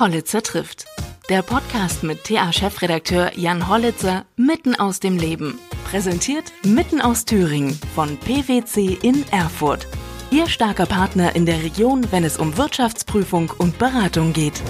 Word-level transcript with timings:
Hollitzer 0.00 0.42
trifft. 0.42 0.86
Der 1.28 1.42
Podcast 1.42 2.04
mit 2.04 2.24
TA-Chefredakteur 2.24 3.32
Jan 3.36 3.68
Hollitzer 3.68 4.24
mitten 4.34 4.74
aus 4.74 4.98
dem 4.98 5.18
Leben. 5.18 5.58
Präsentiert 5.90 6.54
mitten 6.64 7.02
aus 7.02 7.26
Thüringen 7.26 7.78
von 7.94 8.16
PwC 8.16 8.96
in 9.02 9.26
Erfurt. 9.30 9.86
Ihr 10.30 10.48
starker 10.48 10.86
Partner 10.86 11.36
in 11.36 11.44
der 11.44 11.62
Region, 11.62 12.06
wenn 12.12 12.24
es 12.24 12.38
um 12.38 12.56
Wirtschaftsprüfung 12.56 13.52
und 13.58 13.78
Beratung 13.78 14.32
geht. 14.32 14.62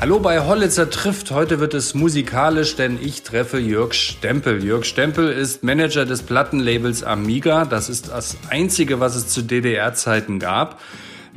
Hallo 0.00 0.18
bei 0.18 0.40
Hollitzer 0.40 0.88
trifft. 0.88 1.30
Heute 1.30 1.60
wird 1.60 1.74
es 1.74 1.94
musikalisch, 1.94 2.74
denn 2.74 2.98
ich 2.98 3.22
treffe 3.22 3.58
Jörg 3.58 3.92
Stempel. 3.92 4.64
Jörg 4.64 4.86
Stempel 4.86 5.28
ist 5.28 5.62
Manager 5.62 6.06
des 6.06 6.22
Plattenlabels 6.22 7.02
Amiga. 7.02 7.66
Das 7.66 7.90
ist 7.90 8.08
das 8.08 8.38
einzige, 8.48 8.98
was 8.98 9.14
es 9.14 9.28
zu 9.28 9.42
DDR-Zeiten 9.42 10.38
gab. 10.38 10.80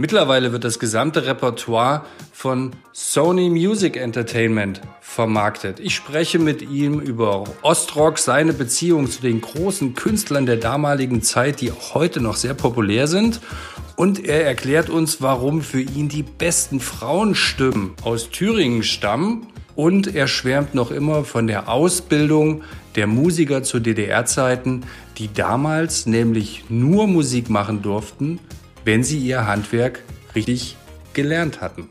Mittlerweile 0.01 0.53
wird 0.53 0.63
das 0.63 0.79
gesamte 0.79 1.25
Repertoire 1.25 2.05
von 2.31 2.71
Sony 2.93 3.49
Music 3.49 3.97
Entertainment 3.97 4.79
vermarktet. 5.01 5.81
Ich 5.81 5.93
spreche 5.93 6.39
mit 6.39 6.61
ihm 6.61 7.01
über 7.01 7.43
Ostrock, 7.63 8.17
seine 8.17 8.53
Beziehung 8.53 9.11
zu 9.11 9.21
den 9.21 9.41
großen 9.41 9.95
Künstlern 9.95 10.45
der 10.45 10.55
damaligen 10.55 11.21
Zeit, 11.21 11.59
die 11.59 11.73
auch 11.73 11.95
heute 11.95 12.21
noch 12.21 12.37
sehr 12.37 12.53
populär 12.53 13.07
sind. 13.07 13.41
Und 13.97 14.25
er 14.25 14.45
erklärt 14.45 14.89
uns, 14.89 15.21
warum 15.21 15.61
für 15.61 15.81
ihn 15.81 16.07
die 16.07 16.23
besten 16.23 16.79
Frauenstimmen 16.79 17.91
aus 18.01 18.29
Thüringen 18.29 18.83
stammen. 18.83 19.47
Und 19.75 20.15
er 20.15 20.29
schwärmt 20.29 20.75
noch 20.75 20.91
immer 20.91 21.25
von 21.25 21.45
der 21.45 21.67
Ausbildung 21.67 22.63
der 22.95 23.07
Musiker 23.07 23.63
zu 23.63 23.81
DDR-Zeiten, 23.81 24.85
die 25.17 25.33
damals 25.33 26.05
nämlich 26.05 26.63
nur 26.69 27.05
Musik 27.05 27.49
machen 27.49 27.81
durften, 27.81 28.39
wenn 28.89 29.03
sie 29.03 29.19
ihr 29.19 29.45
Handwerk 29.45 30.01
richtig 30.33 30.75
gelernt 31.13 31.61
hatten. 31.61 31.87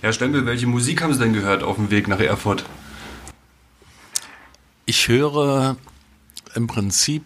Herr 0.00 0.14
Stempel, 0.14 0.46
welche 0.46 0.66
Musik 0.66 1.02
haben 1.02 1.12
Sie 1.12 1.18
denn 1.18 1.34
gehört 1.34 1.62
auf 1.62 1.76
dem 1.76 1.90
Weg 1.90 2.08
nach 2.08 2.18
Erfurt? 2.18 2.64
Ich 4.86 5.08
höre 5.08 5.76
im 6.54 6.66
Prinzip 6.66 7.24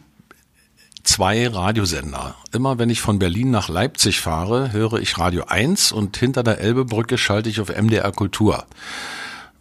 zwei 1.05 1.47
Radiosender. 1.47 2.35
Immer 2.53 2.77
wenn 2.77 2.91
ich 2.91 3.01
von 3.01 3.21
Berlin 3.21 3.53
nach 3.53 3.69
Leipzig 3.69 4.21
fahre, 4.21 4.73
höre 4.73 4.95
ich 4.95 5.17
Radio 5.17 5.45
1 5.45 5.93
und 5.93 6.17
hinter 6.17 6.43
der 6.43 6.59
Elbebrücke 6.59 7.19
schalte 7.19 7.49
ich 7.49 7.61
auf 7.61 7.69
MDR 7.69 8.11
Kultur, 8.11 8.67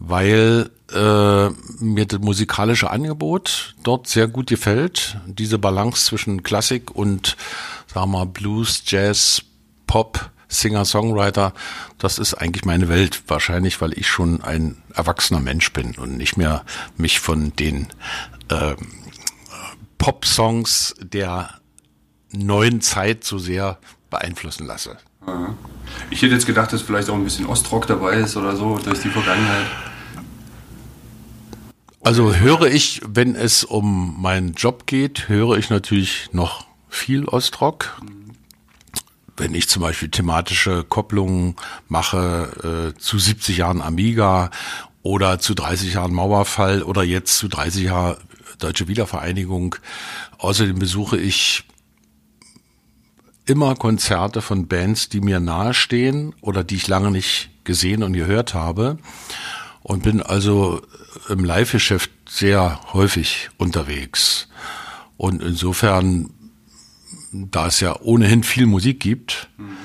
weil 0.05 0.69
äh, 0.91 1.49
mir 1.79 2.05
das 2.05 2.19
musikalische 2.19 2.91
Angebot 2.91 3.73
dort 3.83 4.07
sehr 4.07 4.27
gut 4.27 4.47
gefällt. 4.47 5.17
Diese 5.25 5.57
Balance 5.57 6.05
zwischen 6.05 6.43
Klassik 6.43 6.91
und, 6.91 7.37
sagen 7.87 8.11
wir 8.11 8.17
mal, 8.19 8.25
Blues, 8.25 8.83
Jazz, 8.85 9.43
Pop, 9.87 10.29
Singer-Songwriter, 10.49 11.53
das 11.99 12.19
ist 12.19 12.33
eigentlich 12.33 12.65
meine 12.65 12.89
Welt. 12.89 13.23
Wahrscheinlich, 13.27 13.79
weil 13.79 13.93
ich 13.97 14.07
schon 14.07 14.43
ein 14.43 14.83
erwachsener 14.93 15.39
Mensch 15.39 15.71
bin 15.71 15.95
und 15.95 16.17
nicht 16.17 16.35
mehr 16.35 16.65
mich 16.97 17.21
von 17.21 17.55
den 17.55 17.87
äh, 18.49 18.75
Pop-Songs 19.97 20.95
der 20.99 21.49
neuen 22.33 22.81
Zeit 22.81 23.23
so 23.23 23.37
sehr 23.37 23.77
beeinflussen 24.09 24.67
lasse. 24.67 24.97
Ich 26.09 26.21
hätte 26.21 26.33
jetzt 26.33 26.45
gedacht, 26.45 26.73
dass 26.73 26.81
vielleicht 26.81 27.09
auch 27.09 27.15
ein 27.15 27.23
bisschen 27.23 27.45
Ostrock 27.45 27.87
dabei 27.87 28.15
ist 28.15 28.35
oder 28.35 28.57
so 28.57 28.77
durch 28.79 29.01
die 29.01 29.09
Vergangenheit. 29.09 29.65
Also 32.03 32.35
höre 32.35 32.63
ich, 32.63 33.01
wenn 33.07 33.33
es 33.33 33.63
um 33.63 34.21
meinen 34.21 34.55
Job 34.55 34.87
geht, 34.87 35.29
höre 35.29 35.57
ich 35.57 35.69
natürlich 35.69 36.27
noch 36.33 36.67
viel 36.89 37.23
Ostrock. 37.23 38.01
Wenn 39.37 39.55
ich 39.55 39.69
zum 39.69 39.81
Beispiel 39.81 40.09
thematische 40.09 40.83
Kopplungen 40.83 41.55
mache 41.87 42.93
äh, 42.93 42.99
zu 42.99 43.17
70 43.17 43.55
Jahren 43.55 43.81
Amiga 43.81 44.51
oder 45.01 45.39
zu 45.39 45.53
30 45.53 45.93
Jahren 45.93 46.13
Mauerfall 46.13 46.83
oder 46.83 47.03
jetzt 47.03 47.37
zu 47.37 47.47
30 47.47 47.83
Jahren 47.83 48.17
Deutsche 48.59 48.89
Wiedervereinigung. 48.89 49.77
Außerdem 50.39 50.77
besuche 50.77 51.17
ich 51.17 51.63
immer 53.45 53.75
Konzerte 53.75 54.41
von 54.41 54.67
Bands, 54.67 55.07
die 55.07 55.21
mir 55.21 55.39
nahestehen 55.39 56.35
oder 56.41 56.65
die 56.65 56.75
ich 56.75 56.87
lange 56.89 57.11
nicht 57.11 57.49
gesehen 57.63 58.03
und 58.03 58.11
gehört 58.11 58.53
habe 58.53 58.97
und 59.83 60.03
bin 60.03 60.21
also 60.21 60.81
im 61.29 61.43
Live-Geschäft 61.43 62.09
sehr 62.27 62.79
häufig 62.93 63.49
unterwegs. 63.57 64.47
Und 65.17 65.43
insofern, 65.43 66.31
da 67.31 67.67
es 67.67 67.79
ja 67.79 67.99
ohnehin 68.01 68.43
viel 68.43 68.65
Musik 68.65 68.99
gibt 68.99 69.49
mhm. 69.57 69.77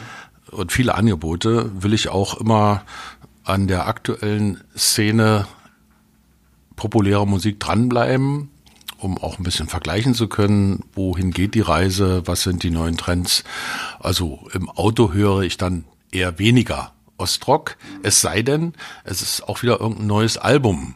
und 0.53 0.73
viele 0.73 0.95
Angebote, 0.95 1.71
will 1.83 1.93
ich 1.93 2.09
auch 2.09 2.41
immer 2.41 2.85
an 3.45 3.67
der 3.67 3.87
aktuellen 3.89 4.63
Szene 4.77 5.47
populärer 6.77 7.27
Musik 7.27 7.59
dranbleiben, 7.59 8.51
um 8.99 9.19
auch 9.19 9.39
ein 9.39 9.43
bisschen 9.43 9.69
vergleichen 9.69 10.15
zu 10.15 10.29
können, 10.29 10.85
wohin 10.95 11.33
geht 11.33 11.55
die 11.55 11.61
Reise, 11.61 12.23
was 12.27 12.43
sind 12.43 12.63
die 12.63 12.71
neuen 12.71 12.97
Trends. 12.97 13.45
Also 13.99 14.49
im 14.53 14.69
Auto 14.69 15.13
höre 15.13 15.43
ich 15.43 15.57
dann 15.57 15.85
eher 16.11 16.39
weniger 16.39 16.93
Ostrock, 17.19 17.77
es 18.03 18.21
sei 18.21 18.43
denn, 18.43 18.73
es 19.05 19.23
ist 19.23 19.43
auch 19.49 19.63
wieder 19.63 19.81
irgendein 19.81 20.07
neues 20.07 20.39
Album 20.39 20.95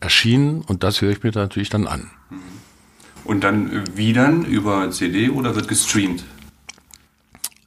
erschienen 0.00 0.62
und 0.62 0.82
das 0.82 1.00
höre 1.00 1.10
ich 1.10 1.22
mir 1.22 1.30
natürlich 1.32 1.70
dann 1.70 1.86
an. 1.86 2.10
Und 3.24 3.44
dann 3.44 3.84
wie 3.96 4.12
dann? 4.12 4.44
Über 4.44 4.90
CD 4.90 5.30
oder 5.30 5.54
wird 5.54 5.68
gestreamt? 5.68 6.24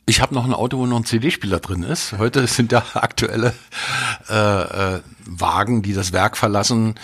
Ich 0.06 0.22
habe 0.22 0.36
noch 0.36 0.46
ein 0.46 0.54
Auto, 0.54 0.78
wo 0.78 0.86
noch 0.86 0.98
ein 0.98 1.06
CD-Spieler 1.06 1.60
drin 1.60 1.84
ist. 1.84 2.14
Heute 2.18 2.46
sind 2.48 2.72
ja 2.72 2.84
aktuelle 2.94 3.54
äh, 4.30 4.96
äh, 4.96 5.02
Wagen, 5.26 5.82
die 5.82 5.94
das 5.94 6.14
Werk 6.14 6.38
verlassen, 6.38 6.96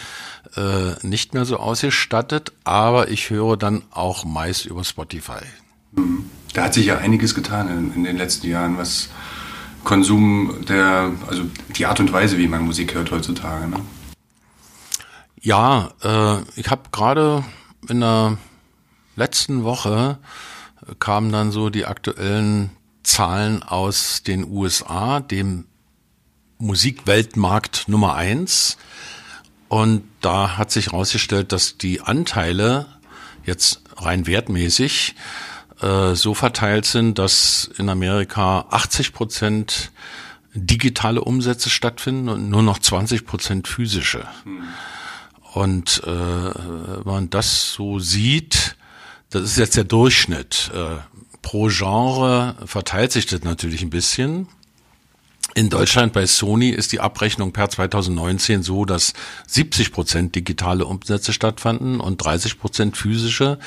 äh, 0.55 1.05
nicht 1.05 1.33
mehr 1.33 1.45
so 1.45 1.57
ausgestattet, 1.57 2.51
aber 2.63 3.09
ich 3.09 3.29
höre 3.29 3.57
dann 3.57 3.83
auch 3.89 4.25
meist 4.25 4.65
über 4.65 4.83
Spotify. 4.83 5.43
Mhm. 5.93 6.25
Da 6.53 6.65
hat 6.65 6.73
sich 6.73 6.87
ja 6.87 6.97
einiges 6.97 7.33
getan 7.33 7.69
in, 7.69 7.93
in 7.95 8.03
den 8.03 8.17
letzten 8.17 8.47
Jahren, 8.47 8.77
was 8.77 9.09
Konsum 9.83 10.65
der, 10.67 11.11
also 11.27 11.43
die 11.75 11.85
Art 11.85 11.99
und 11.99 12.13
Weise, 12.13 12.37
wie 12.37 12.47
man 12.47 12.63
Musik 12.63 12.93
hört 12.93 13.11
heutzutage. 13.11 13.67
Ne? 13.67 13.77
Ja, 15.41 15.91
äh, 16.03 16.41
ich 16.55 16.69
habe 16.69 16.83
gerade 16.91 17.43
in 17.89 18.01
der 18.01 18.37
letzten 19.15 19.63
Woche 19.63 20.19
kamen 20.99 21.31
dann 21.31 21.51
so 21.51 21.69
die 21.69 21.85
aktuellen 21.85 22.71
Zahlen 23.03 23.63
aus 23.63 24.23
den 24.23 24.49
USA, 24.49 25.19
dem 25.19 25.65
Musikweltmarkt 26.59 27.87
Nummer 27.87 28.15
eins. 28.15 28.77
Und 29.67 30.03
da 30.21 30.57
hat 30.57 30.71
sich 30.71 30.87
herausgestellt, 30.87 31.51
dass 31.51 31.77
die 31.77 32.01
Anteile 32.01 32.87
jetzt 33.45 33.81
rein 33.97 34.27
wertmäßig 34.27 35.15
äh, 35.81 36.15
so 36.15 36.33
verteilt 36.33 36.85
sind, 36.85 37.17
dass 37.19 37.69
in 37.77 37.89
Amerika 37.89 38.65
80 38.69 39.13
Prozent 39.13 39.91
digitale 40.53 41.21
Umsätze 41.21 41.69
stattfinden 41.69 42.29
und 42.29 42.49
nur 42.49 42.61
noch 42.61 42.79
20 42.79 43.25
Prozent 43.25 43.67
physische. 43.67 44.27
Mhm. 44.45 44.63
Und 45.53 46.01
äh, 46.05 46.09
wenn 46.09 47.03
man 47.13 47.29
das 47.29 47.73
so 47.73 47.99
sieht, 47.99 48.75
das 49.29 49.43
ist 49.43 49.57
jetzt 49.57 49.77
der 49.77 49.83
Durchschnitt. 49.83 50.71
Äh, 50.73 50.97
pro 51.41 51.67
Genre 51.67 52.55
verteilt 52.65 53.11
sich 53.11 53.25
das 53.25 53.43
natürlich 53.43 53.81
ein 53.81 53.89
bisschen. 53.89 54.47
In 55.53 55.69
Deutschland 55.69 56.13
bei 56.13 56.25
Sony 56.25 56.69
ist 56.69 56.93
die 56.93 57.01
Abrechnung 57.01 57.51
per 57.51 57.69
2019 57.69 58.63
so, 58.63 58.85
dass 58.85 59.13
70 59.47 59.91
Prozent 59.91 60.35
digitale 60.35 60.85
Umsätze 60.85 61.33
stattfanden 61.33 61.99
und 61.99 62.23
30 62.23 62.57
Prozent 62.57 62.95
physische. 62.95 63.59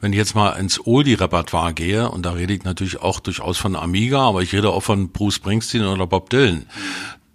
Wenn 0.00 0.12
ich 0.12 0.16
jetzt 0.16 0.34
mal 0.34 0.52
ins 0.52 0.86
Oldie-Repertoire 0.86 1.74
gehe, 1.74 2.10
und 2.10 2.24
da 2.24 2.32
rede 2.32 2.54
ich 2.54 2.64
natürlich 2.64 3.02
auch 3.02 3.20
durchaus 3.20 3.58
von 3.58 3.76
Amiga, 3.76 4.20
aber 4.20 4.42
ich 4.42 4.52
rede 4.54 4.70
auch 4.70 4.82
von 4.82 5.10
Bruce 5.10 5.34
Springsteen 5.34 5.84
oder 5.84 6.06
Bob 6.06 6.30
Dylan, 6.30 6.66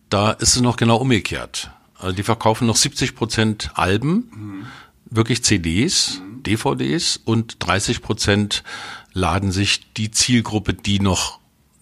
da 0.10 0.32
ist 0.32 0.56
es 0.56 0.62
noch 0.62 0.78
genau 0.78 0.98
umgekehrt. 0.98 1.70
Also 1.96 2.16
die 2.16 2.24
verkaufen 2.24 2.66
noch 2.66 2.78
70 2.78 3.16
Prozent 3.16 3.70
Alben, 3.76 4.32
mhm. 4.34 4.66
wirklich 5.12 5.44
CDs, 5.44 6.20
mhm. 6.20 6.44
DVDs 6.44 7.20
und 7.24 7.58
30 7.60 8.02
Prozent 8.02 8.64
laden 9.14 9.52
sich 9.52 9.94
die 9.94 10.10
Zielgruppe, 10.10 10.74
die 10.74 11.00
noch 11.00 11.41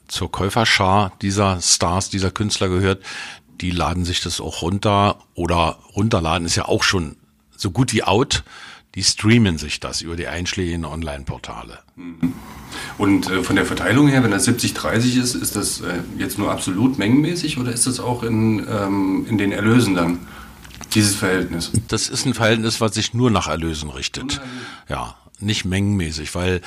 zur 0.09 0.31
Käuferschar 0.31 1.13
dieser 1.21 1.61
Stars, 1.61 2.09
dieser 2.09 2.31
Künstler 2.31 2.67
gehört, 2.67 3.03
die 3.61 3.71
laden 3.71 4.05
sich 4.05 4.21
das 4.21 4.41
auch 4.41 4.61
runter 4.61 5.17
oder 5.35 5.79
runterladen 5.95 6.45
ist 6.45 6.55
ja 6.55 6.65
auch 6.65 6.83
schon 6.83 7.15
so 7.55 7.71
gut 7.71 7.93
wie 7.93 8.03
out. 8.03 8.43
Die 8.95 9.03
streamen 9.03 9.59
sich 9.59 9.79
das 9.79 10.01
über 10.01 10.15
die 10.15 10.27
einschlägigen 10.27 10.83
Online-Portale. 10.83 11.77
Und 12.97 13.29
äh, 13.29 13.43
von 13.43 13.55
der 13.55 13.65
Verteilung 13.65 14.07
her, 14.07 14.23
wenn 14.23 14.31
das 14.31 14.47
70-30 14.47 15.21
ist, 15.21 15.35
ist 15.35 15.55
das 15.55 15.81
äh, 15.81 15.99
jetzt 16.17 16.39
nur 16.39 16.51
absolut 16.51 16.97
mengenmäßig 16.97 17.59
oder 17.59 17.71
ist 17.71 17.85
das 17.85 17.99
auch 17.99 18.23
in, 18.23 18.65
ähm, 18.67 19.27
in 19.29 19.37
den 19.37 19.51
Erlösen 19.51 19.93
dann? 19.93 20.19
Dieses 20.95 21.13
Verhältnis? 21.13 21.71
Das 21.87 22.09
ist 22.09 22.25
ein 22.25 22.33
Verhältnis, 22.33 22.81
was 22.81 22.95
sich 22.95 23.13
nur 23.13 23.29
nach 23.29 23.47
Erlösen 23.47 23.91
richtet. 23.91 24.41
Ja, 24.89 25.15
nicht 25.41 25.65
mengenmäßig, 25.65 26.35
weil 26.35 26.61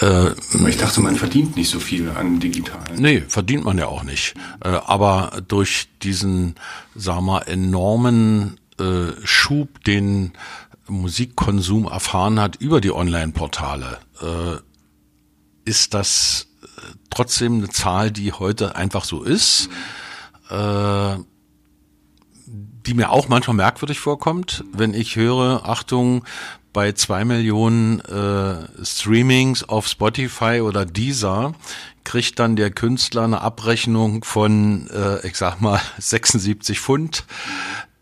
äh, 0.00 0.30
ich 0.68 0.76
dachte, 0.76 1.00
man 1.00 1.16
verdient 1.16 1.56
nicht 1.56 1.70
so 1.70 1.80
viel 1.80 2.10
an 2.10 2.40
digitalen. 2.40 3.00
Nee, 3.00 3.22
verdient 3.28 3.64
man 3.64 3.78
ja 3.78 3.86
auch 3.86 4.02
nicht. 4.02 4.34
Äh, 4.64 4.68
aber 4.68 5.42
durch 5.46 5.88
diesen, 6.02 6.54
sag 6.94 7.20
mal, 7.20 7.40
enormen 7.40 8.58
äh, 8.78 9.12
Schub, 9.24 9.82
den 9.84 10.32
Musikkonsum 10.88 11.86
erfahren 11.86 12.40
hat 12.40 12.56
über 12.56 12.80
die 12.80 12.92
Online-Portale, 12.92 13.98
äh, 14.20 15.68
ist 15.68 15.94
das 15.94 16.48
äh, 16.62 16.66
trotzdem 17.10 17.58
eine 17.58 17.68
Zahl, 17.68 18.10
die 18.10 18.32
heute 18.32 18.76
einfach 18.76 19.04
so 19.04 19.22
ist. 19.22 19.68
Äh, 20.50 21.16
die 22.86 22.94
mir 22.94 23.10
auch 23.10 23.28
manchmal 23.28 23.56
merkwürdig 23.56 24.00
vorkommt, 24.00 24.64
wenn 24.72 24.92
ich 24.92 25.16
höre, 25.16 25.68
Achtung, 25.68 26.24
bei 26.72 26.92
zwei 26.92 27.24
Millionen 27.24 28.00
äh, 28.00 28.84
Streamings 28.84 29.64
auf 29.64 29.86
Spotify 29.86 30.60
oder 30.60 30.84
Deezer 30.84 31.54
kriegt 32.04 32.38
dann 32.38 32.56
der 32.56 32.70
Künstler 32.70 33.24
eine 33.24 33.40
Abrechnung 33.40 34.24
von, 34.24 34.88
äh, 34.90 35.26
ich 35.26 35.36
sag 35.36 35.60
mal, 35.60 35.80
76 35.98 36.80
Pfund 36.80 37.24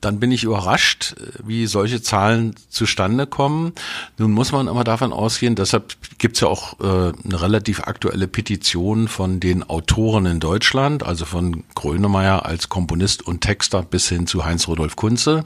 dann 0.01 0.19
bin 0.19 0.33
ich 0.33 0.45
überrascht, 0.45 1.15
wie 1.45 1.67
solche 1.67 2.03
Zahlen 2.03 2.55
zustande 2.69 3.27
kommen. 3.27 3.73
Nun 4.17 4.33
muss 4.33 4.53
man 4.53 4.69
aber 4.69 4.85
davon 4.85 5.13
ausgehen, 5.13 5.55
deshalb 5.55 5.95
gibt 6.19 6.37
es 6.37 6.41
ja 6.41 6.49
auch 6.49 6.81
äh, 6.81 7.13
eine 7.25 7.43
relativ 7.43 7.81
aktuelle 7.81 8.27
Petition 8.27 9.09
von 9.09 9.41
den 9.41 9.63
Autoren 9.63 10.27
in 10.27 10.41
Deutschland, 10.41 11.03
also 11.03 11.25
von 11.27 11.65
Grönemeyer 11.75 12.47
als 12.47 12.69
Komponist 12.69 13.27
und 13.27 13.43
Texter 13.43 13.83
bis 13.83 14.09
hin 14.09 14.27
zu 14.27 14.45
Heinz-Rudolf 14.45 14.97
Kunze, 14.97 15.45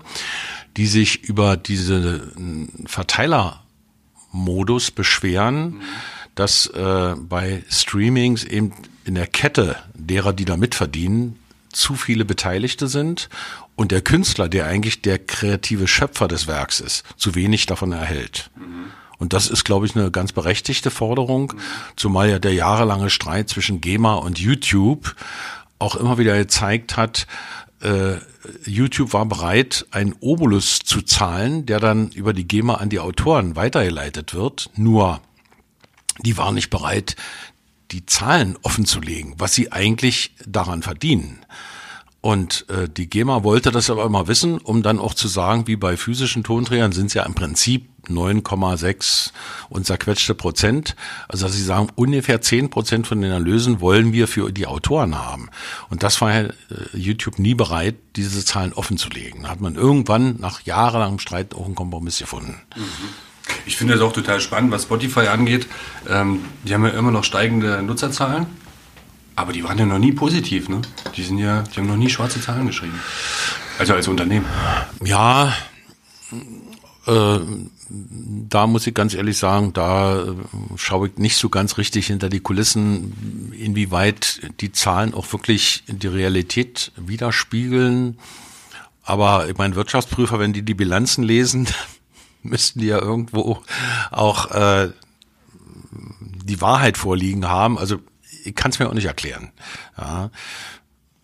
die 0.76 0.86
sich 0.86 1.24
über 1.24 1.56
diese 1.56 2.32
äh, 2.36 2.66
Verteilermodus 2.86 4.90
beschweren, 4.90 5.64
mhm. 5.64 5.80
dass 6.34 6.66
äh, 6.66 7.14
bei 7.18 7.62
Streamings 7.68 8.44
eben 8.44 8.72
in 9.04 9.14
der 9.14 9.26
Kette 9.26 9.76
derer, 9.94 10.32
die 10.32 10.44
da 10.44 10.56
mitverdienen, 10.56 11.38
zu 11.70 11.94
viele 11.94 12.24
Beteiligte 12.24 12.88
sind 12.88 13.28
und 13.76 13.90
der 13.90 14.00
Künstler, 14.00 14.48
der 14.48 14.66
eigentlich 14.66 15.02
der 15.02 15.18
kreative 15.18 15.88
Schöpfer 15.88 16.28
des 16.28 16.46
Werks 16.46 16.80
ist, 16.80 17.04
zu 17.16 17.34
wenig 17.34 17.66
davon 17.66 17.92
erhält. 17.92 18.50
Mhm. 18.56 18.90
Und 19.18 19.32
das 19.32 19.48
ist, 19.48 19.64
glaube 19.64 19.86
ich, 19.86 19.96
eine 19.96 20.10
ganz 20.10 20.32
berechtigte 20.32 20.90
Forderung, 20.90 21.52
mhm. 21.54 21.60
zumal 21.96 22.30
ja 22.30 22.38
der 22.38 22.54
jahrelange 22.54 23.10
Streit 23.10 23.48
zwischen 23.48 23.80
GEMA 23.80 24.14
und 24.14 24.38
YouTube 24.38 25.14
auch 25.78 25.96
immer 25.96 26.18
wieder 26.18 26.36
gezeigt 26.36 26.96
hat, 26.96 27.26
äh, 27.80 28.16
YouTube 28.64 29.12
war 29.12 29.26
bereit, 29.26 29.86
einen 29.90 30.14
Obolus 30.20 30.80
zu 30.80 31.02
zahlen, 31.02 31.66
der 31.66 31.80
dann 31.80 32.10
über 32.10 32.32
die 32.32 32.46
GEMA 32.46 32.74
an 32.74 32.88
die 32.88 33.00
Autoren 33.00 33.56
weitergeleitet 33.56 34.34
wird. 34.34 34.70
Nur, 34.76 35.20
die 36.20 36.36
waren 36.36 36.54
nicht 36.54 36.70
bereit, 36.70 37.16
die 37.90 38.06
Zahlen 38.06 38.56
offenzulegen, 38.62 39.34
was 39.38 39.54
sie 39.54 39.72
eigentlich 39.72 40.34
daran 40.46 40.82
verdienen. 40.82 41.44
Und 42.24 42.64
äh, 42.70 42.88
die 42.88 43.10
GEMA 43.10 43.44
wollte 43.44 43.70
das 43.70 43.90
aber 43.90 44.06
immer 44.06 44.28
wissen, 44.28 44.56
um 44.56 44.82
dann 44.82 44.98
auch 44.98 45.12
zu 45.12 45.28
sagen, 45.28 45.66
wie 45.66 45.76
bei 45.76 45.98
physischen 45.98 46.42
Tonträgern 46.42 46.90
sind 46.90 47.08
es 47.08 47.12
ja 47.12 47.22
im 47.24 47.34
Prinzip 47.34 47.86
9,6 48.08 49.32
und 49.68 49.84
zerquetschte 49.84 50.34
Prozent. 50.34 50.96
Also 51.28 51.44
dass 51.44 51.54
sie 51.54 51.62
sagen, 51.62 51.88
ungefähr 51.96 52.40
10 52.40 52.70
Prozent 52.70 53.06
von 53.06 53.20
den 53.20 53.30
Erlösen 53.30 53.82
wollen 53.82 54.14
wir 54.14 54.26
für 54.26 54.50
die 54.52 54.66
Autoren 54.66 55.18
haben. 55.18 55.50
Und 55.90 56.02
das 56.02 56.22
war 56.22 56.32
ja 56.32 56.40
äh, 56.44 56.52
YouTube 56.94 57.38
nie 57.38 57.54
bereit, 57.54 57.96
diese 58.16 58.42
Zahlen 58.42 58.72
offen 58.72 58.96
zu 58.96 59.10
legen. 59.10 59.42
Da 59.42 59.50
hat 59.50 59.60
man 59.60 59.74
irgendwann 59.74 60.36
nach 60.38 60.62
jahrelangem 60.62 61.18
Streit 61.18 61.54
auch 61.54 61.66
einen 61.66 61.74
Kompromiss 61.74 62.20
gefunden. 62.20 62.58
Mhm. 62.74 62.84
Ich 63.66 63.76
finde 63.76 63.92
das 63.92 64.02
auch 64.02 64.14
total 64.14 64.40
spannend, 64.40 64.70
was 64.70 64.84
Spotify 64.84 65.26
angeht. 65.26 65.66
Ähm, 66.08 66.40
die 66.62 66.72
haben 66.72 66.86
ja 66.86 66.92
immer 66.92 67.10
noch 67.10 67.24
steigende 67.24 67.82
Nutzerzahlen. 67.82 68.46
Aber 69.36 69.52
die 69.52 69.64
waren 69.64 69.78
ja 69.78 69.86
noch 69.86 69.98
nie 69.98 70.12
positiv, 70.12 70.68
ne? 70.68 70.80
Die 71.16 71.22
sind 71.22 71.38
ja, 71.38 71.62
die 71.62 71.80
haben 71.80 71.86
noch 71.86 71.96
nie 71.96 72.08
schwarze 72.08 72.40
Zahlen 72.40 72.66
geschrieben. 72.66 72.98
Also 73.78 73.94
als 73.94 74.06
Unternehmen. 74.06 74.46
Ja, 75.04 75.52
äh, 77.06 77.38
da 77.88 78.66
muss 78.66 78.86
ich 78.86 78.94
ganz 78.94 79.14
ehrlich 79.14 79.36
sagen, 79.36 79.72
da 79.72 80.22
äh, 80.22 80.34
schaue 80.76 81.08
ich 81.08 81.18
nicht 81.18 81.36
so 81.36 81.48
ganz 81.48 81.76
richtig 81.78 82.06
hinter 82.06 82.28
die 82.28 82.40
Kulissen, 82.40 83.52
inwieweit 83.58 84.40
die 84.60 84.72
Zahlen 84.72 85.12
auch 85.14 85.30
wirklich 85.32 85.84
die 85.86 86.06
Realität 86.06 86.92
widerspiegeln. 86.96 88.18
Aber 89.02 89.48
ich 89.48 89.58
meine, 89.58 89.74
Wirtschaftsprüfer, 89.74 90.38
wenn 90.38 90.52
die 90.52 90.62
die 90.62 90.74
Bilanzen 90.74 91.24
lesen, 91.24 91.68
müssten 92.42 92.80
die 92.80 92.86
ja 92.86 93.00
irgendwo 93.00 93.58
auch 94.10 94.50
äh, 94.50 94.90
die 96.44 96.60
Wahrheit 96.60 96.96
vorliegen 96.96 97.48
haben. 97.48 97.78
Also 97.78 97.98
ich 98.44 98.54
kann 98.54 98.70
es 98.70 98.78
mir 98.78 98.88
auch 98.88 98.94
nicht 98.94 99.06
erklären. 99.06 99.50
Ja. 99.98 100.30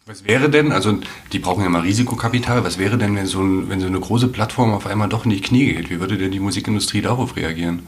Was 0.06 0.24
wäre 0.24 0.50
denn, 0.50 0.72
also 0.72 0.98
die 1.32 1.38
brauchen 1.38 1.62
ja 1.62 1.68
mal 1.68 1.82
Risikokapital, 1.82 2.64
was 2.64 2.78
wäre 2.78 2.98
denn, 2.98 3.14
wenn 3.14 3.26
so, 3.26 3.42
ein, 3.42 3.68
wenn 3.68 3.80
so 3.80 3.86
eine 3.86 4.00
große 4.00 4.28
Plattform 4.28 4.72
auf 4.72 4.86
einmal 4.86 5.08
doch 5.08 5.24
in 5.24 5.30
die 5.30 5.40
Knie 5.40 5.72
geht? 5.74 5.90
Wie 5.90 6.00
würde 6.00 6.18
denn 6.18 6.32
die 6.32 6.40
Musikindustrie 6.40 7.02
darauf 7.02 7.36
reagieren? 7.36 7.86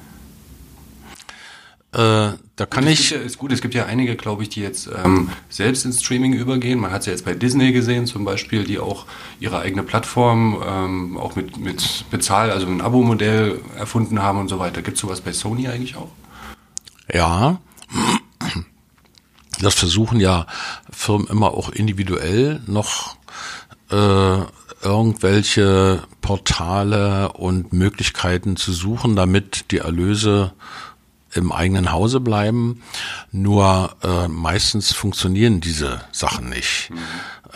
Äh, 1.92 2.38
da 2.56 2.66
kann 2.70 2.84
gut, 2.84 2.92
ich. 2.92 3.10
Ja, 3.10 3.18
ist 3.18 3.38
gut, 3.38 3.52
es 3.52 3.60
gibt 3.60 3.74
ja 3.74 3.86
einige, 3.86 4.16
glaube 4.16 4.44
ich, 4.44 4.50
die 4.50 4.60
jetzt 4.60 4.88
ähm, 5.04 5.30
selbst 5.50 5.84
ins 5.84 6.02
Streaming 6.02 6.32
übergehen. 6.32 6.78
Man 6.78 6.90
hat 6.90 7.00
es 7.00 7.06
ja 7.06 7.12
jetzt 7.12 7.24
bei 7.24 7.34
Disney 7.34 7.72
gesehen 7.72 8.06
zum 8.06 8.24
Beispiel, 8.24 8.64
die 8.64 8.78
auch 8.78 9.04
ihre 9.40 9.58
eigene 9.58 9.82
Plattform 9.82 10.62
ähm, 10.66 11.16
auch 11.18 11.34
mit, 11.34 11.58
mit 11.58 12.04
Bezahl, 12.10 12.50
also 12.50 12.66
ein 12.66 12.80
Abo-Modell 12.80 13.60
erfunden 13.76 14.22
haben 14.22 14.38
und 14.38 14.48
so 14.48 14.58
weiter. 14.58 14.80
Gibt 14.80 14.96
es 14.96 15.00
sowas 15.00 15.20
bei 15.20 15.32
Sony 15.32 15.68
eigentlich 15.68 15.96
auch? 15.96 16.12
Ja, 17.12 17.58
das 19.62 19.74
versuchen 19.74 20.20
ja 20.20 20.46
Firmen 20.90 21.26
immer 21.28 21.52
auch 21.52 21.70
individuell 21.70 22.60
noch 22.66 23.16
äh, 23.90 24.38
irgendwelche 24.82 26.02
Portale 26.20 27.32
und 27.32 27.72
Möglichkeiten 27.72 28.56
zu 28.56 28.72
suchen, 28.72 29.16
damit 29.16 29.70
die 29.70 29.78
Erlöse 29.78 30.52
im 31.34 31.52
eigenen 31.52 31.92
Hause 31.92 32.20
bleiben. 32.20 32.82
Nur 33.30 33.96
äh, 34.02 34.28
meistens 34.28 34.92
funktionieren 34.92 35.60
diese 35.60 36.02
Sachen 36.12 36.48
nicht, 36.48 36.90
mhm. 36.90 36.98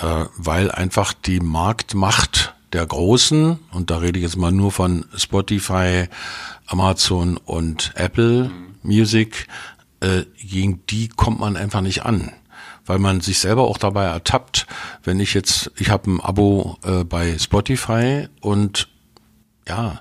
äh, 0.06 0.26
weil 0.36 0.70
einfach 0.70 1.12
die 1.12 1.40
Marktmacht 1.40 2.54
der 2.72 2.86
Großen, 2.86 3.58
und 3.72 3.90
da 3.90 3.98
rede 3.98 4.18
ich 4.18 4.24
jetzt 4.24 4.36
mal 4.36 4.52
nur 4.52 4.72
von 4.72 5.04
Spotify, 5.16 6.08
Amazon 6.66 7.36
und 7.36 7.92
Apple 7.94 8.44
mhm. 8.44 8.74
Music, 8.82 9.46
äh, 10.00 10.22
gegen 10.38 10.84
die 10.87 11.08
kommt 11.08 11.40
man 11.40 11.56
einfach 11.56 11.81
nicht 11.81 12.04
an 12.04 12.32
weil 12.87 12.99
man 12.99 13.20
sich 13.20 13.40
selber 13.40 13.62
auch 13.62 13.78
dabei 13.78 14.04
ertappt, 14.04 14.66
wenn 15.02 15.20
ich 15.20 15.35
jetzt, 15.35 15.73
ich 15.76 15.90
habe 15.90 16.11
ein 16.11 16.20
Abo 16.20 16.78
äh, 16.85 17.04
bei 17.04 17.37
Spotify 17.38 18.28
und 18.40 18.88
ja, 19.68 20.00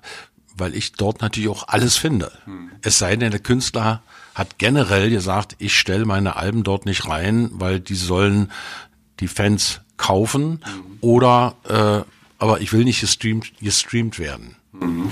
weil 0.55 0.75
ich 0.75 0.93
dort 0.93 1.21
natürlich 1.21 1.49
auch 1.49 1.67
alles 1.67 1.97
finde. 1.97 2.31
Hm. 2.45 2.69
Es 2.81 2.99
sei 2.99 3.15
denn, 3.15 3.31
der 3.31 3.39
Künstler 3.39 4.03
hat 4.35 4.57
generell 4.57 5.09
gesagt, 5.09 5.55
ich 5.59 5.77
stelle 5.77 6.05
meine 6.05 6.35
Alben 6.35 6.63
dort 6.63 6.85
nicht 6.85 7.07
rein, 7.07 7.49
weil 7.53 7.79
die 7.79 7.95
sollen 7.95 8.51
die 9.19 9.27
Fans 9.27 9.81
kaufen 9.97 10.61
hm. 10.63 10.97
oder 11.01 11.55
äh, 11.67 12.11
aber 12.37 12.61
ich 12.61 12.73
will 12.73 12.83
nicht 12.83 13.01
gestreamt, 13.01 13.53
gestreamt 13.61 14.19
werden. 14.19 14.57
Mhm. 14.73 15.11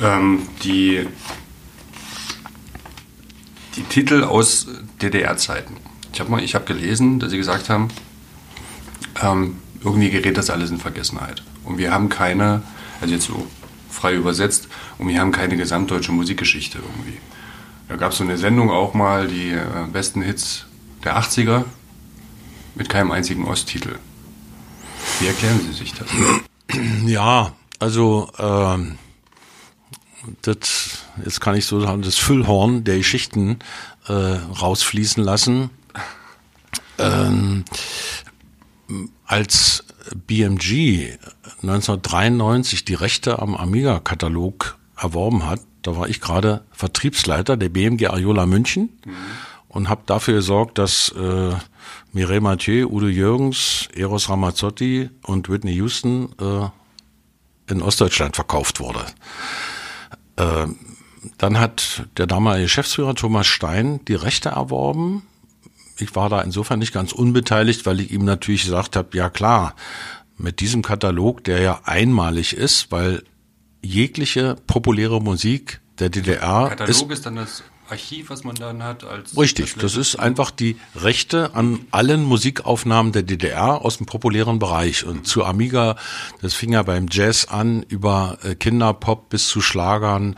Ähm, 0.00 0.48
die 0.64 1.06
die 3.76 3.82
Titel 3.82 4.24
aus 4.24 4.66
DDR-Zeiten. 5.02 5.76
Ich 6.12 6.20
habe 6.20 6.36
hab 6.36 6.66
gelesen, 6.66 7.18
dass 7.18 7.30
sie 7.30 7.36
gesagt 7.36 7.68
haben, 7.68 7.88
ähm, 9.20 9.56
irgendwie 9.82 10.10
gerät 10.10 10.36
das 10.38 10.50
alles 10.50 10.70
in 10.70 10.78
Vergessenheit. 10.78 11.42
Und 11.64 11.78
wir 11.78 11.92
haben 11.92 12.08
keine, 12.08 12.62
also 13.00 13.14
jetzt 13.14 13.26
so 13.26 13.46
frei 13.90 14.14
übersetzt, 14.14 14.68
und 14.98 15.08
wir 15.08 15.20
haben 15.20 15.32
keine 15.32 15.56
gesamtdeutsche 15.56 16.12
Musikgeschichte 16.12 16.78
irgendwie. 16.78 17.18
Da 17.88 17.96
gab 17.96 18.12
es 18.12 18.18
so 18.18 18.24
eine 18.24 18.38
Sendung 18.38 18.70
auch 18.70 18.94
mal, 18.94 19.28
die 19.28 19.50
äh, 19.50 19.62
besten 19.92 20.22
Hits 20.22 20.66
der 21.04 21.18
80er, 21.18 21.64
mit 22.74 22.88
keinem 22.88 23.12
einzigen 23.12 23.44
Osttitel. 23.44 23.98
Wie 25.20 25.26
erklären 25.26 25.60
Sie 25.60 25.72
sich 25.72 25.92
das? 25.94 26.08
Ja, 27.04 27.52
also 27.78 28.30
ähm, 28.38 28.98
das, 30.42 30.83
jetzt 31.22 31.40
kann 31.40 31.56
ich 31.56 31.66
so 31.66 31.80
sagen, 31.80 32.02
das 32.02 32.16
Füllhorn 32.16 32.84
der 32.84 32.98
Geschichten 32.98 33.58
äh, 34.08 34.12
rausfließen 34.12 35.22
lassen. 35.22 35.70
Ähm, 36.98 37.64
als 39.26 39.84
BMG 40.26 41.18
1993 41.62 42.84
die 42.84 42.94
Rechte 42.94 43.38
am 43.40 43.56
Amiga-Katalog 43.56 44.78
erworben 44.96 45.46
hat, 45.46 45.60
da 45.82 45.96
war 45.96 46.08
ich 46.08 46.20
gerade 46.20 46.64
Vertriebsleiter 46.72 47.56
der 47.56 47.68
BMG 47.68 48.08
Ariola 48.08 48.46
München 48.46 48.90
mhm. 49.04 49.14
und 49.68 49.88
habe 49.88 50.02
dafür 50.06 50.34
gesorgt, 50.34 50.78
dass 50.78 51.10
äh, 51.10 51.54
Mireille 52.12 52.40
Mathieu, 52.40 52.86
Udo 52.88 53.06
Jürgens, 53.06 53.88
Eros 53.94 54.28
Ramazzotti 54.28 55.10
und 55.22 55.48
Whitney 55.48 55.72
Houston 55.72 56.32
äh, 56.40 57.72
in 57.72 57.82
Ostdeutschland 57.82 58.36
verkauft 58.36 58.80
wurde. 58.80 59.04
Äh, 60.36 60.66
dann 61.38 61.58
hat 61.58 62.04
der 62.16 62.26
damalige 62.26 62.64
Geschäftsführer 62.64 63.14
Thomas 63.14 63.46
Stein 63.46 64.00
die 64.06 64.14
Rechte 64.14 64.50
erworben. 64.50 65.22
Ich 65.98 66.14
war 66.16 66.28
da 66.28 66.40
insofern 66.40 66.78
nicht 66.78 66.92
ganz 66.92 67.12
unbeteiligt, 67.12 67.86
weil 67.86 68.00
ich 68.00 68.10
ihm 68.10 68.24
natürlich 68.24 68.64
gesagt 68.64 68.96
habe, 68.96 69.16
ja 69.16 69.30
klar, 69.30 69.74
mit 70.36 70.60
diesem 70.60 70.82
Katalog, 70.82 71.44
der 71.44 71.60
ja 71.60 71.80
einmalig 71.84 72.54
ist, 72.54 72.90
weil 72.90 73.22
jegliche 73.82 74.56
populäre 74.66 75.20
Musik 75.20 75.80
der 75.98 76.08
DDR 76.08 76.70
Katalog 76.70 77.10
ist, 77.10 77.18
ist 77.18 77.26
dann 77.26 77.36
das 77.36 77.62
Archiv, 77.88 78.30
was 78.30 78.44
man 78.44 78.54
dann 78.54 78.82
hat. 78.82 79.04
Als 79.04 79.36
richtig, 79.36 79.74
das 79.76 79.96
ist 79.96 80.16
einfach 80.16 80.50
die 80.50 80.76
Rechte 80.96 81.54
an 81.54 81.80
allen 81.90 82.24
Musikaufnahmen 82.24 83.12
der 83.12 83.22
DDR 83.22 83.84
aus 83.84 83.98
dem 83.98 84.06
populären 84.06 84.58
Bereich. 84.58 85.04
Und 85.04 85.26
zu 85.26 85.44
Amiga, 85.44 85.96
das 86.40 86.54
fing 86.54 86.72
ja 86.72 86.82
beim 86.82 87.06
Jazz 87.10 87.46
an, 87.46 87.82
über 87.82 88.38
äh, 88.42 88.54
Kinderpop 88.54 89.28
bis 89.28 89.48
zu 89.48 89.60
Schlagern, 89.60 90.36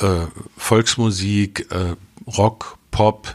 äh, 0.00 0.26
Volksmusik, 0.56 1.66
äh, 1.70 1.96
Rock, 2.36 2.78
Pop. 2.90 3.34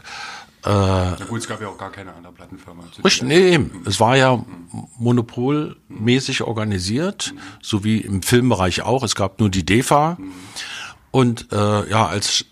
Äh, 0.64 0.70
ja 0.70 1.16
gut, 1.28 1.40
es 1.40 1.48
gab 1.48 1.60
ja 1.60 1.68
auch 1.68 1.78
gar 1.78 1.90
keine 1.90 2.12
andere 2.14 2.32
Plattenfirma. 2.32 2.84
Richtig, 3.04 3.22
nee, 3.22 3.60
es 3.84 3.98
war 4.00 4.16
ja 4.16 4.44
monopolmäßig 4.98 6.42
organisiert, 6.42 7.34
so 7.60 7.84
wie 7.84 7.98
im 7.98 8.22
Filmbereich 8.22 8.82
auch. 8.82 9.02
Es 9.02 9.14
gab 9.14 9.40
nur 9.40 9.50
die 9.50 9.64
DEFA. 9.64 10.18
Und 11.10 11.52
äh, 11.52 11.90
ja, 11.90 12.06
als 12.06 12.44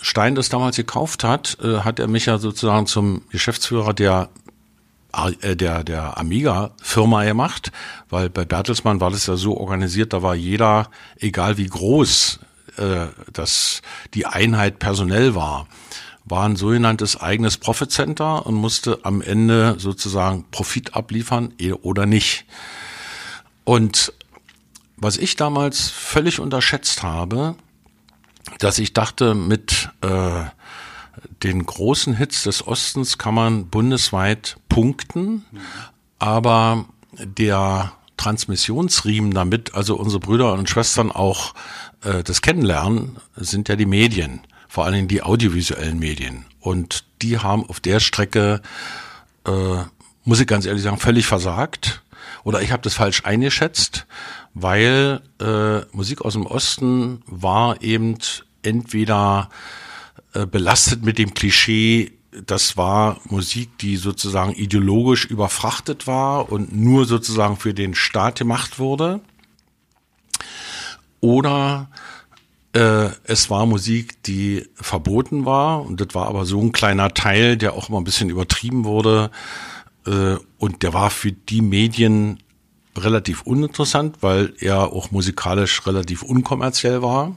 Stein 0.00 0.34
das 0.34 0.48
damals 0.50 0.76
gekauft 0.76 1.24
hat, 1.24 1.58
äh, 1.62 1.80
hat 1.80 1.98
er 1.98 2.06
mich 2.06 2.26
ja 2.26 2.38
sozusagen 2.38 2.86
zum 2.86 3.22
Geschäftsführer 3.30 3.92
der 3.92 4.28
äh, 5.40 5.56
der, 5.56 5.84
der 5.84 6.18
Amiga-Firma 6.18 7.24
gemacht, 7.24 7.72
weil 8.10 8.30
bei 8.30 8.44
Bertelsmann 8.44 9.00
war 9.00 9.10
das 9.10 9.26
ja 9.26 9.36
so 9.36 9.56
organisiert, 9.56 10.12
da 10.12 10.22
war 10.22 10.34
jeder, 10.34 10.90
egal 11.18 11.56
wie 11.56 11.66
groß 11.66 12.40
äh, 12.76 13.06
das 13.32 13.82
die 14.14 14.26
Einheit 14.26 14.78
personell 14.78 15.34
war, 15.34 15.66
war 16.24 16.48
ein 16.48 16.56
sogenanntes 16.56 17.20
eigenes 17.20 17.58
Profit 17.58 17.90
Center 17.90 18.46
und 18.46 18.54
musste 18.54 19.00
am 19.02 19.20
Ende 19.20 19.76
sozusagen 19.78 20.44
Profit 20.50 20.94
abliefern 20.94 21.52
eh 21.58 21.72
oder 21.72 22.06
nicht. 22.06 22.46
Und 23.64 24.12
was 24.96 25.16
ich 25.16 25.36
damals 25.36 25.90
völlig 25.90 26.40
unterschätzt 26.40 27.02
habe, 27.02 27.56
dass 28.58 28.78
ich 28.78 28.92
dachte, 28.92 29.34
mit 29.34 29.90
äh, 30.00 30.44
den 31.42 31.64
großen 31.64 32.16
Hits 32.16 32.44
des 32.44 32.66
Ostens 32.66 33.18
kann 33.18 33.34
man 33.34 33.68
bundesweit 33.68 34.56
punkten, 34.68 35.44
aber 36.18 36.86
der 37.18 37.92
Transmissionsriemen 38.16 39.32
damit, 39.32 39.74
also 39.74 39.96
unsere 39.96 40.20
Brüder 40.20 40.52
und 40.52 40.68
Schwestern 40.70 41.10
auch 41.10 41.54
äh, 42.04 42.22
das 42.22 42.42
kennenlernen, 42.42 43.16
sind 43.36 43.68
ja 43.68 43.76
die 43.76 43.86
Medien, 43.86 44.40
vor 44.68 44.84
allen 44.84 44.94
Dingen 44.94 45.08
die 45.08 45.22
audiovisuellen 45.22 45.98
Medien. 45.98 46.44
Und 46.60 47.04
die 47.22 47.38
haben 47.38 47.68
auf 47.68 47.80
der 47.80 48.00
Strecke, 48.00 48.62
äh, 49.46 49.76
muss 50.24 50.40
ich 50.40 50.46
ganz 50.46 50.66
ehrlich 50.66 50.82
sagen, 50.82 50.98
völlig 50.98 51.26
versagt. 51.26 52.02
Oder 52.44 52.62
ich 52.62 52.72
habe 52.72 52.82
das 52.82 52.94
falsch 52.94 53.24
eingeschätzt, 53.24 54.06
weil 54.52 55.20
äh, 55.40 55.80
Musik 55.96 56.22
aus 56.22 56.34
dem 56.34 56.46
Osten 56.46 57.22
war 57.26 57.82
eben 57.82 58.18
entweder 58.62 59.48
äh, 60.34 60.46
belastet 60.46 61.04
mit 61.04 61.18
dem 61.18 61.34
Klischee, 61.34 62.12
das 62.46 62.76
war 62.76 63.20
Musik, 63.28 63.78
die 63.78 63.96
sozusagen 63.96 64.52
ideologisch 64.52 65.24
überfrachtet 65.24 66.06
war 66.06 66.50
und 66.50 66.74
nur 66.74 67.04
sozusagen 67.04 67.56
für 67.56 67.74
den 67.74 67.94
Staat 67.94 68.38
gemacht 68.38 68.78
wurde. 68.78 69.20
Oder 71.24 71.88
äh, 72.74 73.08
es 73.24 73.48
war 73.48 73.64
Musik, 73.64 74.22
die 74.24 74.68
verboten 74.74 75.46
war. 75.46 75.80
Und 75.80 75.98
das 76.02 76.08
war 76.12 76.26
aber 76.26 76.44
so 76.44 76.60
ein 76.60 76.72
kleiner 76.72 77.14
Teil, 77.14 77.56
der 77.56 77.72
auch 77.72 77.88
immer 77.88 77.96
ein 77.96 78.04
bisschen 78.04 78.28
übertrieben 78.28 78.84
wurde. 78.84 79.30
Äh, 80.06 80.36
und 80.58 80.82
der 80.82 80.92
war 80.92 81.08
für 81.08 81.32
die 81.32 81.62
Medien 81.62 82.42
relativ 82.94 83.40
uninteressant, 83.40 84.18
weil 84.20 84.52
er 84.58 84.92
auch 84.92 85.12
musikalisch 85.12 85.86
relativ 85.86 86.22
unkommerziell 86.22 87.00
war. 87.00 87.34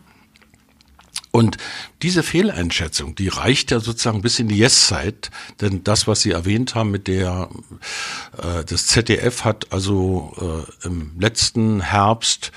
Und 1.31 1.55
diese 2.01 2.23
Fehleinschätzung, 2.23 3.15
die 3.15 3.29
reicht 3.29 3.71
ja 3.71 3.79
sozusagen 3.79 4.21
bis 4.21 4.37
in 4.39 4.49
die 4.49 4.57
Yes-Zeit, 4.57 5.31
denn 5.61 5.81
das, 5.85 6.07
was 6.07 6.19
Sie 6.23 6.31
erwähnt 6.31 6.75
haben 6.75 6.91
mit 6.91 7.07
der, 7.07 7.47
äh, 8.37 8.65
das 8.65 8.87
ZDF 8.87 9.45
hat 9.45 9.71
also 9.71 10.65
äh, 10.83 10.87
im 10.87 11.13
letzten 11.17 11.79
Herbst 11.79 12.51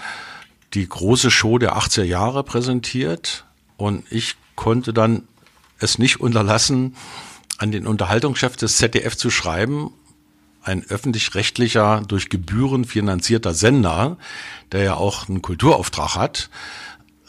die 0.74 0.88
große 0.88 1.30
Show 1.30 1.58
der 1.58 1.76
80er 1.76 2.04
Jahre 2.04 2.44
präsentiert 2.44 3.44
und 3.76 4.04
ich 4.10 4.36
konnte 4.54 4.92
dann 4.92 5.26
es 5.78 5.98
nicht 5.98 6.20
unterlassen, 6.20 6.96
an 7.58 7.72
den 7.72 7.86
Unterhaltungschef 7.86 8.56
des 8.56 8.76
ZDF 8.76 9.16
zu 9.16 9.30
schreiben 9.30 9.90
ein 10.62 10.84
öffentlich-rechtlicher, 10.88 12.02
durch 12.06 12.28
Gebühren 12.28 12.84
finanzierter 12.84 13.54
Sender, 13.54 14.16
der 14.72 14.82
ja 14.82 14.94
auch 14.94 15.28
einen 15.28 15.42
Kulturauftrag 15.42 16.16
hat. 16.16 16.50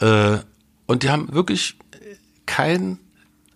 Äh, 0.00 0.38
und 0.86 1.02
die 1.02 1.10
haben 1.10 1.32
wirklich 1.32 1.76
kein, 2.46 2.98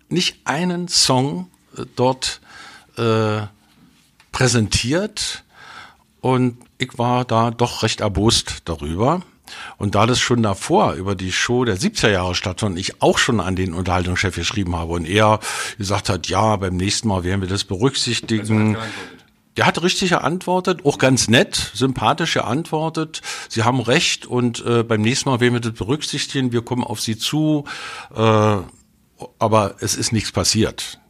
nicht 0.08 0.38
einen 0.44 0.88
Song 0.88 1.50
äh, 1.76 1.82
dort 1.94 2.40
äh, 2.96 3.42
präsentiert. 4.32 5.44
Und 6.20 6.58
ich 6.78 6.98
war 6.98 7.24
da 7.24 7.50
doch 7.50 7.82
recht 7.82 8.00
erbost 8.00 8.62
darüber. 8.64 9.22
Und 9.78 9.94
da 9.94 10.06
das 10.06 10.20
schon 10.20 10.42
davor 10.42 10.94
über 10.94 11.14
die 11.14 11.32
Show 11.32 11.64
der 11.64 11.78
70er 11.78 12.10
Jahre 12.10 12.34
stattfand 12.34 12.78
ich 12.78 13.02
auch 13.02 13.18
schon 13.18 13.40
an 13.40 13.56
den 13.56 13.74
Unterhaltungschef 13.74 14.34
geschrieben 14.34 14.76
habe 14.76 14.92
und 14.92 15.06
er 15.06 15.40
gesagt 15.78 16.08
hat, 16.08 16.28
ja, 16.28 16.56
beim 16.56 16.76
nächsten 16.76 17.08
Mal 17.08 17.24
werden 17.24 17.40
wir 17.40 17.48
das 17.48 17.64
berücksichtigen. 17.64 18.76
Also 18.76 18.86
der 19.56 19.66
hat 19.66 19.82
richtig 19.82 20.10
geantwortet, 20.10 20.84
auch 20.84 20.98
ganz 20.98 21.28
nett, 21.28 21.72
sympathisch 21.74 22.34
geantwortet. 22.34 23.22
Sie 23.48 23.62
haben 23.62 23.80
recht 23.80 24.26
und 24.26 24.64
äh, 24.66 24.82
beim 24.82 25.00
nächsten 25.00 25.30
Mal 25.30 25.40
werden 25.40 25.54
wir 25.54 25.60
das 25.60 25.72
berücksichtigen. 25.72 26.52
Wir 26.52 26.62
kommen 26.62 26.84
auf 26.84 27.00
Sie 27.00 27.16
zu, 27.16 27.64
äh, 28.14 28.56
aber 29.38 29.74
es 29.80 29.94
ist 29.94 30.12
nichts 30.12 30.30
passiert. 30.32 31.00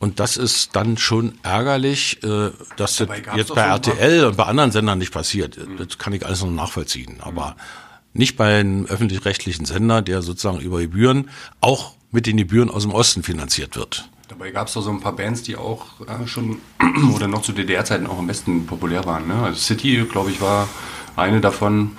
Und 0.00 0.18
das 0.18 0.38
ist 0.38 0.74
dann 0.76 0.96
schon 0.96 1.34
ärgerlich, 1.42 2.22
äh, 2.24 2.52
dass 2.76 2.96
das 2.96 3.08
jetzt 3.36 3.54
bei 3.54 3.60
RTL 3.60 4.24
und 4.24 4.36
bei 4.38 4.44
anderen 4.44 4.72
Sendern 4.72 4.98
nicht 4.98 5.12
passiert. 5.12 5.58
Mhm. 5.58 5.76
Das 5.76 5.98
kann 5.98 6.14
ich 6.14 6.24
alles 6.24 6.42
noch 6.42 6.50
nachvollziehen. 6.50 7.18
Aber 7.20 7.54
nicht 8.14 8.38
bei 8.38 8.60
einem 8.60 8.86
öffentlich-rechtlichen 8.86 9.66
Sender, 9.66 10.00
der 10.00 10.22
sozusagen 10.22 10.58
über 10.58 10.80
Gebühren, 10.80 11.28
auch 11.60 11.96
mit 12.10 12.26
den 12.26 12.38
Gebühren 12.38 12.70
aus 12.70 12.82
dem 12.84 12.92
Osten 12.92 13.22
finanziert 13.22 13.76
wird. 13.76 14.08
Dabei 14.28 14.52
gab 14.52 14.68
es 14.68 14.72
doch 14.72 14.80
so 14.80 14.90
ein 14.90 15.00
paar 15.00 15.14
Bands, 15.14 15.42
die 15.42 15.56
auch 15.56 16.00
äh, 16.08 16.26
schon 16.26 16.62
oder 17.14 17.28
noch 17.28 17.42
zu 17.42 17.52
DDR-Zeiten 17.52 18.06
auch 18.06 18.18
am 18.18 18.26
besten 18.26 18.64
populär 18.66 19.04
waren. 19.04 19.28
Ne? 19.28 19.34
Also 19.34 19.60
City, 19.60 20.06
glaube 20.10 20.30
ich, 20.30 20.40
war 20.40 20.66
eine 21.14 21.42
davon. 21.42 21.92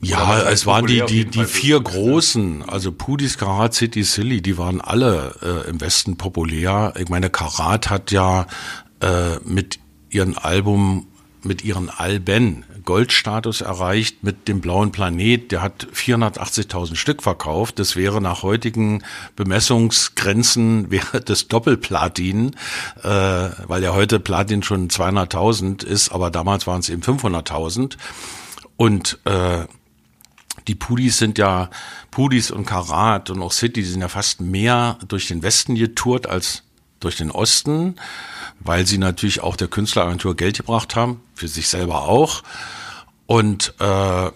Ja, 0.00 0.42
es 0.50 0.66
waren 0.66 0.86
die, 0.86 1.02
die, 1.06 1.24
die 1.24 1.44
vier 1.44 1.80
großen, 1.80 2.62
also 2.68 2.92
Pudis, 2.92 3.38
Karat, 3.38 3.74
City, 3.74 4.02
Silly, 4.04 4.42
die 4.42 4.58
waren 4.58 4.80
alle 4.80 5.34
äh, 5.42 5.70
im 5.70 5.80
Westen 5.80 6.16
populär. 6.16 6.92
Ich 6.98 7.08
meine, 7.08 7.30
Karat 7.30 7.88
hat 7.88 8.10
ja 8.10 8.46
äh, 9.00 9.38
mit 9.44 9.78
ihrem 10.10 10.36
Album, 10.36 11.06
mit 11.42 11.64
ihren 11.64 11.88
Alben 11.88 12.64
Goldstatus 12.84 13.60
erreicht 13.60 14.22
mit 14.22 14.48
dem 14.48 14.60
blauen 14.60 14.92
Planet. 14.92 15.50
Der 15.50 15.60
hat 15.60 15.86
480.000 15.92 16.96
Stück 16.96 17.22
verkauft. 17.22 17.78
Das 17.78 17.96
wäre 17.96 18.22
nach 18.22 18.42
heutigen 18.42 19.02
Bemessungsgrenzen 19.34 20.90
wäre 20.90 21.20
das 21.20 21.48
Doppelplatin, 21.48 22.54
äh, 23.02 23.08
weil 23.08 23.82
ja 23.82 23.92
heute 23.92 24.20
Platin 24.20 24.62
schon 24.62 24.88
200.000 24.88 25.84
ist, 25.84 26.10
aber 26.10 26.30
damals 26.30 26.66
waren 26.66 26.80
es 26.80 26.88
eben 26.88 27.02
500.000. 27.02 27.96
Und 28.76 29.18
äh, 29.24 29.64
die 30.68 30.74
Pudis 30.74 31.18
sind 31.18 31.38
ja, 31.38 31.70
Pudis 32.10 32.50
und 32.50 32.66
Karat 32.66 33.30
und 33.30 33.42
auch 33.42 33.52
City 33.52 33.82
sind 33.84 34.00
ja 34.00 34.08
fast 34.08 34.40
mehr 34.40 34.98
durch 35.06 35.28
den 35.28 35.42
Westen 35.42 35.74
getourt 35.74 36.26
als 36.26 36.62
durch 37.00 37.16
den 37.16 37.30
Osten, 37.30 37.96
weil 38.60 38.86
sie 38.86 38.98
natürlich 38.98 39.40
auch 39.40 39.56
der 39.56 39.68
Künstleragentur 39.68 40.34
Geld 40.34 40.56
gebracht 40.56 40.96
haben, 40.96 41.20
für 41.34 41.48
sich 41.48 41.68
selber 41.68 42.02
auch. 42.08 42.42
Und 43.26 43.74
äh, 43.80 44.30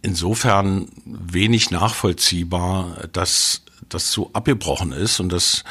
insofern 0.00 0.88
wenig 1.04 1.70
nachvollziehbar, 1.70 3.08
dass 3.12 3.62
das 3.88 4.10
so 4.10 4.30
abgebrochen 4.32 4.92
ist 4.92 5.20
und 5.20 5.30
dass 5.30 5.64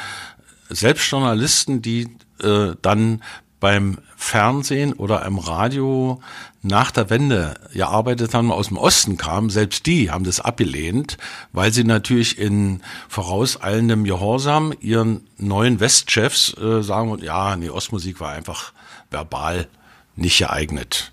selbst 0.68 1.10
Journalisten, 1.10 1.82
die 1.82 2.08
äh, 2.42 2.74
dann 2.80 3.22
beim 3.60 3.98
Fernsehen 4.16 4.92
oder 4.92 5.24
im 5.24 5.38
Radio 5.38 6.20
nach 6.62 6.92
der 6.92 7.10
Wende 7.10 7.54
gearbeitet 7.72 8.34
haben, 8.34 8.52
aus 8.52 8.68
dem 8.68 8.76
Osten 8.76 9.16
kamen, 9.16 9.50
selbst 9.50 9.86
die 9.86 10.10
haben 10.10 10.24
das 10.24 10.40
abgelehnt, 10.40 11.18
weil 11.52 11.72
sie 11.72 11.82
natürlich 11.82 12.38
in 12.38 12.80
vorauseilendem 13.08 14.04
Gehorsam 14.04 14.72
ihren 14.80 15.26
neuen 15.38 15.80
Westchefs 15.80 16.56
äh, 16.56 16.82
sagen, 16.82 17.18
ja, 17.22 17.56
nee, 17.56 17.68
Ostmusik 17.68 18.20
war 18.20 18.30
einfach 18.30 18.72
verbal 19.10 19.66
nicht 20.14 20.38
geeignet. 20.38 21.12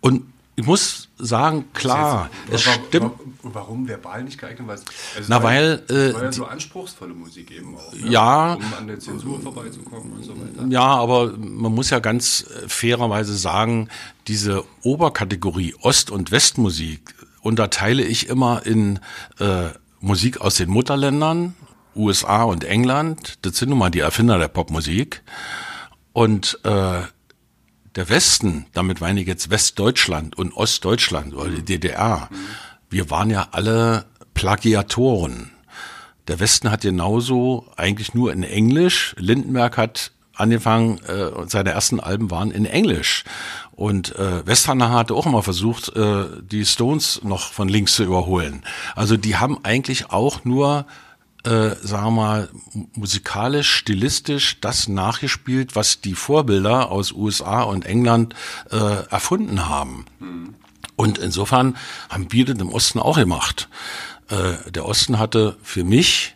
Und 0.00 0.22
ich 0.58 0.66
muss 0.66 1.08
sagen, 1.18 1.66
klar, 1.72 2.30
es 2.50 2.62
stimmt. 2.62 3.12
Warum 3.44 3.86
verbal 3.86 4.24
nicht 4.24 4.40
geeignet? 4.40 4.66
Weil, 4.66 4.74
also 4.74 5.28
Na, 5.28 5.40
weil 5.40 5.84
äh, 5.88 6.12
war 6.12 6.24
ja 6.24 6.32
so 6.32 6.46
anspruchsvolle 6.46 7.14
Musik 7.14 7.52
eben 7.52 7.76
auch. 7.76 7.92
Ne? 7.92 8.08
Ja. 8.08 8.54
Um 8.54 8.74
an 8.76 8.88
der 8.88 8.98
Zensur 8.98 9.40
vorbeizukommen 9.40 10.14
und 10.14 10.24
so 10.24 10.32
weiter. 10.32 10.66
Ja, 10.68 10.82
aber 10.82 11.32
man 11.38 11.72
muss 11.72 11.90
ja 11.90 12.00
ganz 12.00 12.44
fairerweise 12.66 13.36
sagen, 13.36 13.88
diese 14.26 14.64
Oberkategorie 14.82 15.76
Ost- 15.80 16.10
und 16.10 16.32
Westmusik 16.32 17.14
unterteile 17.40 18.02
ich 18.02 18.28
immer 18.28 18.66
in 18.66 18.98
äh, 19.38 19.68
Musik 20.00 20.40
aus 20.40 20.56
den 20.56 20.70
Mutterländern, 20.70 21.54
USA 21.94 22.42
und 22.42 22.64
England. 22.64 23.38
Das 23.42 23.58
sind 23.58 23.68
nun 23.68 23.78
mal 23.78 23.90
die 23.90 24.00
Erfinder 24.00 24.40
der 24.40 24.48
Popmusik. 24.48 25.22
Und 26.12 26.58
äh, 26.64 27.02
der 27.98 28.08
Westen, 28.08 28.66
damit 28.74 29.00
meine 29.00 29.20
ich 29.20 29.26
jetzt 29.26 29.50
Westdeutschland 29.50 30.38
und 30.38 30.52
Ostdeutschland 30.54 31.34
oder 31.34 31.50
die 31.50 31.64
DDR, 31.64 32.28
wir 32.90 33.10
waren 33.10 33.28
ja 33.28 33.48
alle 33.50 34.04
Plagiatoren. 34.34 35.50
Der 36.28 36.38
Westen 36.38 36.70
hat 36.70 36.82
genauso 36.82 37.66
eigentlich 37.76 38.14
nur 38.14 38.32
in 38.32 38.44
Englisch. 38.44 39.16
Lindenberg 39.18 39.76
hat 39.76 40.12
angefangen, 40.36 41.00
äh, 41.08 41.48
seine 41.48 41.70
ersten 41.70 41.98
Alben 41.98 42.30
waren 42.30 42.52
in 42.52 42.66
Englisch. 42.66 43.24
Und 43.72 44.14
äh, 44.14 44.46
Westhanna 44.46 44.90
hatte 44.90 45.14
auch 45.14 45.26
immer 45.26 45.42
versucht, 45.42 45.88
äh, 45.96 46.26
die 46.40 46.66
Stones 46.66 47.22
noch 47.24 47.50
von 47.50 47.68
links 47.68 47.96
zu 47.96 48.04
überholen. 48.04 48.62
Also 48.94 49.16
die 49.16 49.38
haben 49.38 49.64
eigentlich 49.64 50.10
auch 50.10 50.44
nur 50.44 50.86
äh, 51.44 51.70
sagen 51.82 52.06
wir 52.06 52.10
mal, 52.10 52.48
musikalisch, 52.94 53.70
stilistisch 53.70 54.60
das 54.60 54.88
nachgespielt, 54.88 55.76
was 55.76 56.00
die 56.00 56.14
Vorbilder 56.14 56.90
aus 56.90 57.12
USA 57.12 57.62
und 57.62 57.86
England 57.86 58.34
äh, 58.70 58.76
erfunden 58.76 59.68
haben. 59.68 60.06
Mhm. 60.18 60.54
Und 60.96 61.18
insofern 61.18 61.76
haben 62.10 62.32
wir 62.32 62.44
das 62.44 62.58
im 62.58 62.70
Osten 62.70 62.98
auch 62.98 63.16
gemacht. 63.16 63.68
Äh, 64.28 64.70
der 64.70 64.84
Osten 64.84 65.18
hatte 65.18 65.56
für 65.62 65.84
mich 65.84 66.34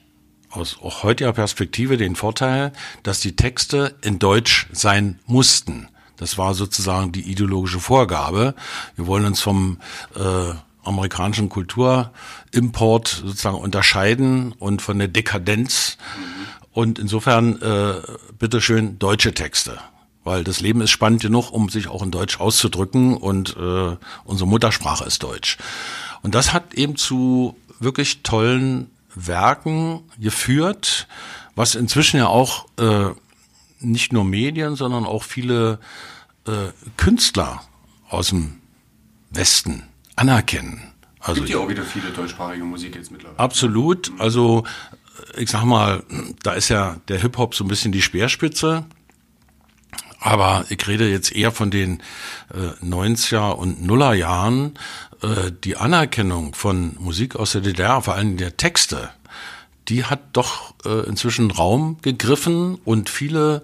aus 0.51 0.79
auch 0.83 1.03
heutiger 1.03 1.33
Perspektive 1.33 1.97
den 1.97 2.15
Vorteil, 2.15 2.73
dass 3.03 3.21
die 3.21 3.35
Texte 3.35 3.97
in 4.03 4.19
Deutsch 4.19 4.69
sein 4.73 5.19
mussten. 5.27 5.89
Das 6.17 6.39
war 6.39 6.55
sozusagen 6.55 7.11
die 7.11 7.23
ideologische 7.23 7.81
Vorgabe. 7.81 8.55
Wir 8.95 9.07
wollen 9.07 9.25
uns 9.25 9.41
vom 9.41 9.79
äh, 10.15 10.55
amerikanischen 10.85 11.49
Kulturimport 12.53 13.09
sozusagen 13.09 13.57
unterscheiden 13.57 14.53
und 14.59 14.83
von 14.83 14.99
der 14.99 15.09
Dekadenz. 15.09 15.97
Und 16.73 16.99
insofern 16.99 17.61
äh, 17.61 17.95
bitteschön 18.39 18.99
deutsche 18.99 19.35
Texte. 19.35 19.79
Weil 20.25 20.45
das 20.45 20.61
Leben 20.61 20.81
ist 20.81 20.91
spannend 20.91 21.21
genug, 21.21 21.51
um 21.51 21.69
sich 21.69 21.89
auch 21.89 22.03
in 22.03 22.11
Deutsch 22.11 22.41
auszudrücken 22.41 23.17
und 23.17 23.57
äh, 23.57 23.97
unsere 24.25 24.49
Muttersprache 24.49 25.05
ist 25.05 25.23
Deutsch. 25.23 25.59
Und 26.23 26.35
das 26.35 26.53
hat 26.53 26.75
eben 26.75 26.97
zu 26.97 27.57
wirklich 27.81 28.23
tollen 28.23 28.91
Werken 29.15 30.01
geführt, 30.19 31.09
was 31.57 31.75
inzwischen 31.75 32.19
ja 32.19 32.29
auch 32.29 32.67
äh, 32.79 33.11
nicht 33.81 34.13
nur 34.13 34.25
Medien, 34.25 34.77
sondern 34.77 35.05
auch 35.05 35.25
viele 35.25 35.81
äh, 36.47 36.71
Künstler 36.97 37.63
aus 38.09 38.29
dem 38.29 38.61
Westen 39.31 39.83
anerkennen. 40.15 40.92
Also, 41.23 41.41
gibt 41.41 41.51
ja 41.51 41.59
auch 41.59 41.69
wieder 41.69 41.85
viele 41.85 42.11
deutschsprachige 42.11 42.65
Musik 42.65 42.97
jetzt 42.97 43.11
mittlerweile. 43.11 43.39
Absolut. 43.39 44.11
Also 44.19 44.65
ich 45.37 45.51
sag 45.51 45.65
mal, 45.65 46.03
da 46.43 46.53
ist 46.53 46.69
ja 46.69 46.97
der 47.09 47.19
Hip-Hop 47.21 47.55
so 47.55 47.65
ein 47.65 47.69
bisschen 47.69 47.93
die 47.93 48.03
Speerspitze. 48.03 48.85
Aber 50.19 50.65
ich 50.69 50.87
rede 50.87 51.09
jetzt 51.09 51.35
eher 51.35 51.51
von 51.51 51.71
den 51.71 52.01
äh, 52.55 52.85
90er 52.85 53.53
und 53.53 53.83
Nuller 53.85 54.15
Jahren. 54.15 54.79
Äh, 55.21 55.51
die 55.65 55.77
Anerkennung 55.77 56.55
von 56.55 56.97
Musik 57.01 57.35
aus 57.37 57.53
der 57.53 57.61
DDR, 57.61 58.03
vor 58.03 58.15
allem 58.15 58.37
der 58.37 58.57
Texte, 58.57 59.11
die 59.89 60.05
hat 60.05 60.21
doch 60.33 60.75
äh, 60.85 61.07
inzwischen 61.09 61.51
Raum 61.51 61.99
gegriffen 62.03 62.77
und 62.85 63.11
viele 63.11 63.63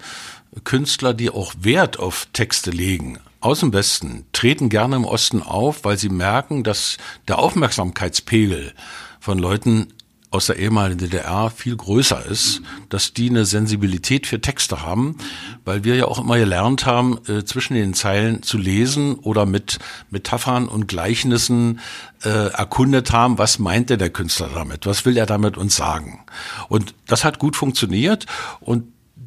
Künstler, 0.65 1.15
die 1.15 1.31
auch 1.31 1.55
Wert 1.61 2.01
auf 2.01 2.27
Texte 2.33 2.73
legen, 2.73 3.19
aus 3.41 3.61
dem 3.61 3.73
Westen 3.73 4.27
treten 4.33 4.69
gerne 4.69 4.97
im 4.97 5.05
Osten 5.05 5.43
auf, 5.43 5.85
weil 5.85 5.97
sie 5.97 6.09
merken, 6.09 6.65
dass 6.65 6.97
der 7.29 7.39
Aufmerksamkeitspegel 7.39 8.73
von 9.21 9.39
Leuten 9.39 9.89
aus 10.31 10.47
der 10.47 10.59
ehemaligen 10.59 10.99
DDR 10.99 11.51
viel 11.51 11.75
größer 11.75 12.25
ist, 12.27 12.61
dass 12.91 13.15
die 13.15 13.31
eine 13.31 13.47
Sensibilität 13.47 14.27
für 14.27 14.41
Texte 14.41 14.83
haben, 14.83 15.17
weil 15.65 15.85
wir 15.85 15.97
ja 15.97 16.05
auch 16.05 16.19
immer 16.19 16.37
gelernt 16.37 16.85
haben, 16.85 17.19
äh, 17.29 17.45
zwischen 17.45 17.75
den 17.75 17.95
Zeilen 17.95 18.43
zu 18.43 18.59
lesen 18.59 19.15
oder 19.15 19.47
mit 19.47 19.79
Metaphern 20.11 20.69
und 20.69 20.87
Gleichnissen 20.87 21.81
äh, 22.25 22.29
erkundet 22.29 23.13
haben, 23.13 23.39
was 23.39 23.59
meint 23.59 23.89
denn 23.89 23.99
der 23.99 24.11
Künstler 24.11 24.51
damit, 24.53 24.85
was 24.85 25.07
will 25.07 25.17
er 25.17 25.27
damit 25.27 25.57
uns 25.57 25.77
sagen. 25.77 26.25
Und 26.69 26.95
das 27.07 27.25
hat 27.25 27.39
gut 27.39 27.57
funktioniert 27.57 28.27
und 28.61 28.85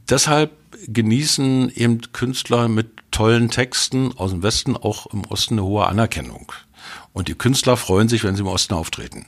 deshalb 0.08 0.52
genießen 0.87 1.69
eben 1.75 2.01
Künstler 2.13 2.67
mit 2.67 2.89
tollen 3.11 3.49
Texten 3.49 4.13
aus 4.17 4.31
dem 4.31 4.43
Westen 4.43 4.75
auch 4.75 5.07
im 5.07 5.25
Osten 5.25 5.55
eine 5.55 5.63
hohe 5.63 5.85
Anerkennung. 5.87 6.51
Und 7.13 7.27
die 7.27 7.35
Künstler 7.35 7.77
freuen 7.77 8.09
sich, 8.09 8.23
wenn 8.23 8.35
sie 8.35 8.41
im 8.41 8.47
Osten 8.47 8.73
auftreten. 8.73 9.25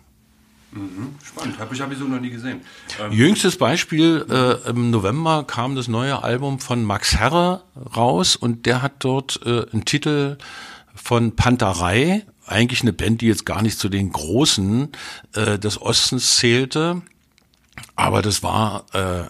Mhm, 0.71 1.15
spannend, 1.23 1.59
habe 1.59 1.73
ich 1.73 1.79
sowieso 1.79 2.05
noch 2.05 2.19
nie 2.19 2.31
gesehen. 2.31 2.61
Ähm 2.99 3.11
Jüngstes 3.11 3.57
Beispiel, 3.57 4.25
äh, 4.27 4.69
im 4.69 4.89
November 4.89 5.43
kam 5.43 5.75
das 5.75 5.87
neue 5.87 6.23
Album 6.23 6.59
von 6.59 6.83
Max 6.83 7.15
Herre 7.15 7.63
raus 7.95 8.35
und 8.35 8.65
der 8.65 8.81
hat 8.81 8.93
dort 8.99 9.39
äh, 9.45 9.65
einen 9.71 9.85
Titel 9.85 10.37
von 10.95 11.35
Panterei, 11.35 12.25
eigentlich 12.45 12.81
eine 12.81 12.93
Band, 12.93 13.21
die 13.21 13.27
jetzt 13.27 13.45
gar 13.45 13.61
nicht 13.61 13.77
zu 13.77 13.87
den 13.87 14.11
Großen 14.11 14.89
äh, 15.35 15.59
des 15.59 15.79
Ostens 15.79 16.37
zählte. 16.37 17.03
Aber 17.95 18.21
das 18.21 18.43
war 18.43 18.85
äh, 18.93 19.23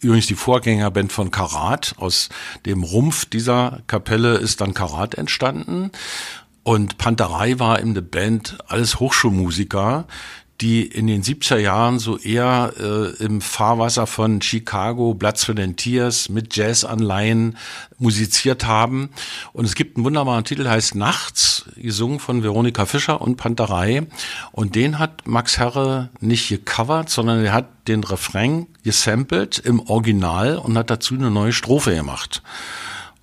übrigens 0.00 0.26
die 0.26 0.34
Vorgängerband 0.34 1.12
von 1.12 1.30
Karat. 1.30 1.94
Aus 1.98 2.28
dem 2.64 2.82
Rumpf 2.82 3.24
dieser 3.26 3.82
Kapelle 3.86 4.36
ist 4.36 4.60
dann 4.60 4.74
Karat 4.74 5.14
entstanden. 5.14 5.90
Und 6.62 6.98
Panterei 6.98 7.58
war 7.58 7.78
eben 7.78 7.90
eine 7.90 8.02
Band, 8.02 8.58
alles 8.66 8.98
Hochschulmusiker, 8.98 10.06
die 10.60 10.86
in 10.86 11.06
den 11.06 11.22
70er 11.22 11.58
Jahren 11.58 11.98
so 11.98 12.18
eher 12.18 12.72
äh, 12.78 13.22
im 13.22 13.40
Fahrwasser 13.40 14.06
von 14.06 14.40
Chicago, 14.40 15.14
Platz 15.14 15.44
für 15.44 15.54
den 15.54 15.76
Tiers 15.76 16.28
mit 16.28 16.56
Jazzanleihen 16.56 17.56
musiziert 17.98 18.66
haben. 18.66 19.10
Und 19.52 19.64
es 19.66 19.74
gibt 19.74 19.96
einen 19.96 20.04
wunderbaren 20.04 20.44
Titel, 20.44 20.66
heißt 20.66 20.94
Nachts, 20.94 21.66
gesungen 21.76 22.20
von 22.20 22.42
Veronika 22.42 22.86
Fischer 22.86 23.20
und 23.20 23.36
Panterei. 23.36 24.06
Und 24.52 24.74
den 24.74 24.98
hat 24.98 25.26
Max 25.26 25.58
Herre 25.58 26.10
nicht 26.20 26.48
gecovert, 26.48 27.10
sondern 27.10 27.44
er 27.44 27.52
hat 27.52 27.68
den 27.88 28.02
Refrain 28.04 28.66
gesampelt 28.82 29.58
im 29.58 29.80
Original 29.80 30.56
und 30.56 30.76
hat 30.76 30.90
dazu 30.90 31.14
eine 31.14 31.30
neue 31.30 31.52
Strophe 31.52 31.94
gemacht. 31.94 32.42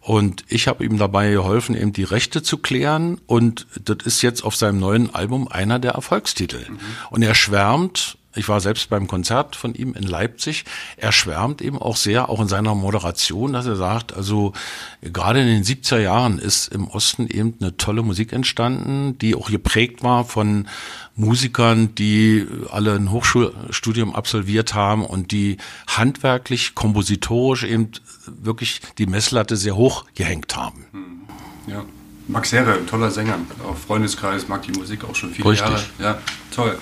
Und 0.04 0.44
ich 0.50 0.68
habe 0.68 0.84
ihm 0.84 0.98
dabei 0.98 1.32
geholfen, 1.32 1.76
eben 1.76 1.94
die 1.94 2.04
Rechte 2.04 2.44
zu 2.44 2.58
klären. 2.58 3.22
Und 3.26 3.68
das 3.86 4.06
ist 4.06 4.22
jetzt 4.22 4.44
auf 4.44 4.56
seinem 4.56 4.80
neuen 4.80 5.16
Album 5.16 5.48
einer 5.48 5.80
der 5.80 5.94
Erfolgstitel. 5.94 6.70
Mhm. 6.70 6.80
Und 7.10 7.22
er 7.24 7.34
schwärmt, 7.36 8.18
ich 8.36 8.50
war 8.50 8.60
selbst 8.60 8.90
beim 8.90 9.08
Konzert 9.08 9.56
von 9.56 9.74
ihm 9.74 9.94
in 9.94 10.04
Leipzig, 10.04 10.66
er 10.98 11.12
schwärmt 11.12 11.62
eben 11.62 11.78
auch 11.78 11.96
sehr, 11.96 12.30
auch 12.30 12.40
in 12.40 12.48
seiner 12.48 12.76
Moderation, 12.76 13.54
dass 13.54 13.66
er 13.66 13.76
sagt, 13.76 14.14
also 14.14 14.54
gerade 15.02 15.42
in 15.42 15.48
den 15.48 15.64
70er 15.64 16.00
Jahren 16.00 16.40
ist 16.40 16.68
im 16.68 16.88
Osten 16.88 17.28
eben 17.28 17.56
eine 17.60 17.78
tolle 17.78 18.04
Musik 18.04 18.34
entstanden, 18.34 19.18
die 19.20 19.36
auch 19.36 19.50
geprägt 19.50 20.04
war 20.04 20.26
von 20.26 20.68
Musikern, 21.16 21.96
die 21.96 22.48
alle 22.72 22.96
ein 22.96 23.12
Hochschulstudium 23.12 24.16
absolviert 24.16 24.74
haben 24.74 25.06
und 25.06 25.32
die 25.32 25.58
handwerklich, 25.88 26.76
kompositorisch 26.76 27.64
eben 27.64 27.92
wirklich 28.26 28.82
die 28.98 29.06
Messlatte 29.06 29.58
sehr 29.58 29.76
hoch 29.76 30.06
gehängt 30.16 30.56
haben. 30.56 31.28
Ja. 31.68 31.86
Max 32.28 32.52
Herre, 32.54 32.86
toller 32.86 33.12
Sänger, 33.12 33.38
auch 33.68 33.76
Freundeskreis, 33.76 34.48
mag 34.48 34.62
die 34.64 34.72
Musik 34.72 35.04
auch 35.04 35.16
schon 35.16 35.32
viele 35.32 35.50
Richtig. 35.50 35.70
Jahre. 35.70 35.84
Ja, 36.00 36.18
toll. 36.56 36.78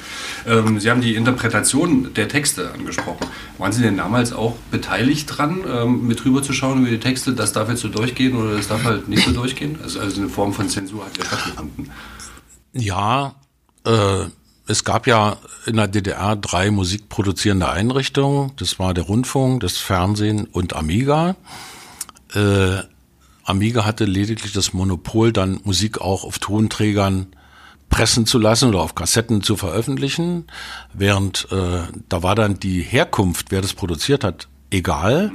Ähm, 0.46 0.80
Sie 0.80 0.90
haben 0.90 1.02
die 1.02 1.16
Interpretation 1.16 2.14
der 2.14 2.28
Texte 2.28 2.72
angesprochen. 2.72 3.28
Waren 3.58 3.72
Sie 3.72 3.82
denn 3.82 3.98
damals 3.98 4.34
auch 4.34 4.56
beteiligt 4.70 5.26
dran, 5.28 5.64
ähm, 5.68 6.08
mit 6.08 6.24
rüber 6.26 6.44
zu 6.44 6.54
schauen 6.54 6.82
über 6.82 6.90
die 6.90 7.00
Texte? 7.00 7.34
Das 7.34 7.54
darf 7.54 7.70
jetzt 7.70 7.82
so 7.82 7.88
durchgehen 7.88 8.36
oder 8.36 8.56
das 8.56 8.68
darf 8.68 8.84
halt 8.84 9.08
nicht 9.08 9.26
so 9.26 9.32
durchgehen? 9.32 9.80
Also, 9.82 10.00
also 10.00 10.22
eine 10.22 10.30
Form 10.30 10.54
von 10.54 10.70
Zensur 10.70 11.06
hat 11.06 11.18
ja 11.18 11.26
stattgefunden. 11.26 11.90
Ja, 12.74 13.36
äh, 13.86 14.26
es 14.68 14.84
gab 14.84 15.08
ja 15.08 15.38
in 15.66 15.76
der 15.76 15.88
DDR 15.88 16.36
drei 16.36 16.72
musikproduzierende 16.72 17.68
Einrichtungen. 17.68 18.52
Das 18.58 18.80
war 18.80 18.94
der 18.94 19.06
Rundfunk, 19.06 19.62
das 19.62 19.78
Fernsehen 19.78 20.46
und 20.46 20.76
Amiga. 20.76 21.36
Äh, 22.34 22.84
Amiga 23.44 23.86
hatte 23.86 24.06
lediglich 24.06 24.54
das 24.54 24.74
Monopol, 24.74 25.32
dann 25.32 25.60
Musik 25.64 26.00
auch 26.00 26.24
auf 26.24 26.40
Tonträgern 26.40 27.28
pressen 27.90 28.26
zu 28.26 28.40
lassen 28.40 28.70
oder 28.70 28.80
auf 28.80 28.96
Kassetten 28.96 29.44
zu 29.44 29.58
veröffentlichen, 29.58 30.46
während 30.94 31.48
äh, 31.52 31.82
da 32.10 32.24
war 32.24 32.36
dann 32.36 32.60
die 32.60 32.82
Herkunft, 32.82 33.52
wer 33.52 33.62
das 33.62 33.74
produziert 33.74 34.24
hat, 34.24 34.48
egal. 34.72 35.32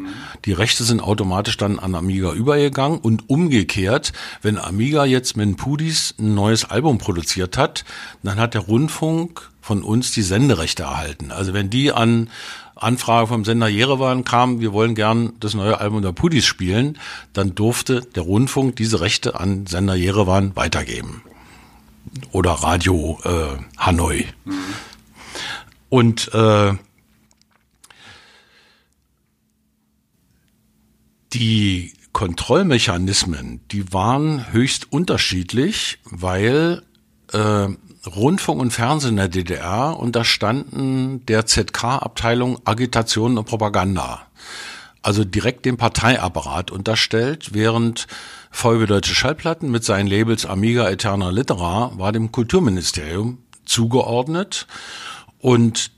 Die 0.47 0.53
Rechte 0.53 0.83
sind 0.83 1.01
automatisch 1.01 1.57
dann 1.59 1.79
an 1.79 1.95
Amiga 1.95 2.33
übergegangen 2.33 2.99
und 2.99 3.29
umgekehrt, 3.29 4.13
wenn 4.43 4.59
Amiga 4.59 5.05
jetzt 5.05 5.37
mit 5.37 5.57
Pudis 5.59 6.15
ein 6.19 6.35
neues 6.35 6.65
Album 6.65 6.99
produziert 6.99 7.59
hat, 7.59 7.85
dann 8.23 8.41
hat 8.41 8.55
der 8.55 8.63
Rundfunk 8.63 9.51
von 9.61 9.83
uns 9.83 10.13
die 10.13 10.23
Senderechte 10.23 10.85
erhalten. 10.85 11.31
Also 11.31 11.53
wenn 11.53 11.71
die 11.71 11.93
an 11.93 12.31
Anfrage 12.77 13.29
vom 13.29 13.45
Sender 13.45 13.69
Jerewan 13.69 14.25
kam, 14.25 14.61
wir 14.61 14.73
wollen 14.73 14.95
gern 14.95 15.33
das 15.41 15.55
neue 15.55 15.81
Album 15.81 16.03
der 16.03 16.13
Pudis 16.13 16.45
spielen, 16.45 16.99
dann 17.33 17.55
durfte 17.55 18.03
der 18.03 18.23
Rundfunk 18.23 18.77
diese 18.77 19.01
Rechte 19.01 19.41
an 19.41 19.67
Sender 19.67 19.95
Jerewan 19.95 20.55
weitergeben. 20.55 21.23
Oder 22.33 22.53
Radio 22.53 23.19
äh, 23.25 23.57
Hanoi. 23.79 24.27
Mhm. 24.45 24.55
Und 25.89 26.35
äh, 26.35 26.75
die 31.33 31.93
Kontrollmechanismen, 32.13 33.61
die 33.71 33.93
waren 33.93 34.53
höchst 34.53 34.91
unterschiedlich, 34.93 35.99
weil 36.05 36.83
äh, 37.33 37.69
Rundfunk 38.07 38.61
und 38.61 38.71
Fernsehen 38.71 39.17
der 39.17 39.29
DDR 39.29 39.99
unterstanden 39.99 41.25
der 41.27 41.47
ZK-Abteilung 41.47 42.59
Agitation 42.65 43.37
und 43.39 43.47
Propaganda. 43.47 44.27
Also 45.03 45.25
direkt 45.25 45.65
dem 45.65 45.77
Parteiapparat 45.77 46.71
unterstellt, 46.71 47.53
während 47.53 48.07
VW 48.51 48.87
Deutsche 48.87 49.15
Schallplatten 49.15 49.71
mit 49.71 49.85
seinen 49.85 50.09
Labels 50.09 50.47
Amiga 50.47 50.89
Eterna 50.89 51.31
Litera 51.31 51.93
war 51.97 52.13
dem 52.13 52.33
Kulturministerium 52.33 53.39
zugeordnet 53.65 54.67
und 55.39 55.91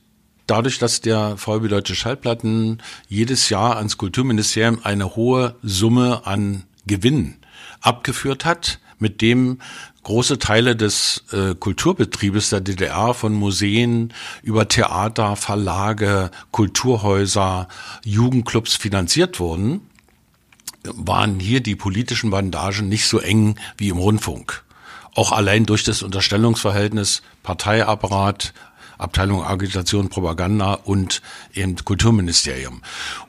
dadurch, 0.47 0.79
dass 0.79 1.01
der 1.01 1.37
VW 1.37 1.69
Deutsche 1.69 1.95
Schallplatten 1.95 2.83
jedes 3.09 3.49
Jahr 3.51 3.77
ans 3.77 3.97
Kulturministerium 3.97 4.81
eine 4.83 5.15
hohe 5.17 5.57
Summe 5.63 6.27
an 6.27 6.65
Gewinn 6.87 7.37
abgeführt 7.81 8.45
hat, 8.45 8.79
mit 8.99 9.23
dem 9.23 9.59
große 10.09 10.39
Teile 10.39 10.75
des 10.75 11.23
äh, 11.33 11.55
Kulturbetriebes 11.55 12.49
der 12.49 12.63
DDR 12.63 13.13
von 13.13 13.35
Museen 13.35 14.15
über 14.43 14.67
Theater, 14.67 15.37
Verlage, 15.37 16.31
Kulturhäuser, 16.51 17.69
Jugendclubs 18.07 18.75
finanziert 18.75 19.39
wurden, 19.39 19.83
waren 20.83 21.39
hier 21.39 21.61
die 21.61 21.77
politischen 21.77 22.31
Bandagen 22.31 22.89
nicht 22.89 23.07
so 23.07 23.19
eng 23.19 23.57
wie 23.77 23.91
im 23.91 23.99
Rundfunk. 23.99 24.65
Auch 25.15 25.33
allein 25.33 25.67
durch 25.67 25.85
das 25.85 26.03
Unterstellungsverhältnis 26.03 27.21
Parteiapparat, 27.43 28.55
Abteilung 28.97 29.45
Agitation, 29.45 30.09
Propaganda 30.09 30.73
und 30.73 31.21
eben 31.53 31.77
Kulturministerium. 31.77 32.81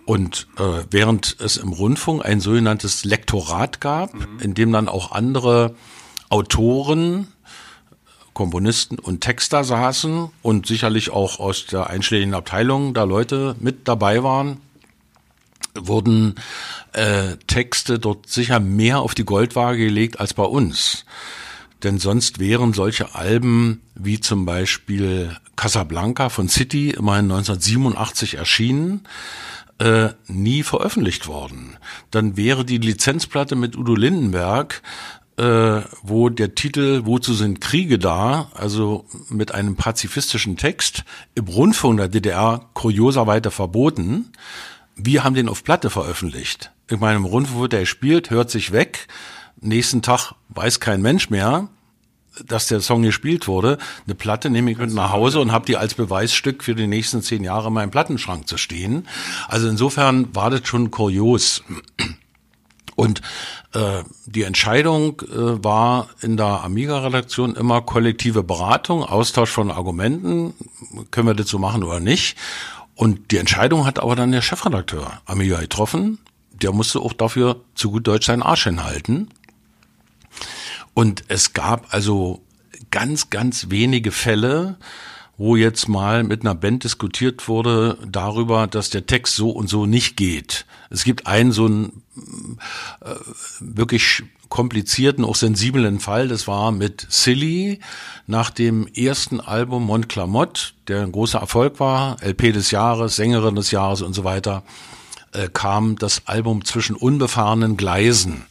Und 0.05 0.47
äh, 0.57 0.85
während 0.89 1.35
es 1.41 1.57
im 1.57 1.73
Rundfunk 1.73 2.23
ein 2.23 2.39
sogenanntes 2.39 3.03
Lektorat 3.03 3.81
gab, 3.81 4.13
mhm. 4.13 4.39
in 4.39 4.53
dem 4.53 4.71
dann 4.71 4.87
auch 4.87 5.11
andere 5.11 5.75
Autoren, 6.29 7.27
Komponisten 8.33 8.99
und 8.99 9.21
Texter 9.21 9.63
saßen 9.63 10.29
und 10.41 10.65
sicherlich 10.65 11.09
auch 11.09 11.39
aus 11.39 11.65
der 11.65 11.89
einschlägigen 11.89 12.33
Abteilung 12.33 12.93
da 12.93 13.03
Leute 13.03 13.55
mit 13.59 13.87
dabei 13.87 14.23
waren, 14.23 14.61
wurden 15.75 16.35
äh, 16.93 17.35
Texte 17.47 17.99
dort 17.99 18.29
sicher 18.29 18.59
mehr 18.59 18.99
auf 18.99 19.13
die 19.15 19.25
Goldwaage 19.25 19.77
gelegt 19.77 20.19
als 20.19 20.33
bei 20.33 20.43
uns. 20.43 21.05
Denn 21.83 21.97
sonst 21.97 22.39
wären 22.39 22.73
solche 22.73 23.15
Alben 23.15 23.81
wie 23.95 24.19
zum 24.19 24.45
Beispiel 24.45 25.35
Casablanca 25.55 26.29
von 26.29 26.49
City 26.49 26.91
immerhin 26.91 27.25
1987 27.31 28.35
erschienen, 28.35 29.01
äh, 29.79 30.09
nie 30.27 30.63
veröffentlicht 30.63 31.27
worden. 31.27 31.77
Dann 32.11 32.35
wäre 32.35 32.65
die 32.65 32.77
Lizenzplatte 32.77 33.55
mit 33.55 33.77
Udo 33.77 33.95
Lindenberg 33.95 34.81
äh, 35.39 35.84
wo 36.04 36.28
der 36.28 36.54
Titel 36.54 37.06
Wozu 37.06 37.34
sind 37.34 37.62
Kriege 37.62 37.97
da, 37.97 38.52
also 38.54 39.06
mit 39.30 39.54
einem 39.54 39.78
pazifistischen 39.78 40.58
Text, 40.58 41.06
im 41.34 41.45
Rundfunk 41.47 41.97
der 41.97 42.10
DDR 42.10 42.69
kurioserweise 42.73 43.49
verboten. 43.49 44.34
Wir 44.97 45.23
haben 45.23 45.36
den 45.36 45.47
auf 45.47 45.63
Platte 45.63 45.89
veröffentlicht. 45.89 46.71
In 46.89 46.99
meinem 46.99 47.23
Rundfunk 47.23 47.62
wird 47.62 47.73
er 47.73 47.80
gespielt, 47.82 48.32
hört 48.32 48.52
sich 48.52 48.73
weg. 48.73 49.08
Nächsten 49.62 50.02
Tag 50.02 50.34
weiß 50.49 50.82
kein 50.82 51.02
Mensch 51.02 51.30
mehr, 51.30 51.69
dass 52.45 52.67
der 52.67 52.82
Song 52.82 53.04
gespielt 53.04 53.47
wurde. 53.47 53.78
Eine 54.06 54.15
Platte 54.15 54.49
nehme 54.49 54.71
ich 54.71 54.78
mit 54.78 54.93
nach 54.93 55.13
Hause 55.13 55.39
und 55.39 55.54
habe 55.54 55.65
die 55.65 55.78
als 55.78 55.93
Beweisstück 55.93 56.65
für 56.65 56.75
die 56.75 56.88
nächsten 56.88 57.21
zehn 57.21 57.45
Jahre 57.45 57.67
in 57.67 57.73
meinem 57.73 57.91
Plattenschrank 57.91 58.45
zu 58.45 58.58
stehen. 58.58 59.08
Also 59.47 59.69
insofern 59.69 60.36
war 60.36 60.49
das 60.49 60.67
schon 60.67 60.91
kurios. 60.91 61.63
Und 62.95 63.21
äh, 63.73 64.03
die 64.25 64.43
Entscheidung 64.43 65.21
äh, 65.21 65.63
war 65.63 66.10
in 66.21 66.38
der 66.38 66.63
Amiga-Redaktion 66.63 67.55
immer 67.55 67.82
kollektive 67.82 68.43
Beratung, 68.43 69.03
Austausch 69.03 69.51
von 69.51 69.69
Argumenten, 69.71 70.53
können 71.12 71.27
wir 71.27 71.36
das 71.36 71.49
so 71.49 71.60
machen 71.60 71.84
oder 71.84 71.99
nicht. 71.99 72.38
Und 72.95 73.32
die 73.32 73.38
Entscheidung 73.38 73.86
hat 73.86 73.99
aber 73.99 74.15
dann 74.15 74.32
der 74.32 74.41
Chefredakteur 74.41 75.21
Amiga 75.25 75.60
getroffen. 75.60 76.17
Der 76.51 76.73
musste 76.73 76.99
auch 76.99 77.13
dafür 77.13 77.62
zu 77.75 77.91
gut 77.91 78.08
Deutsch 78.08 78.25
seinen 78.25 78.43
Arsch 78.43 78.63
hinhalten. 78.63 79.29
Und 80.93 81.23
es 81.27 81.53
gab 81.53 81.93
also 81.93 82.41
ganz, 82.91 83.29
ganz 83.29 83.69
wenige 83.69 84.12
Fälle, 84.12 84.77
wo 85.39 85.56
jetzt 85.56 85.88
mal 85.88 86.25
mit 86.25 86.41
einer 86.41 86.54
Band 86.54 86.84
diskutiert 86.84 87.47
wurde 87.47 87.97
darüber, 88.06 88.67
dass 88.67 88.89
der 88.89 89.06
Text 89.06 89.38
so 89.38 89.49
und 89.49 89.69
so 89.69 89.86
nicht 89.86 90.17
geht. 90.17 90.65
Es 90.89 91.06
gibt 91.06 91.28
einen 91.28 91.54
so 91.54 91.65
einen 91.65 92.04
äh, 93.02 93.15
wirklich 93.62 94.23
komplizierten, 94.49 95.23
auch 95.23 95.36
sensiblen 95.36 96.02
Fall, 96.02 96.28
das 96.28 96.45
war 96.47 96.73
mit 96.73 97.08
Silly 97.10 97.80
nach 98.28 98.49
dem 98.49 98.86
ersten 98.88 99.39
Album 99.39 99.86
Montclamotte, 99.86 100.73
der 100.89 101.04
ein 101.04 101.13
großer 101.13 101.39
Erfolg 101.39 101.80
war, 101.80 102.17
LP 102.21 102.52
des 102.52 102.71
Jahres, 102.71 103.15
Sängerin 103.15 103.56
des 103.56 103.71
Jahres 103.71 104.02
und 104.02 104.13
so 104.13 104.25
weiter, 104.25 104.63
äh, 105.32 105.47
kam 105.47 105.95
das 105.95 106.23
Album 106.25 106.65
zwischen 106.65 106.97
unbefahrenen 106.97 107.78
Gleisen. 107.78 108.45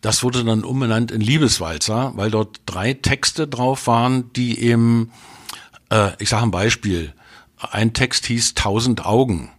Das 0.00 0.24
wurde 0.24 0.42
dann 0.42 0.64
umbenannt 0.64 1.12
in 1.12 1.20
Liebeswalzer, 1.20 2.14
weil 2.16 2.32
dort 2.32 2.62
drei 2.66 2.94
Texte 2.94 3.46
drauf 3.46 3.86
waren, 3.86 4.32
die 4.32 4.58
eben 4.58 5.12
äh, 5.90 6.12
ich 6.18 6.28
sage 6.28 6.44
ein 6.44 6.50
Beispiel. 6.50 7.12
Ein 7.58 7.92
Text 7.92 8.26
hieß 8.26 8.54
Tausend 8.54 9.04
Augen. 9.04 9.50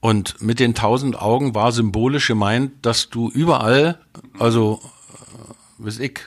Und 0.00 0.40
mit 0.40 0.60
den 0.60 0.74
tausend 0.74 1.20
Augen 1.20 1.54
war 1.54 1.72
symbolisch 1.72 2.28
gemeint, 2.28 2.72
dass 2.82 3.10
du 3.10 3.28
überall, 3.30 3.98
also, 4.38 4.80
äh, 5.80 5.84
weiß 5.84 5.98
ich, 5.98 6.20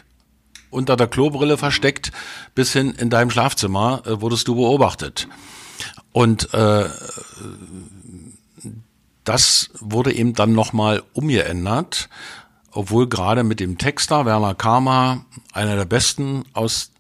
unter 0.70 0.96
der 0.96 1.08
Klobrille 1.08 1.58
versteckt, 1.58 2.12
bis 2.56 2.74
hin 2.74 2.94
in 2.98 3.10
deinem 3.10 3.30
Schlafzimmer 3.32 4.04
äh, 4.06 4.22
wurdest 4.22 4.48
du 4.48 4.56
beobachtet. 4.56 5.28
Und 6.12 6.54
äh, 6.54 6.90
das 9.24 9.70
wurde 9.80 10.14
eben 10.14 10.34
dann 10.34 10.54
nochmal 10.54 11.04
umgeändert, 11.14 12.10
obwohl 12.72 13.08
gerade 13.08 13.44
mit 13.44 13.60
dem 13.60 13.78
Texter 13.78 14.26
Werner 14.26 14.56
Karma, 14.56 15.26
einer 15.54 15.76
der 15.76 15.86
besten 15.86 16.44
aus 16.54 16.92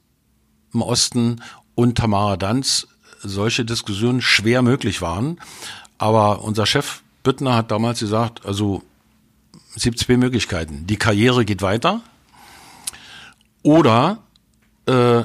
dem 0.73 0.81
Osten 0.81 1.41
und 1.75 1.97
Tamara 1.97 2.37
Danz 2.37 2.87
solche 3.21 3.65
Diskussionen 3.65 4.21
schwer 4.21 4.61
möglich 4.61 5.01
waren. 5.01 5.39
Aber 5.97 6.43
unser 6.43 6.65
Chef 6.65 7.01
Büttner 7.23 7.55
hat 7.55 7.71
damals 7.71 7.99
gesagt, 7.99 8.45
also 8.45 8.83
es 9.75 9.83
gibt 9.83 9.99
zwei 9.99 10.17
Möglichkeiten. 10.17 10.87
Die 10.87 10.97
Karriere 10.97 11.45
geht 11.45 11.61
weiter 11.61 12.01
oder 13.61 14.19
äh, 14.87 15.23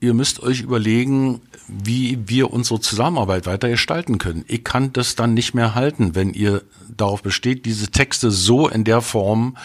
ihr 0.00 0.14
müsst 0.14 0.42
euch 0.42 0.60
überlegen, 0.60 1.42
wie 1.68 2.18
wir 2.26 2.52
unsere 2.52 2.80
Zusammenarbeit 2.80 3.46
weiter 3.46 3.68
gestalten 3.68 4.18
können. 4.18 4.44
Ich 4.48 4.64
kann 4.64 4.92
das 4.92 5.16
dann 5.16 5.34
nicht 5.34 5.54
mehr 5.54 5.74
halten, 5.74 6.14
wenn 6.14 6.32
ihr 6.34 6.62
darauf 6.94 7.22
besteht, 7.22 7.64
diese 7.66 7.90
Texte 7.90 8.30
so 8.30 8.68
in 8.68 8.84
der 8.84 9.00
Form 9.00 9.56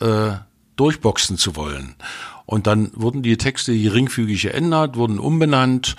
äh, 0.00 0.32
durchboxen 0.76 1.38
zu 1.38 1.56
wollen. 1.56 1.94
Und 2.46 2.66
dann 2.66 2.90
wurden 2.94 3.22
die 3.22 3.36
Texte 3.36 3.76
geringfügig 3.76 4.42
geändert, 4.42 4.96
wurden 4.96 5.18
umbenannt 5.18 5.96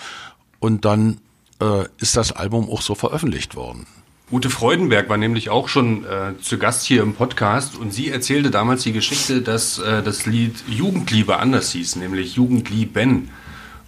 und 0.59 0.85
dann 0.85 1.19
äh, 1.61 1.85
ist 1.99 2.15
das 2.15 2.31
Album 2.31 2.69
auch 2.69 2.81
so 2.81 2.95
veröffentlicht 2.95 3.55
worden. 3.55 3.85
Ute 4.29 4.49
Freudenberg 4.49 5.07
war 5.09 5.17
nämlich 5.17 5.49
auch 5.49 5.69
schon 5.69 6.03
äh, 6.03 6.33
zu 6.41 6.57
Gast 6.57 6.85
hier 6.85 7.01
im 7.01 7.13
Podcast 7.13 7.77
und 7.77 7.93
sie 7.93 8.09
erzählte 8.09 8.51
damals 8.51 8.83
die 8.83 8.91
Geschichte, 8.91 9.41
dass 9.41 9.79
äh, 9.79 10.03
das 10.03 10.25
Lied 10.25 10.55
Jugendliebe 10.67 11.37
anders 11.37 11.71
hieß, 11.71 11.95
nämlich 11.95 12.35
Jugendlieben. 12.35 13.29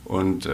Und 0.06 0.46
äh, 0.46 0.50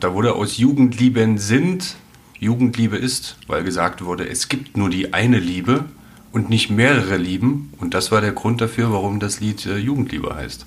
da 0.00 0.14
wurde 0.14 0.34
aus 0.34 0.56
Jugendlieben 0.56 1.36
sind 1.38 1.96
Jugendliebe 2.38 2.96
ist, 2.96 3.36
weil 3.46 3.62
gesagt 3.62 4.04
wurde, 4.04 4.28
es 4.28 4.48
gibt 4.48 4.76
nur 4.76 4.90
die 4.90 5.12
eine 5.12 5.38
Liebe 5.38 5.84
und 6.32 6.50
nicht 6.50 6.70
mehrere 6.70 7.16
Lieben. 7.16 7.72
Und 7.78 7.94
das 7.94 8.10
war 8.12 8.20
der 8.20 8.32
Grund 8.32 8.60
dafür, 8.60 8.92
warum 8.92 9.20
das 9.20 9.40
Lied 9.40 9.64
äh, 9.66 9.76
Jugendliebe 9.76 10.34
heißt. 10.34 10.66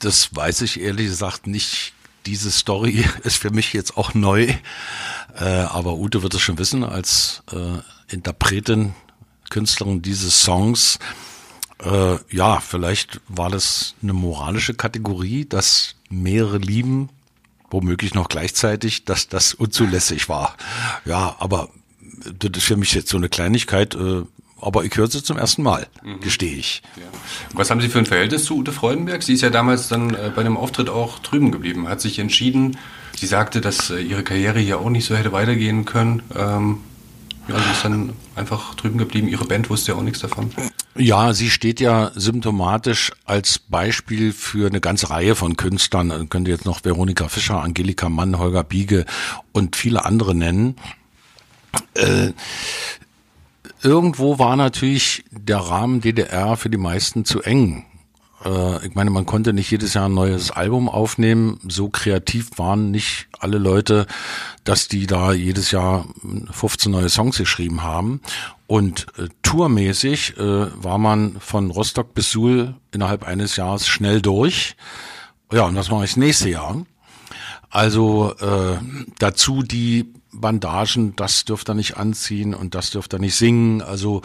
Das 0.00 0.34
weiß 0.34 0.62
ich 0.62 0.80
ehrlich 0.80 1.06
gesagt 1.06 1.46
nicht. 1.46 1.92
Diese 2.26 2.50
Story 2.50 3.04
ist 3.22 3.36
für 3.36 3.50
mich 3.50 3.72
jetzt 3.72 3.96
auch 3.96 4.14
neu. 4.14 4.52
Äh, 5.38 5.44
aber 5.44 5.94
Ute 5.94 6.22
wird 6.22 6.34
es 6.34 6.40
schon 6.40 6.58
wissen 6.58 6.84
als 6.84 7.42
äh, 7.52 7.78
Interpretin, 8.12 8.94
Künstlerin 9.50 10.02
dieses 10.02 10.42
Songs. 10.42 10.98
Äh, 11.78 12.16
ja, 12.30 12.60
vielleicht 12.60 13.20
war 13.28 13.50
das 13.50 13.94
eine 14.02 14.12
moralische 14.12 14.74
Kategorie, 14.74 15.46
dass 15.46 15.94
mehrere 16.08 16.58
lieben, 16.58 17.08
womöglich 17.70 18.14
noch 18.14 18.28
gleichzeitig, 18.28 19.04
dass 19.04 19.28
das 19.28 19.54
unzulässig 19.54 20.28
war. 20.28 20.56
Ja, 21.04 21.36
aber 21.38 21.68
das 22.38 22.50
ist 22.56 22.64
für 22.64 22.76
mich 22.76 22.92
jetzt 22.92 23.10
so 23.10 23.16
eine 23.16 23.28
Kleinigkeit, 23.28 23.94
aber 24.62 24.84
ich 24.84 24.96
höre 24.96 25.08
sie 25.08 25.22
zum 25.22 25.38
ersten 25.38 25.62
Mal, 25.62 25.86
mhm. 26.02 26.20
gestehe 26.20 26.56
ich. 26.56 26.82
Ja. 26.96 27.02
Was 27.54 27.70
haben 27.70 27.80
Sie 27.80 27.88
für 27.88 27.98
ein 27.98 28.06
Verhältnis 28.06 28.44
zu 28.44 28.56
Ute 28.56 28.72
Freudenberg? 28.72 29.22
Sie 29.22 29.34
ist 29.34 29.42
ja 29.42 29.50
damals 29.50 29.88
dann 29.88 30.14
äh, 30.14 30.30
bei 30.34 30.42
dem 30.42 30.56
Auftritt 30.56 30.88
auch 30.88 31.18
drüben 31.18 31.50
geblieben, 31.50 31.88
hat 31.88 32.00
sich 32.00 32.18
entschieden, 32.18 32.76
sie 33.16 33.26
sagte, 33.26 33.60
dass 33.60 33.90
äh, 33.90 34.00
ihre 34.00 34.22
Karriere 34.22 34.58
hier 34.58 34.78
auch 34.78 34.90
nicht 34.90 35.04
so 35.04 35.16
hätte 35.16 35.32
weitergehen 35.32 35.84
können. 35.84 36.22
Ähm, 36.34 36.78
ja, 37.48 37.56
sie 37.56 37.70
ist 37.72 37.84
dann 37.84 38.12
einfach 38.36 38.74
drüben 38.74 38.98
geblieben. 38.98 39.26
Ihre 39.26 39.44
Band 39.44 39.70
wusste 39.70 39.92
ja 39.92 39.98
auch 39.98 40.02
nichts 40.02 40.20
davon. 40.20 40.50
Ja, 40.96 41.32
sie 41.32 41.50
steht 41.50 41.80
ja 41.80 42.10
symptomatisch 42.14 43.12
als 43.24 43.58
Beispiel 43.58 44.32
für 44.32 44.68
eine 44.68 44.80
ganze 44.80 45.10
Reihe 45.10 45.34
von 45.34 45.56
Künstlern. 45.56 46.08
Man 46.08 46.28
könnte 46.28 46.50
jetzt 46.50 46.64
noch 46.64 46.84
Veronika 46.84 47.28
Fischer, 47.28 47.62
Angelika 47.62 48.08
Mann, 48.08 48.38
Holger 48.38 48.64
Biege 48.64 49.04
und 49.52 49.76
viele 49.76 50.04
andere 50.04 50.34
nennen. 50.34 50.76
Äh, 51.94 52.32
irgendwo 53.82 54.38
war 54.38 54.56
natürlich 54.56 55.24
der 55.30 55.58
Rahmen 55.58 56.00
DDR 56.00 56.56
für 56.56 56.70
die 56.70 56.76
meisten 56.76 57.24
zu 57.24 57.42
eng. 57.42 57.84
Äh, 58.44 58.86
ich 58.86 58.94
meine, 58.94 59.10
man 59.10 59.26
konnte 59.26 59.52
nicht 59.52 59.70
jedes 59.70 59.94
Jahr 59.94 60.08
ein 60.08 60.14
neues 60.14 60.50
Album 60.50 60.88
aufnehmen. 60.88 61.60
So 61.68 61.88
kreativ 61.88 62.58
waren 62.58 62.90
nicht 62.90 63.28
alle 63.38 63.58
Leute, 63.58 64.06
dass 64.64 64.88
die 64.88 65.06
da 65.06 65.32
jedes 65.32 65.70
Jahr 65.70 66.06
15 66.50 66.92
neue 66.92 67.08
Songs 67.08 67.38
geschrieben 67.38 67.82
haben. 67.82 68.20
Und 68.66 69.06
äh, 69.18 69.28
tourmäßig 69.42 70.36
äh, 70.38 70.66
war 70.82 70.98
man 70.98 71.36
von 71.40 71.70
Rostock 71.70 72.14
bis 72.14 72.30
Suhl 72.30 72.74
innerhalb 72.92 73.26
eines 73.26 73.56
Jahres 73.56 73.86
schnell 73.86 74.22
durch. 74.22 74.76
Ja, 75.52 75.64
und 75.64 75.76
was 75.76 75.90
mache 75.90 76.04
ich 76.04 76.10
das 76.10 76.16
nächste 76.16 76.50
Jahr? 76.50 76.84
Also 77.70 78.34
äh, 78.40 78.78
dazu 79.18 79.62
die 79.62 80.12
Bandagen, 80.32 81.16
das 81.16 81.44
dürft 81.44 81.68
ihr 81.68 81.74
nicht 81.74 81.96
anziehen 81.96 82.54
und 82.54 82.74
das 82.74 82.90
dürft 82.90 83.12
ihr 83.14 83.18
nicht 83.18 83.34
singen. 83.34 83.82
Also 83.82 84.22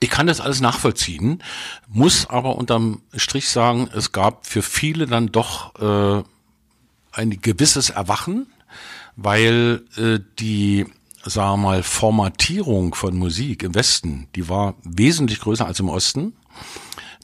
ich 0.00 0.10
kann 0.10 0.26
das 0.26 0.40
alles 0.40 0.60
nachvollziehen, 0.60 1.42
muss 1.88 2.28
aber 2.28 2.56
unterm 2.56 3.00
Strich 3.14 3.48
sagen, 3.48 3.88
es 3.94 4.12
gab 4.12 4.46
für 4.46 4.62
viele 4.62 5.06
dann 5.06 5.32
doch 5.32 5.74
äh, 5.80 6.22
ein 7.12 7.40
gewisses 7.40 7.90
Erwachen, 7.90 8.46
weil 9.16 9.82
äh, 9.96 10.18
die 10.38 10.86
sagen 11.24 11.52
wir 11.52 11.68
mal, 11.68 11.82
Formatierung 11.82 12.94
von 12.94 13.16
Musik 13.16 13.62
im 13.62 13.74
Westen, 13.74 14.28
die 14.34 14.48
war 14.48 14.74
wesentlich 14.82 15.40
größer 15.40 15.66
als 15.66 15.80
im 15.80 15.88
Osten. 15.88 16.34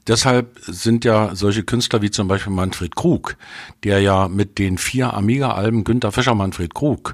Deshalb 0.07 0.59
sind 0.61 1.05
ja 1.05 1.35
solche 1.35 1.63
Künstler 1.63 2.01
wie 2.01 2.11
zum 2.11 2.27
Beispiel 2.27 2.53
Manfred 2.53 2.95
Krug, 2.95 3.37
der 3.83 4.01
ja 4.01 4.27
mit 4.27 4.57
den 4.57 4.77
vier 4.77 5.13
Amiga-Alben 5.13 5.83
Günter 5.83 6.11
Fischer, 6.11 6.35
Manfred 6.35 6.73
Krug, 6.73 7.13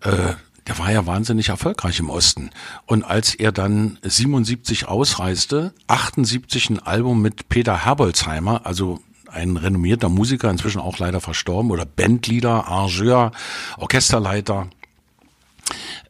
äh, 0.00 0.34
der 0.66 0.78
war 0.78 0.90
ja 0.90 1.06
wahnsinnig 1.06 1.50
erfolgreich 1.50 1.98
im 2.00 2.08
Osten. 2.08 2.50
Und 2.86 3.04
als 3.04 3.34
er 3.34 3.52
dann 3.52 3.98
77 4.02 4.88
ausreiste, 4.88 5.74
78 5.88 6.70
ein 6.70 6.78
Album 6.80 7.20
mit 7.20 7.48
Peter 7.48 7.84
Herbolzheimer, 7.84 8.64
also 8.64 9.00
ein 9.28 9.56
renommierter 9.56 10.08
Musiker, 10.08 10.50
inzwischen 10.50 10.80
auch 10.80 10.98
leider 10.98 11.20
verstorben, 11.20 11.70
oder 11.70 11.84
Bandleader, 11.84 12.66
Arrangeur, 12.66 13.32
Orchesterleiter, 13.76 14.68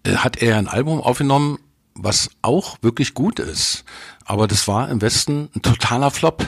äh, 0.04 0.16
hat 0.16 0.40
er 0.40 0.56
ein 0.58 0.68
Album 0.68 1.00
aufgenommen, 1.00 1.58
was 1.94 2.30
auch 2.42 2.76
wirklich 2.82 3.14
gut 3.14 3.38
ist. 3.38 3.84
Aber 4.24 4.46
das 4.46 4.68
war 4.68 4.88
im 4.88 5.00
Westen 5.00 5.48
ein 5.54 5.62
totaler 5.62 6.10
Flop. 6.10 6.46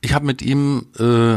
Ich 0.00 0.12
habe 0.12 0.26
mit 0.26 0.42
ihm 0.42 0.86
äh, 0.98 1.36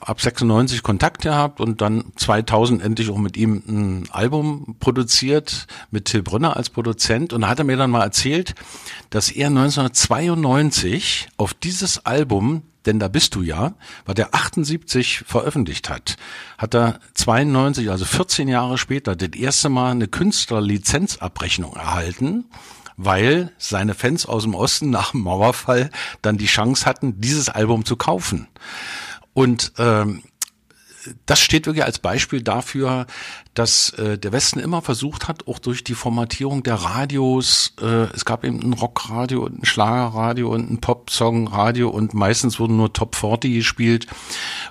ab 0.00 0.20
96 0.20 0.82
Kontakt 0.82 1.22
gehabt 1.22 1.60
und 1.60 1.80
dann 1.80 2.06
2000 2.16 2.82
endlich 2.82 3.08
auch 3.08 3.18
mit 3.18 3.36
ihm 3.36 3.62
ein 3.68 4.08
Album 4.10 4.74
produziert 4.80 5.68
mit 5.92 6.06
Till 6.06 6.22
Brünner 6.22 6.56
als 6.56 6.70
Produzent 6.70 7.32
und 7.32 7.42
da 7.42 7.48
hat 7.48 7.60
er 7.60 7.64
mir 7.64 7.76
dann 7.76 7.92
mal 7.92 8.02
erzählt, 8.02 8.56
dass 9.10 9.30
er 9.30 9.46
1992 9.46 11.28
auf 11.36 11.54
dieses 11.54 12.04
Album 12.04 12.62
denn 12.86 12.98
da 12.98 13.08
bist 13.08 13.34
du 13.34 13.42
ja, 13.42 13.74
was 14.06 14.16
er 14.16 14.34
78 14.34 15.24
veröffentlicht 15.26 15.90
hat, 15.90 16.16
hat 16.56 16.74
er 16.74 16.98
92, 17.12 17.90
also 17.90 18.06
14 18.06 18.48
Jahre 18.48 18.78
später, 18.78 19.16
das 19.16 19.38
erste 19.38 19.68
Mal 19.68 19.90
eine 19.90 20.08
Künstlerlizenzabrechnung 20.08 21.74
erhalten 21.74 22.46
weil 23.02 23.50
seine 23.56 23.94
Fans 23.94 24.26
aus 24.26 24.42
dem 24.42 24.54
Osten 24.54 24.90
nach 24.90 25.12
dem 25.12 25.22
Mauerfall 25.22 25.90
dann 26.20 26.36
die 26.36 26.46
Chance 26.46 26.84
hatten, 26.84 27.20
dieses 27.20 27.48
Album 27.48 27.86
zu 27.86 27.96
kaufen. 27.96 28.46
Und 29.32 29.72
ähm, 29.78 30.22
das 31.24 31.40
steht 31.40 31.64
wirklich 31.64 31.84
als 31.84 31.98
Beispiel 31.98 32.42
dafür, 32.42 33.06
dass 33.54 33.90
äh, 33.94 34.18
der 34.18 34.32
Westen 34.32 34.58
immer 34.58 34.82
versucht 34.82 35.28
hat, 35.28 35.48
auch 35.48 35.58
durch 35.58 35.82
die 35.82 35.94
Formatierung 35.94 36.62
der 36.62 36.74
Radios, 36.74 37.72
äh, 37.80 38.12
es 38.14 38.26
gab 38.26 38.44
eben 38.44 38.60
ein 38.60 38.74
Rockradio 38.74 39.44
und 39.44 39.62
ein 39.62 39.64
Schlagerradio 39.64 40.52
und 40.52 40.70
ein 40.70 40.80
Popsongradio 40.80 41.88
und 41.88 42.12
meistens 42.12 42.60
wurden 42.60 42.76
nur 42.76 42.92
Top 42.92 43.16
40 43.16 43.54
gespielt. 43.54 44.06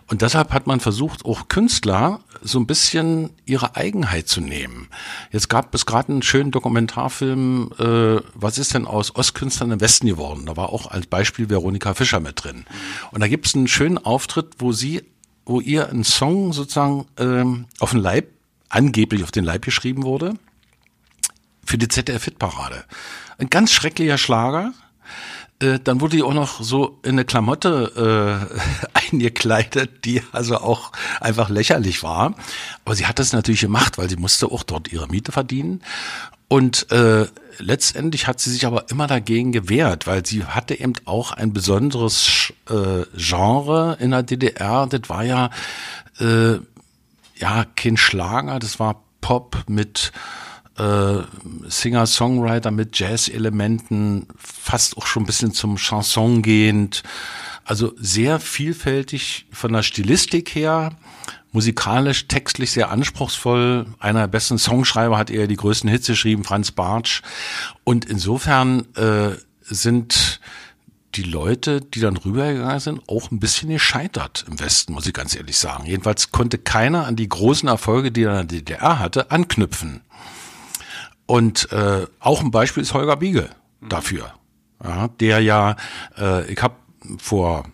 Und 0.07 0.21
deshalb 0.21 0.53
hat 0.53 0.67
man 0.67 0.79
versucht, 0.79 1.25
auch 1.25 1.47
Künstler 1.47 2.19
so 2.41 2.59
ein 2.59 2.67
bisschen 2.67 3.29
ihre 3.45 3.75
Eigenheit 3.75 4.27
zu 4.27 4.41
nehmen. 4.41 4.87
Jetzt 5.31 5.49
gab 5.49 5.73
es 5.75 5.85
gerade 5.85 6.11
einen 6.11 6.21
schönen 6.21 6.51
Dokumentarfilm, 6.51 7.71
äh, 7.77 8.21
was 8.33 8.57
ist 8.57 8.73
denn 8.73 8.85
aus 8.85 9.15
Ostkünstlern 9.15 9.71
im 9.71 9.81
Westen 9.81 10.07
geworden? 10.07 10.45
Da 10.45 10.57
war 10.57 10.69
auch 10.69 10.91
als 10.91 11.07
Beispiel 11.07 11.49
Veronika 11.49 11.93
Fischer 11.93 12.19
mit 12.19 12.43
drin. 12.43 12.65
Und 13.11 13.21
da 13.21 13.27
gibt 13.27 13.47
es 13.47 13.55
einen 13.55 13.67
schönen 13.67 13.97
Auftritt, 13.97 14.55
wo 14.59 14.71
sie 14.71 15.03
wo 15.49 15.59
ihr 15.59 15.89
ein 15.89 16.03
Song 16.03 16.53
sozusagen 16.53 17.07
ähm, 17.17 17.65
auf 17.79 17.91
den 17.91 17.99
Leib, 17.99 18.29
angeblich 18.69 19.23
auf 19.23 19.31
den 19.31 19.43
Leib 19.43 19.65
geschrieben 19.65 20.03
wurde, 20.03 20.35
für 21.65 21.79
die 21.79 21.87
ZDF-Hitparade. 21.87 22.85
Ein 23.39 23.49
ganz 23.49 23.71
schrecklicher 23.71 24.19
Schlager. 24.19 24.73
Äh, 25.61 25.79
dann 25.79 26.01
wurde 26.01 26.17
die 26.17 26.23
auch 26.23 26.33
noch 26.33 26.61
so 26.61 26.99
in 27.03 27.11
eine 27.11 27.25
Klamotte 27.25 28.49
äh, 28.93 29.09
eingekleidet, 29.11 30.05
die 30.05 30.21
also 30.31 30.57
auch 30.57 30.91
einfach 31.19 31.49
lächerlich 31.49 32.03
war. 32.03 32.35
Aber 32.85 32.95
sie 32.95 33.05
hat 33.05 33.19
das 33.19 33.33
natürlich 33.33 33.61
gemacht, 33.61 33.97
weil 33.97 34.09
sie 34.09 34.17
musste 34.17 34.47
auch 34.47 34.63
dort 34.63 34.91
ihre 34.91 35.07
Miete 35.07 35.31
verdienen. 35.31 35.81
Und 36.47 36.91
äh, 36.91 37.27
letztendlich 37.59 38.25
hat 38.25 38.39
sie 38.39 38.49
sich 38.49 38.65
aber 38.65 38.89
immer 38.89 39.05
dagegen 39.05 39.51
gewehrt, 39.51 40.07
weil 40.07 40.25
sie 40.25 40.43
hatte 40.45 40.79
eben 40.79 40.93
auch 41.05 41.31
ein 41.31 41.53
besonderes 41.53 42.51
äh, 42.69 43.03
Genre 43.15 43.97
in 43.99 44.11
der 44.11 44.23
DDR. 44.23 44.87
Das 44.87 45.01
war 45.09 45.23
ja 45.23 45.51
äh, 46.19 46.55
ja 47.35 47.65
kein 47.75 47.97
Schlager, 47.97 48.59
das 48.59 48.79
war 48.79 49.03
Pop 49.21 49.63
mit 49.67 50.11
äh, 50.79 51.23
Singer-Songwriter 51.67 52.71
mit 52.71 52.97
Jazz-Elementen, 52.97 54.27
fast 54.37 54.97
auch 54.97 55.05
schon 55.05 55.23
ein 55.23 55.27
bisschen 55.27 55.53
zum 55.53 55.77
Chanson 55.77 56.41
gehend. 56.41 57.03
Also 57.65 57.93
sehr 57.97 58.39
vielfältig 58.39 59.45
von 59.51 59.73
der 59.73 59.83
Stilistik 59.83 60.55
her 60.55 60.95
musikalisch, 61.51 62.27
textlich 62.27 62.71
sehr 62.71 62.89
anspruchsvoll. 62.91 63.87
Einer 63.99 64.21
der 64.21 64.27
besten 64.27 64.57
Songschreiber 64.57 65.17
hat 65.17 65.29
eher 65.29 65.47
die 65.47 65.55
größten 65.55 65.89
Hits 65.89 66.07
geschrieben, 66.07 66.43
Franz 66.43 66.71
Bartsch. 66.71 67.21
Und 67.83 68.05
insofern 68.05 68.85
äh, 68.95 69.31
sind 69.61 70.39
die 71.15 71.23
Leute, 71.23 71.81
die 71.81 72.01
dann 72.01 72.17
rübergegangen 72.17 72.79
sind, 72.79 73.01
auch 73.07 73.31
ein 73.31 73.39
bisschen 73.39 73.69
gescheitert 73.69 74.45
im 74.47 74.59
Westen, 74.59 74.93
muss 74.93 75.07
ich 75.07 75.13
ganz 75.13 75.35
ehrlich 75.35 75.57
sagen. 75.57 75.85
Jedenfalls 75.85 76.31
konnte 76.31 76.59
keiner 76.59 77.07
an 77.07 77.15
die 77.15 77.27
großen 77.27 77.67
Erfolge, 77.67 78.11
die 78.11 78.23
er 78.23 78.41
in 78.41 78.47
der 78.47 78.59
DDR 78.59 78.99
hatte, 78.99 79.31
anknüpfen. 79.31 80.01
Und 81.29 81.71
äh, 81.71 82.07
auch 82.19 82.41
ein 82.41 82.49
Beispiel 82.49 82.81
ist 82.81 82.95
Holger 82.95 83.15
Biege 83.17 83.51
dafür, 83.87 84.33
ja, 84.83 85.09
der 85.09 85.41
ja, 85.41 85.75
äh, 86.17 86.51
ich 86.51 86.59
habe 86.63 86.73
vor 87.19 87.65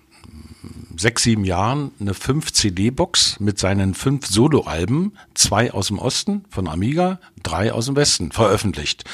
sechs, 0.97 1.23
sieben 1.23 1.45
Jahren 1.45 1.91
eine 2.01 2.11
5-CD-Box 2.11 3.39
mit 3.39 3.57
seinen 3.57 3.93
fünf 3.93 4.27
Soloalben, 4.27 5.17
zwei 5.35 5.71
aus 5.71 5.87
dem 5.87 5.99
Osten 5.99 6.43
von 6.49 6.67
Amiga, 6.67 7.21
drei 7.43 7.71
aus 7.71 7.85
dem 7.85 7.95
Westen 7.95 8.33
veröffentlicht. 8.33 9.05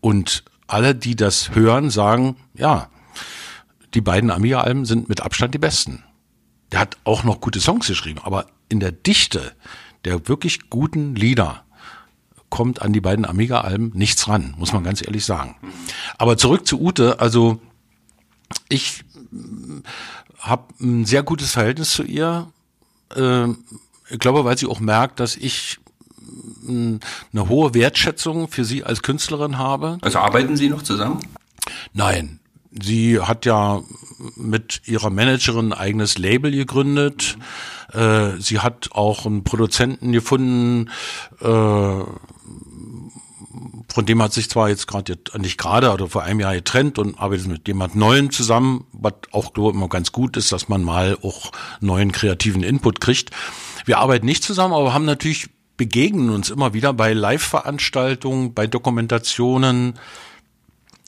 Und 0.00 0.44
alle, 0.66 0.94
die 0.94 1.16
das 1.16 1.54
hören, 1.54 1.88
sagen, 1.88 2.36
ja, 2.52 2.90
die 3.94 4.02
beiden 4.02 4.30
Amiga-Alben 4.30 4.84
sind 4.84 5.08
mit 5.08 5.22
Abstand 5.22 5.54
die 5.54 5.58
besten. 5.58 6.04
Der 6.72 6.80
hat 6.80 6.98
auch 7.04 7.24
noch 7.24 7.40
gute 7.40 7.58
Songs 7.58 7.86
geschrieben, 7.86 8.20
aber 8.22 8.48
in 8.68 8.80
der 8.80 8.92
Dichte 8.92 9.52
der 10.04 10.28
wirklich 10.28 10.68
guten 10.68 11.14
Lieder 11.14 11.64
kommt 12.50 12.82
an 12.82 12.92
die 12.92 13.00
beiden 13.00 13.24
Amiga-Alben 13.24 13.92
nichts 13.94 14.28
ran, 14.28 14.54
muss 14.58 14.72
man 14.72 14.84
ganz 14.84 15.02
ehrlich 15.02 15.24
sagen. 15.24 15.56
Aber 16.16 16.36
zurück 16.36 16.66
zu 16.66 16.80
Ute, 16.80 17.20
also 17.20 17.60
ich 18.68 19.04
habe 20.38 20.64
ein 20.80 21.04
sehr 21.04 21.22
gutes 21.22 21.52
Verhältnis 21.52 21.90
zu 21.90 22.02
ihr. 22.02 22.50
Äh, 23.14 23.48
ich 24.10 24.18
glaube, 24.18 24.44
weil 24.44 24.56
sie 24.56 24.66
auch 24.66 24.80
merkt, 24.80 25.20
dass 25.20 25.36
ich 25.36 25.78
eine 26.66 27.48
hohe 27.48 27.74
Wertschätzung 27.74 28.48
für 28.48 28.64
sie 28.64 28.84
als 28.84 29.02
Künstlerin 29.02 29.58
habe. 29.58 29.98
Also 30.02 30.18
arbeiten 30.18 30.56
Sie 30.56 30.68
noch 30.68 30.82
zusammen? 30.82 31.20
Nein, 31.92 32.40
sie 32.70 33.20
hat 33.20 33.46
ja 33.46 33.82
mit 34.36 34.82
ihrer 34.84 35.10
Managerin 35.10 35.72
ein 35.72 35.78
eigenes 35.78 36.18
Label 36.18 36.50
gegründet. 36.50 37.38
Mhm. 37.94 38.40
sie 38.40 38.58
hat 38.58 38.90
auch 38.92 39.24
einen 39.24 39.44
Produzenten 39.44 40.12
gefunden, 40.12 40.90
äh, 41.40 42.02
von 43.98 44.06
dem 44.06 44.22
hat 44.22 44.32
sich 44.32 44.48
zwar 44.48 44.68
jetzt 44.68 44.86
gerade 44.86 45.18
nicht 45.38 45.58
gerade 45.58 45.90
oder 45.90 46.06
vor 46.06 46.22
einem 46.22 46.38
Jahr 46.38 46.54
getrennt 46.54 47.00
und 47.00 47.18
arbeitet 47.18 47.48
mit 47.48 47.66
jemand 47.66 47.96
Neuem 47.96 48.30
zusammen, 48.30 48.86
was 48.92 49.14
auch 49.32 49.52
glaube 49.52 49.76
immer 49.76 49.88
ganz 49.88 50.12
gut 50.12 50.36
ist, 50.36 50.52
dass 50.52 50.68
man 50.68 50.84
mal 50.84 51.18
auch 51.20 51.50
neuen 51.80 52.12
kreativen 52.12 52.62
Input 52.62 53.00
kriegt. 53.00 53.32
Wir 53.86 53.98
arbeiten 53.98 54.24
nicht 54.24 54.44
zusammen, 54.44 54.72
aber 54.72 54.94
haben 54.94 55.04
natürlich 55.04 55.50
begegnen 55.76 56.30
uns 56.30 56.48
immer 56.48 56.74
wieder 56.74 56.92
bei 56.92 57.12
Live-Veranstaltungen, 57.12 58.54
bei 58.54 58.68
Dokumentationen 58.68 59.94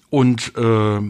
und 0.09 0.53
äh, 0.57 1.01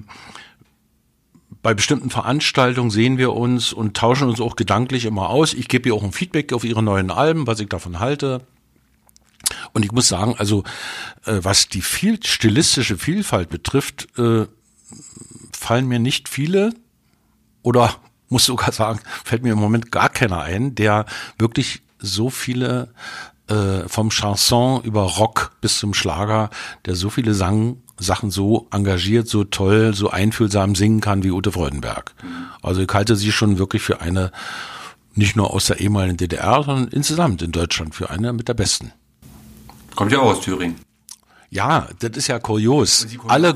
bei 1.62 1.72
bestimmten 1.72 2.10
Veranstaltungen 2.10 2.90
sehen 2.90 3.16
wir 3.16 3.32
uns 3.32 3.72
und 3.72 3.96
tauschen 3.96 4.28
uns 4.28 4.42
auch 4.42 4.56
gedanklich 4.56 5.06
immer 5.06 5.30
aus. 5.30 5.54
Ich 5.54 5.68
gebe 5.68 5.88
ihr 5.88 5.94
auch 5.94 6.04
ein 6.04 6.12
Feedback 6.12 6.52
auf 6.52 6.62
ihre 6.62 6.82
neuen 6.82 7.10
Alben, 7.10 7.46
was 7.46 7.58
ich 7.58 7.70
davon 7.70 8.00
halte. 8.00 8.42
Und 9.72 9.85
ich 9.85 9.92
muss 9.92 10.09
sagen, 10.09 10.35
also 10.38 10.64
äh, 11.24 11.38
was 11.42 11.68
die 11.68 11.83
viel 11.83 12.22
stilistische 12.24 12.98
Vielfalt 12.98 13.48
betrifft, 13.48 14.09
äh, 14.18 14.46
fallen 15.52 15.87
mir 15.87 15.98
nicht 15.98 16.28
viele 16.28 16.74
oder 17.62 17.94
muss 18.28 18.44
sogar 18.44 18.72
sagen, 18.72 19.00
fällt 19.24 19.42
mir 19.42 19.52
im 19.52 19.59
Moment 19.59 19.90
gar 19.90 20.09
keiner 20.09 20.40
ein, 20.42 20.74
der 20.74 21.06
wirklich 21.38 21.83
so 21.98 22.30
viele 22.30 22.92
äh, 23.48 23.88
vom 23.88 24.11
Chanson 24.11 24.83
über 24.83 25.02
Rock 25.02 25.52
bis 25.61 25.78
zum 25.78 25.94
Schlager, 25.94 26.50
der 26.87 26.94
so 26.94 27.11
viele 27.11 27.35
Sang 27.35 27.78
Sachen 28.00 28.30
so 28.30 28.66
engagiert, 28.70 29.28
so 29.28 29.44
toll, 29.44 29.94
so 29.94 30.11
einfühlsam 30.11 30.74
singen 30.74 31.00
kann 31.00 31.22
wie 31.22 31.30
Ute 31.30 31.52
Freudenberg. 31.52 32.14
Also 32.62 32.80
ich 32.80 32.88
halte 32.92 33.14
sie 33.14 33.30
schon 33.30 33.59
wirklich 33.59 33.83
für 33.83 34.00
eine, 34.00 34.33
nicht 35.14 35.37
nur 35.37 35.52
aus 35.52 35.66
der 35.66 35.80
ehemaligen 35.80 36.16
DDR, 36.16 36.62
sondern 36.62 36.88
insgesamt 36.88 37.42
in 37.42 37.52
Deutschland 37.52 37.94
für 37.94 38.11
eine 38.11 38.33
mit 38.33 38.48
der 38.48 38.54
besten. 38.54 38.92
Kommt 40.00 40.12
ja 40.12 40.20
auch 40.20 40.30
aus 40.30 40.40
Thüringen. 40.40 40.76
Ja, 41.50 41.86
das 41.98 42.12
ist 42.16 42.28
ja 42.28 42.38
kurios. 42.38 43.06
Alle, 43.28 43.54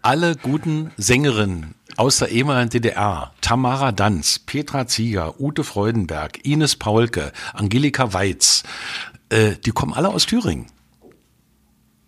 alle 0.00 0.36
guten 0.36 0.92
Sängerinnen 0.96 1.74
aus 1.96 2.18
der 2.18 2.28
ehemaligen 2.28 2.70
DDR, 2.70 3.32
Tamara 3.40 3.90
Danz, 3.90 4.38
Petra 4.38 4.86
Zieger, 4.86 5.40
Ute 5.40 5.64
Freudenberg, 5.64 6.46
Ines 6.46 6.76
Paulke, 6.76 7.32
Angelika 7.52 8.12
Weiz, 8.12 8.62
äh, 9.28 9.56
die 9.66 9.72
kommen 9.72 9.92
alle 9.92 10.10
aus 10.10 10.26
Thüringen. 10.26 10.66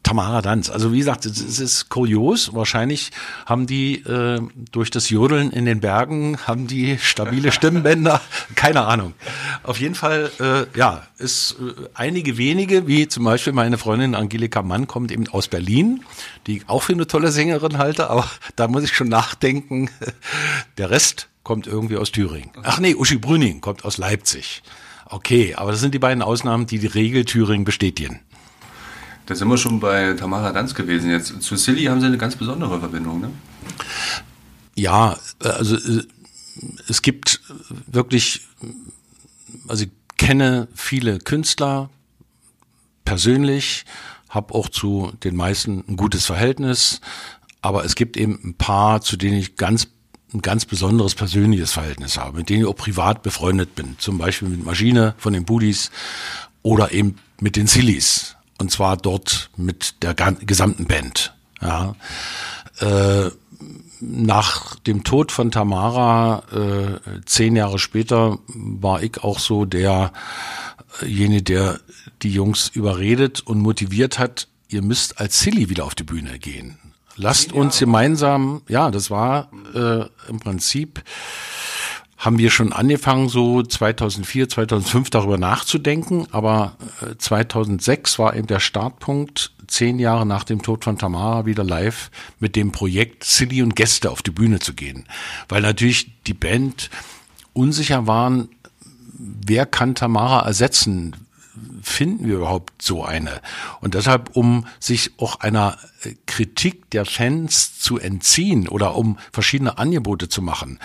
Tamara 0.04 0.42
Danz. 0.42 0.70
Also 0.70 0.92
wie 0.92 0.98
gesagt, 0.98 1.24
es, 1.24 1.58
ist 1.58 1.88
kurios. 1.88 2.54
Wahrscheinlich 2.54 3.10
haben 3.46 3.66
die 3.66 3.96
äh, 4.04 4.40
durch 4.70 4.90
das 4.90 5.10
Jodeln 5.10 5.50
in 5.50 5.64
den 5.64 5.80
Bergen 5.80 6.38
haben 6.46 6.66
die 6.66 6.98
stabile 6.98 7.50
Stimmbänder. 7.50 8.20
Keine 8.54 8.82
Ahnung. 8.82 9.14
Auf 9.62 9.80
jeden 9.80 9.94
Fall, 9.94 10.30
äh, 10.38 10.78
ja, 10.78 11.06
ist 11.18 11.56
äh, 11.58 11.88
einige 11.94 12.36
wenige, 12.36 12.86
wie 12.86 13.08
zum 13.08 13.24
Beispiel 13.24 13.54
meine 13.54 13.78
Freundin 13.78 14.14
Angelika 14.14 14.62
Mann 14.62 14.86
kommt 14.86 15.10
eben 15.10 15.26
aus 15.28 15.48
Berlin, 15.48 16.04
die 16.46 16.58
ich 16.58 16.68
auch 16.68 16.82
für 16.82 16.92
eine 16.92 17.06
tolle 17.06 17.32
Sängerin 17.32 17.78
halte. 17.78 18.10
Aber 18.10 18.30
da 18.56 18.68
muss 18.68 18.84
ich 18.84 18.94
schon 18.94 19.08
nachdenken. 19.08 19.90
Der 20.78 20.90
Rest 20.90 21.28
kommt 21.42 21.66
irgendwie 21.66 21.96
aus 21.96 22.12
Thüringen. 22.12 22.50
Ach 22.62 22.78
nee, 22.78 22.94
Uschi 22.94 23.16
Brüning 23.16 23.62
kommt 23.62 23.84
aus 23.84 23.96
Leipzig. 23.96 24.62
Okay, 25.06 25.54
aber 25.54 25.70
das 25.70 25.80
sind 25.80 25.94
die 25.94 25.98
beiden 25.98 26.22
Ausnahmen, 26.22 26.66
die 26.66 26.78
die 26.78 26.86
Regel 26.86 27.24
Thüringen 27.24 27.64
bestätigen. 27.64 28.20
Da 29.26 29.34
sind 29.34 29.48
wir 29.48 29.56
schon 29.56 29.80
bei 29.80 30.12
Tamara 30.14 30.52
Danz 30.52 30.74
gewesen 30.74 31.10
jetzt. 31.10 31.42
Zu 31.42 31.56
Silly 31.56 31.84
haben 31.84 32.00
Sie 32.00 32.06
eine 32.06 32.18
ganz 32.18 32.36
besondere 32.36 32.78
Verbindung, 32.80 33.20
ne? 33.20 33.30
Ja, 34.74 35.16
also 35.42 35.76
äh, 35.76 36.02
es 36.88 37.00
gibt 37.02 37.40
wirklich, 37.86 38.42
also 39.66 39.84
ich 39.84 39.90
kenne 40.16 40.68
viele 40.74 41.18
Künstler 41.18 41.90
persönlich, 43.04 43.84
habe 44.28 44.54
auch 44.54 44.68
zu 44.68 45.12
den 45.22 45.36
meisten 45.36 45.84
ein 45.88 45.96
gutes 45.96 46.26
Verhältnis, 46.26 47.00
aber 47.62 47.84
es 47.84 47.94
gibt 47.94 48.16
eben 48.16 48.38
ein 48.44 48.54
paar, 48.54 49.00
zu 49.00 49.16
denen 49.16 49.38
ich 49.38 49.56
ganz 49.56 49.88
ein 50.34 50.42
ganz 50.42 50.64
besonderes 50.64 51.14
persönliches 51.14 51.72
Verhältnis 51.72 52.18
habe, 52.18 52.38
mit 52.38 52.50
denen 52.50 52.62
ich 52.62 52.66
auch 52.66 52.74
privat 52.74 53.22
befreundet 53.22 53.76
bin. 53.76 53.96
Zum 53.98 54.18
Beispiel 54.18 54.48
mit 54.48 54.64
Maschine 54.64 55.14
von 55.16 55.32
den 55.32 55.44
Budis 55.44 55.92
oder 56.62 56.92
eben 56.92 57.16
mit 57.40 57.54
den 57.54 57.68
Sillies. 57.68 58.33
Und 58.58 58.70
zwar 58.70 58.96
dort 58.96 59.50
mit 59.56 60.02
der 60.02 60.14
gesamten 60.14 60.86
Band. 60.86 61.34
Ja. 61.60 61.94
Äh, 62.80 63.30
nach 64.00 64.76
dem 64.76 65.04
Tod 65.04 65.32
von 65.32 65.50
Tamara, 65.50 66.42
äh, 66.52 67.20
zehn 67.24 67.56
Jahre 67.56 67.78
später, 67.78 68.38
war 68.48 69.02
ich 69.02 69.22
auch 69.22 69.38
so 69.38 69.64
derjenige, 69.64 71.42
der 71.42 71.80
die 72.22 72.30
Jungs 72.30 72.68
überredet 72.68 73.40
und 73.40 73.60
motiviert 73.60 74.18
hat, 74.18 74.48
ihr 74.68 74.82
müsst 74.82 75.20
als 75.20 75.40
Silly 75.40 75.68
wieder 75.70 75.84
auf 75.84 75.94
die 75.94 76.04
Bühne 76.04 76.38
gehen. 76.38 76.78
Lasst 77.16 77.52
uns 77.52 77.78
gemeinsam, 77.78 78.62
ja, 78.68 78.90
das 78.90 79.10
war 79.10 79.48
äh, 79.74 80.04
im 80.28 80.40
Prinzip 80.40 81.02
haben 82.16 82.38
wir 82.38 82.50
schon 82.50 82.72
angefangen, 82.72 83.28
so 83.28 83.62
2004, 83.62 84.48
2005 84.48 85.10
darüber 85.10 85.38
nachzudenken. 85.38 86.26
Aber 86.30 86.76
2006 87.18 88.14
äh, 88.14 88.18
war 88.18 88.36
eben 88.36 88.46
der 88.46 88.60
Startpunkt, 88.60 89.52
zehn 89.66 89.98
Jahre 89.98 90.26
nach 90.26 90.44
dem 90.44 90.62
Tod 90.62 90.84
von 90.84 90.98
Tamara 90.98 91.46
wieder 91.46 91.64
live 91.64 92.10
mit 92.38 92.56
dem 92.56 92.72
Projekt 92.72 93.24
Silly 93.24 93.62
und 93.62 93.76
Gäste 93.76 94.10
auf 94.10 94.22
die 94.22 94.30
Bühne 94.30 94.58
zu 94.58 94.74
gehen. 94.74 95.06
Weil 95.48 95.62
natürlich 95.62 96.22
die 96.26 96.34
Band 96.34 96.90
unsicher 97.52 98.06
waren, 98.06 98.48
wer 99.12 99.66
kann 99.66 99.94
Tamara 99.94 100.46
ersetzen? 100.46 101.16
Finden 101.82 102.26
wir 102.26 102.36
überhaupt 102.36 102.82
so 102.82 103.04
eine? 103.04 103.40
Und 103.80 103.94
deshalb, 103.94 104.30
um 104.36 104.66
sich 104.80 105.12
auch 105.18 105.40
einer 105.40 105.78
äh, 106.02 106.14
Kritik 106.26 106.90
der 106.90 107.04
Fans 107.04 107.78
zu 107.78 107.98
entziehen 107.98 108.68
oder 108.68 108.96
um 108.96 109.18
verschiedene 109.32 109.78
Angebote 109.78 110.28
zu 110.28 110.42
machen, 110.42 110.80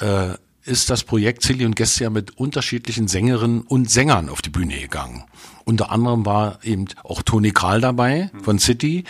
äh, 0.00 0.34
ist 0.64 0.90
das 0.90 1.04
Projekt 1.04 1.42
Silly 1.42 1.64
und 1.64 1.76
Gäste 1.76 2.04
ja 2.04 2.10
mit 2.10 2.36
unterschiedlichen 2.36 3.08
Sängerinnen 3.08 3.62
und 3.62 3.90
Sängern 3.90 4.28
auf 4.28 4.42
die 4.42 4.50
Bühne 4.50 4.78
gegangen. 4.78 5.24
Unter 5.64 5.90
anderem 5.90 6.26
war 6.26 6.58
eben 6.62 6.86
auch 7.02 7.22
Toni 7.22 7.52
Kral 7.52 7.80
dabei 7.80 8.30
von 8.42 8.58
City 8.58 9.04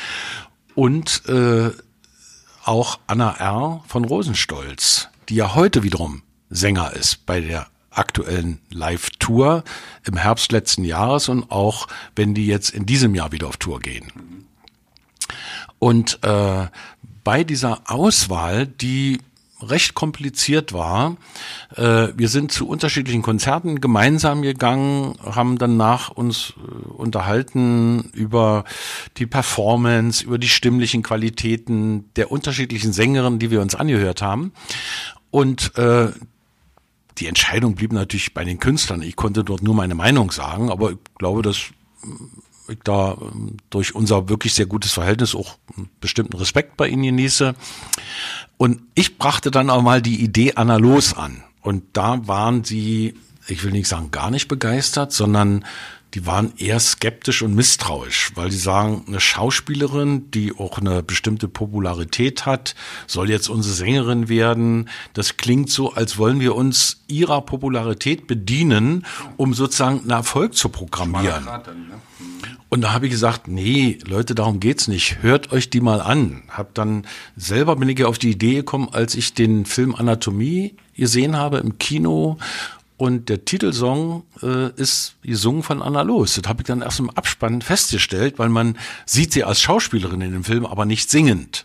und 0.75 1.23
äh, 1.29 1.71
auch 2.65 2.99
Anna 3.07 3.33
R. 3.33 3.85
von 3.89 4.05
Rosenstolz, 4.05 5.09
die 5.29 5.37
ja 5.37 5.55
heute 5.55 5.83
wiederum 5.83 6.23
Sänger 6.51 6.93
ist 6.93 7.27
bei 7.27 7.41
der 7.41 7.69
aktuellen 7.91 8.61
Live-Tour 8.71 9.65
im 10.05 10.17
Herbst 10.17 10.53
letzten 10.53 10.85
Jahres 10.85 11.29
und 11.29 11.51
auch 11.51 11.89
wenn 12.15 12.35
die 12.35 12.47
jetzt 12.47 12.71
in 12.71 12.87
diesem 12.87 13.15
Jahr 13.15 13.33
wieder 13.33 13.49
auf 13.49 13.57
Tour 13.57 13.81
gehen. 13.81 14.47
Und 15.79 16.23
äh, 16.23 16.67
bei 17.25 17.45
dieser 17.45 17.83
Auswahl, 17.91 18.67
die 18.67 19.19
recht 19.63 19.95
kompliziert 19.95 20.73
war. 20.73 21.17
Äh, 21.77 22.09
wir 22.17 22.29
sind 22.29 22.53
zu 22.53 22.69
unterschiedlichen 22.69 23.23
Konzerten 23.23 23.81
gemeinsam 23.81 24.43
gegangen, 24.43 25.17
haben 25.25 25.59
danach 25.59 26.11
uns 26.11 26.55
äh, 26.57 26.89
unterhalten 26.89 28.11
über 28.13 28.65
die 29.17 29.27
Performance, 29.27 30.25
über 30.25 30.39
die 30.39 30.49
stimmlichen 30.49 31.03
Qualitäten 31.03 32.13
der 32.17 32.31
unterschiedlichen 32.31 32.93
Sängerinnen, 32.93 33.39
die 33.39 33.51
wir 33.51 33.61
uns 33.61 33.75
angehört 33.75 34.23
haben. 34.23 34.53
Und 35.31 35.77
äh, 35.77 36.09
die 37.19 37.27
Entscheidung 37.27 37.75
blieb 37.75 37.93
natürlich 37.93 38.35
bei 38.35 38.45
den 38.45 38.59
Künstlern. 38.59 39.03
Ich 39.03 39.17
konnte 39.17 39.45
dort 39.45 39.63
nur 39.63 39.75
meine 39.75 39.95
Meinung 39.95 40.31
sagen, 40.31 40.71
aber 40.71 40.93
ich 40.93 40.99
glaube, 41.19 41.43
dass 41.43 41.57
ich 41.57 41.73
da 42.85 43.17
ähm, 43.21 43.57
durch 43.69 43.95
unser 43.95 44.29
wirklich 44.29 44.55
sehr 44.55 44.67
gutes 44.67 44.93
Verhältnis 44.93 45.35
auch 45.35 45.59
einen 45.77 45.91
bestimmten 46.01 46.37
Respekt 46.37 46.77
bei 46.77 46.89
ihnen 46.89 47.03
genieße. 47.03 47.55
Und 48.61 48.83
ich 48.95 49.17
brachte 49.17 49.51
dann 49.51 49.71
auch 49.71 49.81
mal 49.81 50.03
die 50.03 50.23
Idee 50.23 50.53
Anna 50.55 50.77
Los 50.77 51.17
an. 51.17 51.43
Und 51.63 51.83
da 51.95 52.29
waren 52.29 52.63
sie, 52.63 53.15
ich 53.49 53.65
will 53.65 53.73
nicht 53.73 53.89
sagen 53.89 54.11
gar 54.11 54.31
nicht 54.31 54.49
begeistert, 54.49 55.13
sondern 55.13 55.65
die 56.15 56.27
waren 56.27 56.53
eher 56.57 56.81
skeptisch 56.81 57.43
und 57.43 57.55
misstrauisch, 57.55 58.33
weil 58.35 58.51
sie 58.51 58.59
sagen, 58.59 59.05
eine 59.07 59.21
Schauspielerin, 59.21 60.31
die 60.31 60.53
auch 60.57 60.79
eine 60.79 61.03
bestimmte 61.03 61.49
Popularität 61.49 62.47
hat, 62.47 62.75
soll 63.07 63.31
jetzt 63.31 63.49
unsere 63.49 63.75
Sängerin 63.75 64.29
werden. 64.29 64.89
Das 65.15 65.37
klingt 65.37 65.71
so, 65.71 65.93
als 65.93 66.19
wollen 66.19 66.41
wir 66.41 66.57
uns 66.57 67.03
ihrer 67.07 67.41
Popularität 67.43 68.27
bedienen, 68.27 69.07
um 69.37 69.55
sozusagen 69.55 70.01
einen 70.01 70.11
Erfolg 70.11 70.55
zu 70.55 70.69
programmieren. 70.69 71.45
Ne? 71.45 71.63
Und 72.69 72.83
da 72.83 72.93
habe 72.93 73.07
ich 73.07 73.13
gesagt, 73.13 73.49
nee, 73.49 73.99
Leute, 74.07 74.37
darum 74.37 74.61
geht's 74.61 74.87
nicht. 74.87 75.23
Hört 75.23 75.51
euch 75.51 75.71
die 75.71 75.81
mal 75.81 76.01
an. 76.01 76.45
Hab 76.49 76.73
dann 76.75 77.05
selber 77.37 77.75
bin 77.77 77.89
ich 77.89 77.99
ja 77.99 78.07
auf 78.07 78.19
die 78.19 78.31
Idee 78.31 78.55
gekommen, 78.55 78.89
als 78.93 79.17
ich 79.17 79.35
den 79.35 79.65
Film 79.65 79.95
Anatomie 79.97 80.77
gesehen 80.95 81.37
habe 81.37 81.59
im 81.59 81.79
Kino 81.79 82.39
und 83.01 83.31
der 83.31 83.47
Titelsong 83.47 84.25
äh, 84.43 84.69
ist 84.79 85.15
gesungen 85.23 85.63
von 85.63 85.81
Anna 85.81 86.03
Los. 86.03 86.35
Das 86.35 86.47
habe 86.47 86.61
ich 86.61 86.67
dann 86.67 86.83
erst 86.83 87.01
im 87.01 87.09
Abspann 87.09 87.63
festgestellt, 87.63 88.39
weil 88.39 88.51
man 88.51 88.77
sieht 89.07 89.33
sie 89.33 89.43
als 89.43 89.59
Schauspielerin 89.63 90.21
in 90.21 90.33
dem 90.33 90.45
Film, 90.45 90.67
aber 90.67 90.85
nicht 90.85 91.09
singend. 91.09 91.65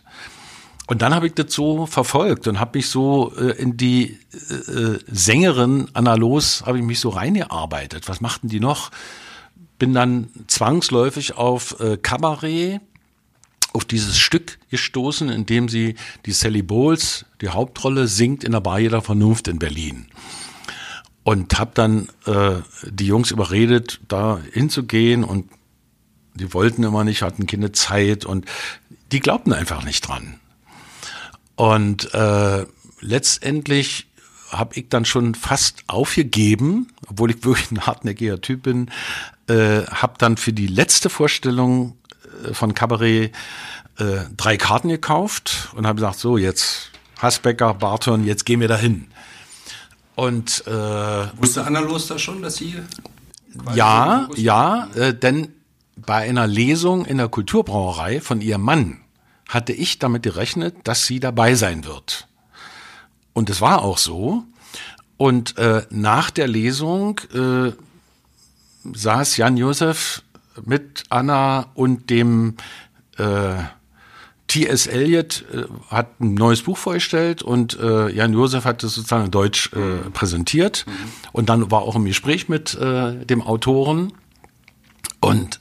Und 0.86 1.02
dann 1.02 1.14
habe 1.14 1.26
ich 1.26 1.34
das 1.34 1.52
so 1.52 1.84
verfolgt 1.84 2.48
und 2.48 2.58
habe 2.58 2.78
mich 2.78 2.88
so 2.88 3.34
äh, 3.36 3.50
in 3.50 3.76
die 3.76 4.18
äh, 4.48 4.54
äh 4.54 4.98
Sängerin 5.08 5.88
Anna 5.92 6.14
Los, 6.14 6.62
habe 6.64 6.78
ich 6.78 6.84
mich 6.84 7.00
so 7.00 7.10
reingearbeitet. 7.10 8.08
Was 8.08 8.22
machten 8.22 8.48
die 8.48 8.60
noch? 8.60 8.90
Bin 9.78 9.92
dann 9.92 10.30
zwangsläufig 10.46 11.36
auf 11.36 11.78
äh, 11.80 11.98
Kabarett, 11.98 12.80
auf 13.74 13.84
dieses 13.84 14.16
Stück 14.16 14.58
gestoßen, 14.70 15.28
in 15.28 15.44
dem 15.44 15.68
sie 15.68 15.96
die 16.24 16.32
Sally 16.32 16.62
Bowles, 16.62 17.26
die 17.42 17.50
Hauptrolle, 17.50 18.06
singt 18.06 18.42
in 18.42 18.52
der 18.52 18.60
Bar 18.60 18.78
jeder 18.78 19.02
Vernunft 19.02 19.48
in 19.48 19.58
Berlin 19.58 20.06
und 21.26 21.58
habe 21.58 21.72
dann 21.74 22.08
äh, 22.26 22.62
die 22.84 23.06
Jungs 23.06 23.32
überredet, 23.32 23.98
da 24.06 24.38
hinzugehen 24.52 25.24
und 25.24 25.50
die 26.34 26.54
wollten 26.54 26.84
immer 26.84 27.02
nicht, 27.02 27.22
hatten 27.22 27.48
keine 27.48 27.72
Zeit 27.72 28.24
und 28.24 28.44
die 29.10 29.18
glaubten 29.18 29.52
einfach 29.52 29.82
nicht 29.82 30.06
dran. 30.06 30.38
Und 31.56 32.14
äh, 32.14 32.64
letztendlich 33.00 34.06
habe 34.52 34.76
ich 34.76 34.88
dann 34.88 35.04
schon 35.04 35.34
fast 35.34 35.82
aufgegeben, 35.88 36.92
obwohl 37.08 37.32
ich 37.32 37.44
wirklich 37.44 37.72
ein 37.72 37.84
hartnäckiger 37.84 38.40
Typ 38.40 38.62
bin, 38.62 38.92
äh, 39.48 39.82
habe 39.82 40.14
dann 40.18 40.36
für 40.36 40.52
die 40.52 40.68
letzte 40.68 41.10
Vorstellung 41.10 41.98
äh, 42.44 42.54
von 42.54 42.72
Cabaret 42.72 43.32
äh, 43.98 44.04
drei 44.36 44.56
Karten 44.56 44.90
gekauft 44.90 45.70
und 45.74 45.88
habe 45.88 45.96
gesagt, 45.96 46.20
so 46.20 46.38
jetzt 46.38 46.92
Hasbecker, 47.18 47.74
Barton, 47.74 48.24
jetzt 48.24 48.46
gehen 48.46 48.60
wir 48.60 48.68
dahin. 48.68 49.08
Und 50.16 50.66
äh, 50.66 50.70
wusste 50.70 51.64
Anna 51.64 51.80
Los 51.80 52.06
da 52.08 52.18
schon, 52.18 52.42
dass 52.42 52.56
sie 52.56 52.74
ja, 53.74 54.28
ja, 54.34 54.88
äh, 54.94 55.14
denn 55.14 55.52
bei 55.94 56.28
einer 56.28 56.46
Lesung 56.46 57.04
in 57.04 57.18
der 57.18 57.28
Kulturbrauerei 57.28 58.20
von 58.20 58.40
ihrem 58.40 58.62
Mann 58.62 59.00
hatte 59.48 59.72
ich 59.72 59.98
damit 59.98 60.22
gerechnet, 60.22 60.76
dass 60.84 61.06
sie 61.06 61.20
dabei 61.20 61.54
sein 61.54 61.84
wird. 61.84 62.28
Und 63.32 63.50
es 63.50 63.60
war 63.60 63.82
auch 63.82 63.98
so. 63.98 64.44
Und 65.16 65.56
äh, 65.58 65.86
nach 65.90 66.30
der 66.30 66.48
Lesung 66.48 67.20
äh, 67.34 67.72
saß 68.92 69.36
Jan 69.36 69.56
Josef 69.56 70.22
mit 70.64 71.04
Anna 71.10 71.66
und 71.74 72.10
dem 72.10 72.56
äh, 73.18 73.56
T.S. 74.48 74.86
Eliot 74.86 75.44
äh, 75.52 75.64
hat 75.88 76.20
ein 76.20 76.34
neues 76.34 76.62
Buch 76.62 76.76
vorgestellt 76.76 77.42
und 77.42 77.78
äh, 77.78 78.10
Jan 78.10 78.32
Josef 78.32 78.64
hat 78.64 78.84
es 78.84 78.94
sozusagen 78.94 79.26
in 79.26 79.30
Deutsch 79.30 79.72
äh, 79.72 80.10
präsentiert. 80.10 80.84
Mhm. 80.86 80.92
Und 81.32 81.48
dann 81.48 81.70
war 81.70 81.82
auch 81.82 81.96
ein 81.96 82.04
Gespräch 82.04 82.48
mit 82.48 82.74
äh, 82.74 83.24
dem 83.24 83.42
Autoren. 83.42 84.12
Und 85.20 85.60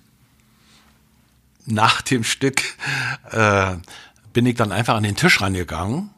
nach 1.66 2.02
dem 2.02 2.24
Stück 2.24 2.62
äh, 3.32 3.76
bin 4.34 4.46
ich 4.46 4.56
dann 4.56 4.72
einfach 4.72 4.96
an 4.96 5.04
den 5.04 5.16
Tisch 5.16 5.42
rangegangen, 5.42 6.12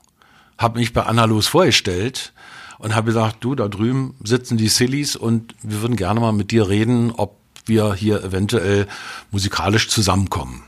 habe 0.58 0.80
mich 0.80 0.92
bei 0.92 1.04
Anna 1.04 1.26
Los 1.26 1.48
vorgestellt 1.48 2.34
und 2.80 2.96
habe 2.96 3.08
gesagt, 3.08 3.38
du, 3.42 3.56
da 3.56 3.68
drüben 3.68 4.16
sitzen 4.24 4.58
die 4.58 4.68
Sillies 4.68 5.16
und 5.16 5.56
wir 5.62 5.82
würden 5.82 5.96
gerne 5.96 6.20
mal 6.20 6.34
mit 6.34 6.52
dir 6.52 6.68
reden, 6.68 7.12
ob 7.12 7.38
wir 7.66 7.94
hier 7.94 8.24
eventuell 8.24 8.88
musikalisch 9.32 9.88
zusammenkommen. 9.90 10.64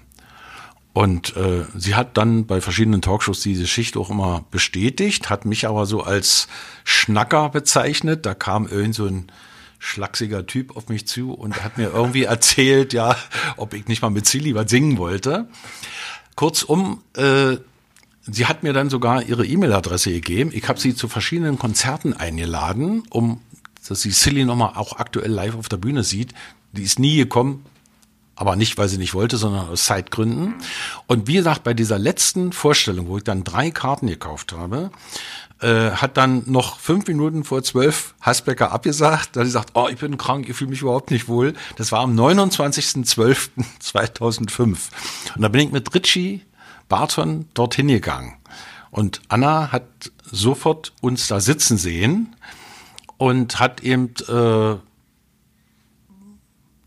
Und 1.00 1.38
äh, 1.38 1.64
sie 1.78 1.96
hat 1.96 2.18
dann 2.18 2.46
bei 2.46 2.60
verschiedenen 2.60 3.02
Talkshows 3.02 3.40
diese 3.40 3.68
Schicht 3.68 3.96
auch 3.96 4.10
immer 4.10 4.44
bestätigt, 4.52 5.30
hat 5.30 5.46
mich 5.46 5.66
aber 5.66 5.86
so 5.86 6.04
als 6.04 6.50
Schnacker 6.84 7.48
bezeichnet. 7.48 8.26
Da 8.26 8.34
kam 8.34 8.68
irgend 8.68 8.96
so 8.96 9.06
ein 9.06 9.32
schlachsiger 9.78 10.46
Typ 10.46 10.76
auf 10.76 10.90
mich 10.90 11.08
zu 11.08 11.32
und 11.32 11.64
hat 11.64 11.78
mir 11.78 11.92
irgendwie 11.94 12.24
erzählt, 12.24 12.92
ja, 12.92 13.16
ob 13.56 13.74
ich 13.76 13.88
nicht 13.88 14.02
mal 14.02 14.10
mit 14.10 14.26
Silly 14.26 14.56
was 14.56 14.70
singen 14.70 14.98
wollte. 14.98 15.48
Kurzum, 16.36 17.02
äh, 17.16 17.56
sie 18.24 18.48
hat 18.48 18.64
mir 18.64 18.74
dann 18.74 18.90
sogar 18.90 19.24
ihre 19.24 19.46
E-Mail-Adresse 19.46 20.12
gegeben. 20.12 20.52
Ich 20.54 20.68
habe 20.68 20.82
sie 20.82 20.96
zu 20.96 21.08
verschiedenen 21.08 21.58
Konzerten 21.58 22.12
eingeladen, 22.12 23.04
um 23.10 23.40
dass 23.88 24.02
sie 24.02 24.12
Silly 24.12 24.44
nochmal 24.44 24.74
auch 24.76 25.00
aktuell 25.00 25.32
live 25.32 25.56
auf 25.56 25.70
der 25.70 25.78
Bühne 25.78 26.04
sieht. 26.04 26.34
Die 26.74 26.84
ist 26.84 27.00
nie 27.00 27.16
gekommen, 27.16 27.64
aber 28.40 28.56
nicht, 28.56 28.78
weil 28.78 28.88
sie 28.88 28.98
nicht 28.98 29.14
wollte, 29.14 29.36
sondern 29.36 29.68
aus 29.68 29.84
Zeitgründen. 29.84 30.56
Und 31.08 31.28
wie 31.28 31.34
gesagt, 31.34 31.66
bei 31.66 31.74
dieser 31.74 32.00
letzten 32.00 32.54
Vorstellung, 32.54 33.10
wo 33.10 33.18
ich 33.18 33.26
dann 33.26 33.44
drei 33.44 33.70
Karten 33.70 34.08
gekauft 34.08 34.54
habe, 34.54 34.92
äh, 35.60 35.92
hat 35.92 36.16
dann 36.16 36.44
noch 36.46 36.80
fünf 36.80 37.06
Minuten 37.10 37.44
vor 37.44 37.64
zwölf 37.64 38.16
Hasbecker 38.22 38.72
abgesagt, 38.72 39.36
da 39.36 39.44
sie 39.44 39.52
sagt, 39.52 39.72
oh, 39.74 39.90
ich 39.92 39.98
bin 39.98 40.18
krank, 40.18 40.48
ich 40.48 40.56
fühle 40.56 40.70
mich 40.70 40.82
überhaupt 40.82 41.12
nicht 41.12 41.28
wohl. 41.28 41.54
Das 41.76 41.92
war 41.92 42.00
am 42.00 42.18
29.12.2005. 42.18 44.78
Und 45.36 45.42
da 45.42 45.50
bin 45.50 45.60
ich 45.60 45.74
mit 45.74 45.94
Ritchie 45.94 46.46
Barton 46.88 47.50
dorthin 47.54 47.90
gegangen. 47.90 48.38
Und 48.90 49.20
Anna 49.28 49.74
hat 49.74 49.84
sofort 50.24 50.94
uns 51.02 51.28
da 51.28 51.42
sitzen 51.42 51.78
sehen 51.78 52.38
und 53.18 53.60
hat 53.60 53.82
eben 53.82 54.14
äh, 54.30 54.78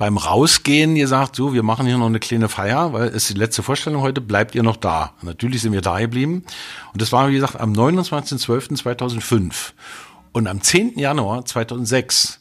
beim 0.02 0.16
Rausgehen 0.16 0.96
gesagt, 0.96 1.36
so, 1.36 1.54
wir 1.54 1.62
machen 1.62 1.86
hier 1.86 1.96
noch 1.96 2.06
eine 2.06 2.18
kleine 2.18 2.48
Feier, 2.48 2.92
weil 2.92 3.10
es 3.10 3.28
die 3.28 3.34
letzte 3.34 3.62
Vorstellung 3.62 4.02
heute, 4.02 4.20
bleibt 4.20 4.56
ihr 4.56 4.64
noch 4.64 4.74
da? 4.74 5.12
Natürlich 5.22 5.62
sind 5.62 5.72
wir 5.72 5.80
da 5.80 6.00
geblieben. 6.00 6.42
Und 6.92 7.00
das 7.00 7.12
war, 7.12 7.28
wie 7.28 7.34
gesagt, 7.34 7.60
am 7.60 7.72
29.12.2005. 7.72 9.52
Und 10.32 10.48
am 10.48 10.60
10. 10.60 10.98
Januar 10.98 11.44
2006 11.44 12.40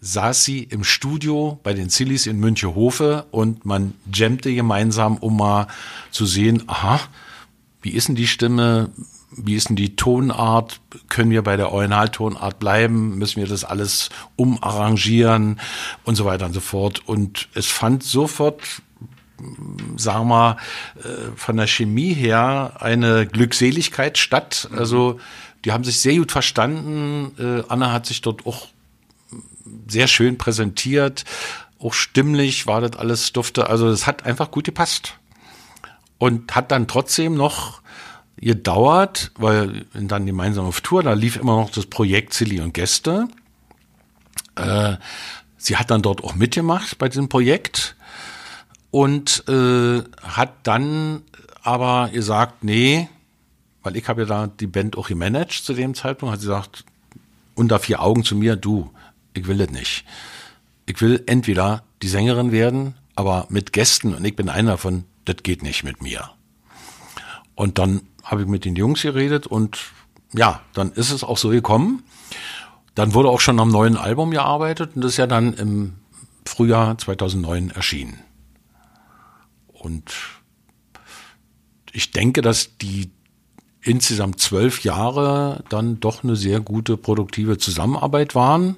saß 0.00 0.44
sie 0.44 0.62
im 0.62 0.84
Studio 0.84 1.58
bei 1.64 1.74
den 1.74 1.88
Sillies 1.88 2.28
in 2.28 2.38
Münchehofe 2.38 3.26
und 3.32 3.66
man 3.66 3.94
jammte 4.14 4.54
gemeinsam, 4.54 5.16
um 5.16 5.36
mal 5.38 5.66
zu 6.12 6.24
sehen, 6.24 6.62
aha, 6.68 7.00
wie 7.80 7.90
ist 7.90 8.06
denn 8.06 8.14
die 8.14 8.28
Stimme? 8.28 8.90
Wie 9.36 9.54
ist 9.54 9.68
denn 9.68 9.76
die 9.76 9.96
Tonart? 9.96 10.80
Können 11.08 11.30
wir 11.30 11.42
bei 11.42 11.56
der 11.56 11.72
Originaltonart 11.72 12.58
bleiben? 12.58 13.18
Müssen 13.18 13.40
wir 13.40 13.48
das 13.48 13.64
alles 13.64 14.10
umarrangieren 14.36 15.60
und 16.04 16.16
so 16.16 16.24
weiter 16.24 16.46
und 16.46 16.52
so 16.52 16.60
fort? 16.60 17.02
Und 17.06 17.48
es 17.54 17.66
fand 17.66 18.02
sofort, 18.02 18.60
sagen 19.96 20.28
wir, 20.28 20.56
äh, 21.02 21.36
von 21.36 21.56
der 21.56 21.66
Chemie 21.66 22.12
her 22.12 22.74
eine 22.80 23.26
Glückseligkeit 23.26 24.18
statt. 24.18 24.68
Also 24.76 25.18
die 25.64 25.72
haben 25.72 25.84
sich 25.84 26.00
sehr 26.00 26.16
gut 26.16 26.32
verstanden. 26.32 27.32
Äh, 27.38 27.64
Anna 27.68 27.92
hat 27.92 28.06
sich 28.06 28.20
dort 28.20 28.46
auch 28.46 28.68
sehr 29.88 30.08
schön 30.08 30.38
präsentiert. 30.38 31.24
Auch 31.78 31.94
stimmlich 31.94 32.66
war 32.66 32.80
das 32.80 32.98
alles 32.98 33.32
dufte. 33.32 33.68
Also 33.68 33.88
es 33.88 34.06
hat 34.06 34.24
einfach 34.26 34.50
gut 34.50 34.64
gepasst. 34.64 35.14
Und 36.18 36.54
hat 36.54 36.70
dann 36.70 36.86
trotzdem 36.86 37.34
noch 37.34 37.81
gedauert, 38.42 39.30
weil 39.36 39.86
dann 39.94 40.26
gemeinsam 40.26 40.66
auf 40.66 40.80
Tour, 40.80 41.02
da 41.02 41.12
lief 41.12 41.36
immer 41.36 41.56
noch 41.56 41.70
das 41.70 41.86
Projekt 41.86 42.34
Silly 42.34 42.60
und 42.60 42.74
Gäste. 42.74 43.28
Äh, 44.56 44.96
sie 45.56 45.76
hat 45.76 45.90
dann 45.90 46.02
dort 46.02 46.24
auch 46.24 46.34
mitgemacht 46.34 46.98
bei 46.98 47.08
diesem 47.08 47.28
Projekt 47.28 47.94
und 48.90 49.44
äh, 49.48 50.02
hat 50.22 50.52
dann 50.64 51.22
aber 51.62 52.10
gesagt, 52.12 52.64
nee, 52.64 53.08
weil 53.84 53.96
ich 53.96 54.08
habe 54.08 54.22
ja 54.22 54.26
da 54.26 54.46
die 54.48 54.66
Band 54.66 54.98
auch 54.98 55.08
gemanagt 55.08 55.52
zu 55.52 55.72
dem 55.72 55.94
Zeitpunkt, 55.94 56.32
hat 56.32 56.40
sie 56.40 56.48
gesagt, 56.48 56.84
unter 57.54 57.78
vier 57.78 58.02
Augen 58.02 58.24
zu 58.24 58.34
mir, 58.34 58.56
du, 58.56 58.90
ich 59.34 59.46
will 59.46 59.58
das 59.58 59.70
nicht. 59.70 60.04
Ich 60.86 61.00
will 61.00 61.22
entweder 61.26 61.84
die 62.02 62.08
Sängerin 62.08 62.50
werden, 62.50 62.94
aber 63.14 63.46
mit 63.50 63.72
Gästen 63.72 64.14
und 64.14 64.24
ich 64.24 64.34
bin 64.34 64.48
einer 64.48 64.72
davon, 64.72 65.04
das 65.26 65.36
geht 65.44 65.62
nicht 65.62 65.84
mit 65.84 66.02
mir. 66.02 66.30
Und 67.54 67.78
dann 67.78 68.02
habe 68.22 68.42
ich 68.42 68.48
mit 68.48 68.64
den 68.64 68.76
Jungs 68.76 69.02
geredet 69.02 69.46
und 69.46 69.78
ja, 70.34 70.60
dann 70.72 70.92
ist 70.92 71.10
es 71.10 71.24
auch 71.24 71.38
so 71.38 71.50
gekommen. 71.50 72.02
Dann 72.94 73.14
wurde 73.14 73.28
auch 73.28 73.40
schon 73.40 73.58
am 73.60 73.70
neuen 73.70 73.96
Album 73.96 74.30
gearbeitet 74.30 74.92
und 74.94 75.02
das 75.02 75.12
ist 75.12 75.16
ja 75.18 75.26
dann 75.26 75.54
im 75.54 75.94
Frühjahr 76.46 76.96
2009 76.98 77.70
erschienen. 77.70 78.18
Und 79.72 80.12
ich 81.92 82.10
denke, 82.10 82.42
dass 82.42 82.76
die 82.78 83.10
insgesamt 83.80 84.40
zwölf 84.40 84.84
Jahre 84.84 85.64
dann 85.68 86.00
doch 86.00 86.22
eine 86.22 86.36
sehr 86.36 86.60
gute, 86.60 86.96
produktive 86.96 87.58
Zusammenarbeit 87.58 88.34
waren. 88.34 88.76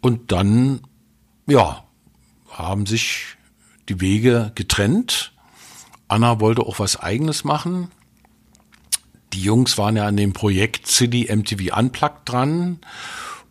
Und 0.00 0.32
dann, 0.32 0.80
ja, 1.46 1.84
haben 2.50 2.86
sich 2.86 3.36
die 3.88 4.00
Wege 4.00 4.52
getrennt. 4.54 5.32
Anna 6.08 6.40
wollte 6.40 6.62
auch 6.62 6.78
was 6.78 6.98
Eigenes 6.98 7.44
machen 7.44 7.90
die 9.32 9.42
Jungs 9.42 9.78
waren 9.78 9.96
ja 9.96 10.06
an 10.06 10.16
dem 10.16 10.32
Projekt 10.32 10.86
City 10.86 11.28
MTV 11.34 11.76
Unplugged 11.76 12.20
dran. 12.24 12.78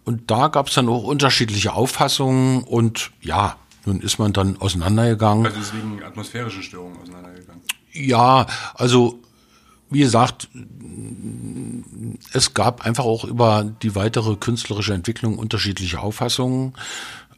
Und 0.04 0.32
da 0.32 0.48
gab 0.48 0.68
es 0.68 0.76
dann 0.76 0.88
auch 0.88 1.04
unterschiedliche 1.04 1.74
Auffassungen 1.74 2.64
und 2.64 3.12
ja, 3.22 3.58
nun 3.86 4.00
ist 4.00 4.20
man 4.20 4.34
dann 4.34 4.58
auseinandergegangen. 4.58 5.46
Also 5.46 5.60
deswegen 5.60 6.04
atmosphärische 6.04 6.64
Störungen 6.64 6.98
auseinandergegangen. 7.02 7.62
Ja, 7.92 8.46
also 8.74 9.20
wie 9.90 10.00
gesagt, 10.00 10.50
es 12.34 12.54
gab 12.54 12.86
einfach 12.86 13.06
auch 13.06 13.24
über 13.24 13.64
die 13.82 13.96
weitere 13.96 14.36
künstlerische 14.36 14.94
Entwicklung 14.94 15.38
unterschiedliche 15.38 16.00
Auffassungen. 16.00 16.74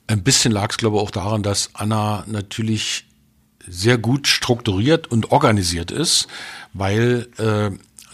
Ein 0.07 0.23
bisschen 0.23 0.51
lag 0.51 0.71
es, 0.71 0.77
glaube 0.77 0.97
ich, 0.97 1.03
auch 1.03 1.11
daran, 1.11 1.43
dass 1.43 1.69
Anna 1.73 2.23
natürlich 2.27 3.05
sehr 3.67 3.99
gut 3.99 4.27
strukturiert 4.27 5.07
und 5.11 5.31
organisiert 5.31 5.91
ist, 5.91 6.27
weil 6.73 7.27
äh, 7.37 7.71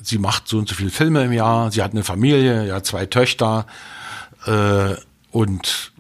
sie 0.08 0.18
macht 0.18 0.48
so 0.48 0.58
und 0.58 0.70
so 0.70 0.76
viele 0.76 0.92
Filme 0.92 1.24
im 1.24 1.34
Jahr, 1.34 1.72
sie 1.72 1.82
hat 1.82 1.92
eine 1.92 2.04
Familie, 2.04 2.68
ja 2.68 2.84
zwei 2.84 3.06
Töchter 3.06 3.66
äh, 4.46 4.96
und 5.32 5.92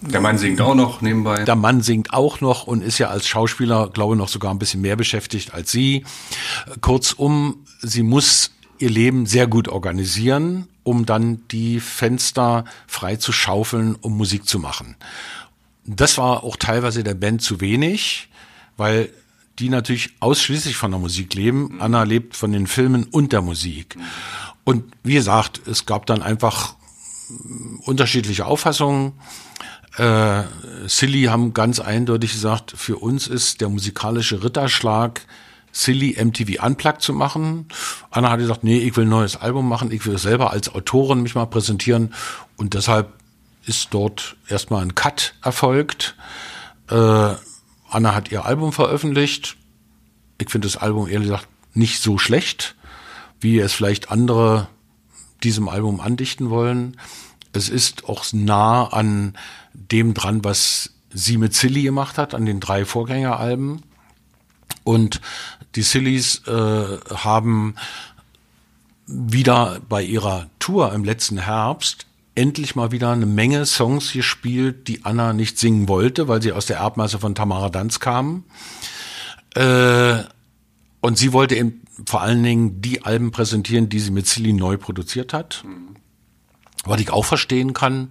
der 0.00 0.20
Mann 0.20 0.38
singt 0.38 0.60
auch 0.60 0.74
noch 0.74 1.02
nebenbei. 1.02 1.44
Der 1.44 1.56
Mann 1.56 1.82
singt 1.82 2.12
auch 2.12 2.40
noch 2.40 2.66
und 2.66 2.82
ist 2.82 2.98
ja 2.98 3.08
als 3.08 3.28
Schauspieler, 3.28 3.90
glaube 3.92 4.14
ich, 4.14 4.18
noch 4.18 4.28
sogar 4.28 4.50
ein 4.50 4.58
bisschen 4.58 4.80
mehr 4.80 4.96
beschäftigt 4.96 5.54
als 5.54 5.70
sie. 5.70 6.04
Kurzum, 6.80 7.64
sie 7.80 8.02
muss 8.02 8.52
ihr 8.78 8.90
Leben 8.90 9.26
sehr 9.26 9.46
gut 9.46 9.68
organisieren, 9.68 10.66
um 10.82 11.06
dann 11.06 11.46
die 11.48 11.80
Fenster 11.80 12.64
frei 12.86 13.16
zu 13.16 13.32
schaufeln, 13.32 13.96
um 14.00 14.16
Musik 14.16 14.48
zu 14.48 14.58
machen. 14.58 14.96
Das 15.84 16.18
war 16.18 16.44
auch 16.44 16.56
teilweise 16.56 17.04
der 17.04 17.14
Band 17.14 17.42
zu 17.42 17.60
wenig, 17.60 18.28
weil 18.76 19.10
die 19.60 19.68
natürlich 19.68 20.14
ausschließlich 20.20 20.76
von 20.76 20.90
der 20.90 21.00
Musik 21.00 21.34
leben. 21.34 21.80
Anna 21.80 22.02
lebt 22.02 22.34
von 22.34 22.52
den 22.52 22.66
Filmen 22.66 23.04
und 23.04 23.32
der 23.32 23.42
Musik. 23.42 23.96
Und 24.64 24.84
wie 25.02 25.14
gesagt, 25.14 25.60
es 25.66 25.86
gab 25.86 26.06
dann 26.06 26.22
einfach 26.22 26.74
unterschiedliche 27.82 28.46
Auffassungen. 28.46 29.12
Äh, 29.96 30.42
Silly 30.86 31.24
haben 31.24 31.52
ganz 31.52 31.78
eindeutig 31.78 32.32
gesagt, 32.32 32.72
für 32.76 32.96
uns 32.96 33.26
ist 33.26 33.60
der 33.60 33.68
musikalische 33.68 34.42
Ritterschlag 34.42 35.20
Silly 35.72 36.16
MTV 36.18 36.64
Unplugged 36.64 37.02
zu 37.02 37.12
machen. 37.12 37.66
Anna 38.10 38.30
hat 38.30 38.40
gesagt, 38.40 38.64
nee, 38.64 38.78
ich 38.78 38.96
will 38.96 39.04
ein 39.04 39.10
neues 39.10 39.36
Album 39.36 39.68
machen, 39.68 39.92
ich 39.92 40.04
will 40.06 40.18
selber 40.18 40.50
als 40.50 40.74
Autorin 40.74 41.22
mich 41.22 41.34
mal 41.34 41.46
präsentieren 41.46 42.14
und 42.56 42.74
deshalb 42.74 43.12
ist 43.66 43.88
dort 43.92 44.36
erstmal 44.48 44.82
ein 44.82 44.94
Cut 44.94 45.34
erfolgt. 45.42 46.16
Äh, 46.88 47.34
Anna 47.90 48.14
hat 48.14 48.30
ihr 48.30 48.44
Album 48.44 48.72
veröffentlicht. 48.72 49.56
Ich 50.38 50.50
finde 50.50 50.66
das 50.66 50.76
Album 50.76 51.08
ehrlich 51.08 51.28
gesagt 51.28 51.48
nicht 51.74 52.00
so 52.00 52.18
schlecht, 52.18 52.76
wie 53.40 53.58
es 53.58 53.72
vielleicht 53.72 54.10
andere 54.10 54.68
diesem 55.42 55.68
Album 55.68 56.00
andichten 56.00 56.50
wollen. 56.50 56.96
Es 57.52 57.68
ist 57.68 58.08
auch 58.08 58.24
nah 58.32 58.84
an 58.84 59.36
dem 59.72 60.14
dran, 60.14 60.44
was 60.44 60.90
sie 61.12 61.36
mit 61.36 61.54
Silly 61.54 61.82
gemacht 61.82 62.18
hat, 62.18 62.34
an 62.34 62.46
den 62.46 62.60
drei 62.60 62.84
Vorgängeralben. 62.84 63.82
Und 64.84 65.20
die 65.74 65.82
Sillies 65.82 66.46
äh, 66.46 66.98
haben 67.14 67.74
wieder 69.06 69.80
bei 69.88 70.02
ihrer 70.02 70.48
Tour 70.60 70.92
im 70.92 71.04
letzten 71.04 71.38
Herbst 71.38 72.06
endlich 72.34 72.74
mal 72.76 72.92
wieder 72.92 73.10
eine 73.10 73.26
Menge 73.26 73.66
Songs 73.66 74.12
gespielt, 74.12 74.88
die 74.88 75.04
Anna 75.04 75.32
nicht 75.32 75.58
singen 75.58 75.88
wollte, 75.88 76.28
weil 76.28 76.42
sie 76.42 76.52
aus 76.52 76.66
der 76.66 76.78
Erbmasse 76.78 77.18
von 77.18 77.34
Tamara 77.34 77.68
Danz 77.68 78.00
kamen. 78.00 78.44
Äh, 79.54 80.22
und 81.00 81.18
sie 81.18 81.32
wollte 81.32 81.56
eben 81.56 81.82
vor 82.06 82.22
allen 82.22 82.42
Dingen 82.42 82.82
die 82.82 83.04
Alben 83.04 83.30
präsentieren, 83.30 83.88
die 83.88 84.00
sie 84.00 84.10
mit 84.10 84.26
Silly 84.26 84.52
neu 84.52 84.76
produziert 84.76 85.32
hat. 85.32 85.64
Mhm. 85.66 85.96
Was 86.84 87.00
ich 87.00 87.10
auch 87.10 87.24
verstehen 87.24 87.74
kann. 87.74 88.08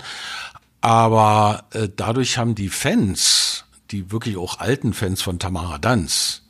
Aber 0.81 1.65
äh, 1.71 1.89
dadurch 1.93 2.37
haben 2.37 2.55
die 2.55 2.69
Fans, 2.69 3.65
die 3.91 4.11
wirklich 4.11 4.37
auch 4.37 4.59
alten 4.59 4.93
Fans 4.93 5.21
von 5.21 5.39
Tamara 5.39 5.77
Danz, 5.77 6.43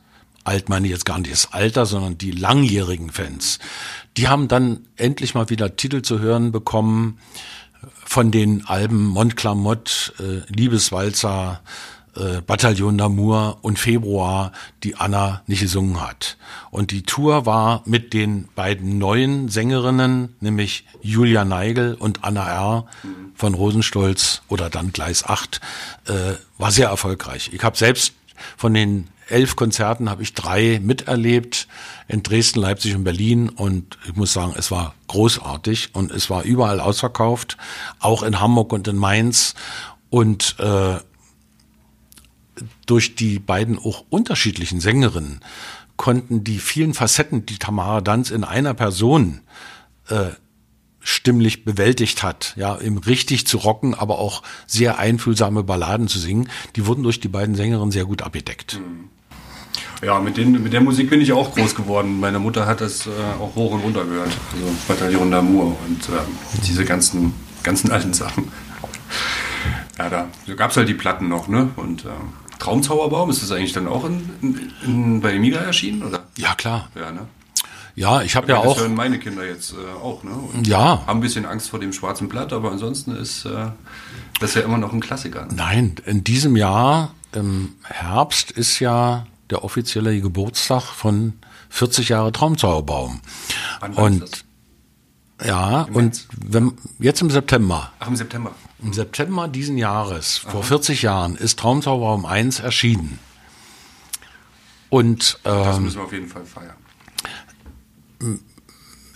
alt 0.49 0.67
meine 0.67 0.87
ich 0.87 0.91
jetzt 0.91 1.05
gar 1.05 1.19
nicht 1.19 1.31
das 1.31 1.53
Alter, 1.53 1.85
sondern 1.85 2.17
die 2.17 2.31
langjährigen 2.31 3.11
Fans, 3.11 3.59
die 4.17 4.27
haben 4.27 4.47
dann 4.47 4.87
endlich 4.95 5.35
mal 5.35 5.49
wieder 5.51 5.75
Titel 5.75 6.01
zu 6.01 6.19
hören 6.19 6.51
bekommen 6.51 7.19
von 8.03 8.31
den 8.31 8.65
Alben 8.65 9.05
Montclamotte, 9.05 10.43
äh, 10.49 10.51
Liebeswalzer, 10.51 11.61
äh, 12.15 12.41
Bataillon 12.41 12.99
d'Amour 12.99 13.57
und 13.61 13.77
Februar, 13.77 14.51
die 14.83 14.95
Anna 14.95 15.43
nicht 15.45 15.61
gesungen 15.61 16.01
hat. 16.01 16.37
Und 16.71 16.89
die 16.89 17.03
Tour 17.03 17.45
war 17.45 17.83
mit 17.85 18.13
den 18.13 18.49
beiden 18.55 18.97
neuen 18.97 19.49
Sängerinnen, 19.49 20.35
nämlich 20.39 20.85
Julia 21.03 21.45
Neigel 21.45 21.93
und 21.93 22.23
Anna 22.23 22.49
R. 22.49 22.85
von 23.35 23.53
Rosenstolz 23.53 24.41
oder 24.47 24.71
dann 24.71 24.93
Gleis 24.93 25.23
8, 25.23 25.61
äh, 26.07 26.33
war 26.57 26.71
sehr 26.71 26.87
erfolgreich. 26.87 27.51
Ich 27.53 27.63
habe 27.63 27.77
selbst 27.77 28.13
von 28.57 28.73
den 28.73 29.09
elf 29.30 29.55
Konzerten 29.55 30.09
habe 30.09 30.23
ich 30.23 30.34
drei 30.34 30.80
miterlebt 30.82 31.67
in 32.07 32.23
Dresden, 32.23 32.59
Leipzig 32.59 32.95
und 32.95 33.03
Berlin 33.03 33.49
und 33.49 33.97
ich 34.07 34.15
muss 34.15 34.34
sagen, 34.34 34.53
es 34.57 34.71
war 34.71 34.95
großartig 35.07 35.89
und 35.93 36.11
es 36.11 36.30
war 36.30 36.43
überall 36.43 36.80
ausverkauft, 36.80 37.57
auch 37.99 38.23
in 38.23 38.39
Hamburg 38.39 38.73
und 38.73 38.88
in 38.88 38.97
Mainz 38.97 39.55
und 40.09 40.55
äh, 40.59 40.97
durch 42.86 43.15
die 43.15 43.39
beiden 43.39 43.77
auch 43.77 44.03
unterschiedlichen 44.09 44.80
Sängerinnen 44.80 45.41
konnten 45.97 46.43
die 46.43 46.59
vielen 46.59 46.93
Facetten, 46.93 47.45
die 47.45 47.57
Tamara 47.57 48.01
Danz 48.01 48.32
in 48.32 48.43
einer 48.43 48.73
Person 48.73 49.41
äh, 50.07 50.30
stimmlich 51.01 51.65
bewältigt 51.65 52.23
hat, 52.23 52.53
ja, 52.55 52.75
im 52.75 52.97
richtig 52.97 53.47
zu 53.47 53.57
rocken, 53.57 53.93
aber 53.93 54.19
auch 54.19 54.43
sehr 54.67 54.99
einfühlsame 54.99 55.63
Balladen 55.63 56.07
zu 56.07 56.19
singen, 56.19 56.49
die 56.75 56.86
wurden 56.86 57.03
durch 57.03 57.19
die 57.19 57.27
beiden 57.27 57.55
Sängerinnen 57.55 57.91
sehr 57.91 58.05
gut 58.05 58.21
abgedeckt. 58.21 58.80
Mhm. 58.80 59.09
Ja, 60.01 60.19
mit, 60.19 60.38
den, 60.38 60.63
mit 60.63 60.73
der 60.73 60.82
Musik 60.82 61.09
bin 61.09 61.21
ich 61.21 61.34
auch 61.34 61.53
groß 61.53 61.75
geworden. 61.75 62.19
Meine 62.19 62.39
Mutter 62.39 62.65
hat 62.65 62.82
das 62.82 63.07
äh, 63.07 63.09
auch 63.39 63.55
hoch 63.55 63.71
und 63.71 63.82
runter 63.82 64.05
gehört. 64.05 64.32
Also 64.53 64.65
Bataillon 64.88 65.34
d'Amour 65.34 65.75
und 65.88 66.09
äh, 66.09 66.65
diese 66.65 66.86
ganzen, 66.86 67.34
ganzen 67.63 67.91
alten 67.91 68.13
Sachen. 68.13 68.51
Ja, 69.97 70.09
da 70.09 70.27
gab 70.55 70.71
es 70.71 70.77
halt 70.77 70.88
die 70.88 70.93
Platten 70.93 71.27
noch, 71.27 71.47
ne? 71.47 71.69
Und 71.75 72.05
äh, 72.05 72.09
Traumzauberbaum, 72.59 73.30
ist 73.30 73.41
das 73.41 73.51
eigentlich 73.51 73.73
dann 73.73 73.88
auch 73.88 74.05
in, 74.05 74.30
in, 74.41 74.71
in, 74.84 75.21
bei 75.21 75.36
Amiga 75.36 75.59
erschienen? 75.59 76.03
Oder? 76.03 76.23
Ja, 76.38 76.55
klar. 76.55 76.89
Ja, 76.95 77.11
ne? 77.11 77.27
Ja, 77.95 78.21
ich 78.21 78.38
habe 78.38 78.47
ja 78.47 78.57
auch. 78.59 78.75
Das 78.75 78.84
hören 78.84 78.95
meine 78.95 79.19
Kinder 79.19 79.45
jetzt 79.45 79.73
äh, 79.73 80.01
auch, 80.01 80.23
ne? 80.23 80.32
Und 80.32 80.67
ja. 80.67 81.05
Haben 81.05 81.19
ein 81.19 81.21
bisschen 81.21 81.45
Angst 81.45 81.69
vor 81.69 81.80
dem 81.80 81.91
schwarzen 81.91 82.30
Blatt, 82.30 82.53
aber 82.53 82.71
ansonsten 82.71 83.13
ist 83.13 83.43
äh, 83.45 83.71
das 84.39 84.53
ja 84.53 84.61
immer 84.61 84.77
noch 84.77 84.93
ein 84.93 85.01
Klassiker. 85.01 85.47
Ne? 85.47 85.53
Nein, 85.55 85.95
in 86.05 86.23
diesem 86.23 86.55
Jahr 86.55 87.13
im 87.34 87.73
Herbst 87.84 88.51
ist 88.51 88.80
ja 88.80 89.25
der 89.49 89.63
offizielle 89.63 90.19
Geburtstag 90.21 90.83
von 90.83 91.33
40 91.69 92.09
Jahre 92.09 92.31
Traumzauberbaum. 92.31 93.21
Wann 93.79 93.93
und 93.93 94.21
das? 94.21 95.47
ja, 95.47 95.83
Im 95.83 95.95
und 95.95 96.27
wenn, 96.35 96.73
jetzt 96.99 97.21
im 97.21 97.29
September. 97.29 97.91
Ach, 97.99 98.07
im 98.07 98.15
September. 98.15 98.53
Im 98.81 98.93
September 98.93 99.47
diesen 99.47 99.77
Jahres, 99.77 100.41
Aha. 100.43 100.51
vor 100.51 100.63
40 100.63 101.01
Jahren, 101.01 101.35
ist 101.35 101.59
Traumzauberbaum 101.59 102.25
1 102.25 102.59
erschienen. 102.59 103.19
Und 104.89 105.39
ähm, 105.45 105.63
das 105.63 105.79
müssen 105.79 105.97
wir 105.97 106.03
auf 106.03 106.13
jeden 106.13 106.27
Fall 106.27 106.45
feiern. 106.45 106.75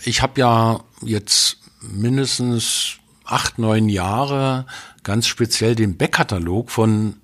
Ich 0.04 0.22
habe 0.22 0.40
ja 0.40 0.80
jetzt 1.02 1.58
mindestens 1.80 2.98
acht, 3.24 3.58
neun 3.58 3.88
Jahre 3.88 4.66
ganz 5.02 5.26
speziell 5.26 5.74
den 5.74 5.96
Backkatalog 5.96 6.70
von 6.70 7.16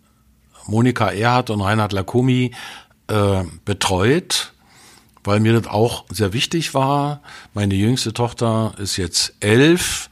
Monika 0.66 1.10
Erhardt 1.10 1.50
und 1.50 1.60
Reinhard 1.60 1.92
Lacomi 1.92 2.52
äh, 3.10 3.44
betreut, 3.64 4.52
weil 5.24 5.40
mir 5.40 5.58
das 5.58 5.70
auch 5.70 6.04
sehr 6.08 6.32
wichtig 6.32 6.72
war. 6.74 7.20
Meine 7.52 7.74
jüngste 7.74 8.14
Tochter 8.14 8.72
ist 8.78 8.96
jetzt 8.96 9.34
elf 9.40 10.08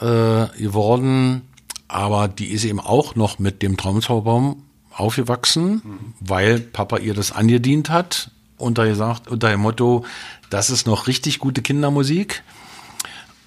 äh, 0.00 0.46
geworden, 0.58 1.42
aber 1.88 2.28
die 2.28 2.48
ist 2.48 2.64
eben 2.64 2.80
auch 2.80 3.14
noch 3.14 3.38
mit 3.38 3.62
dem 3.62 3.76
Traumzauberbaum 3.76 4.62
aufgewachsen, 4.92 5.82
mhm. 5.84 6.14
weil 6.20 6.58
Papa 6.60 6.98
ihr 6.98 7.14
das 7.14 7.32
angedient 7.32 7.90
hat, 7.90 8.30
unter, 8.58 8.86
gesagt, 8.86 9.28
unter 9.28 9.50
dem 9.50 9.60
Motto, 9.60 10.04
das 10.50 10.70
ist 10.70 10.86
noch 10.86 11.06
richtig 11.06 11.38
gute 11.38 11.62
Kindermusik. 11.62 12.42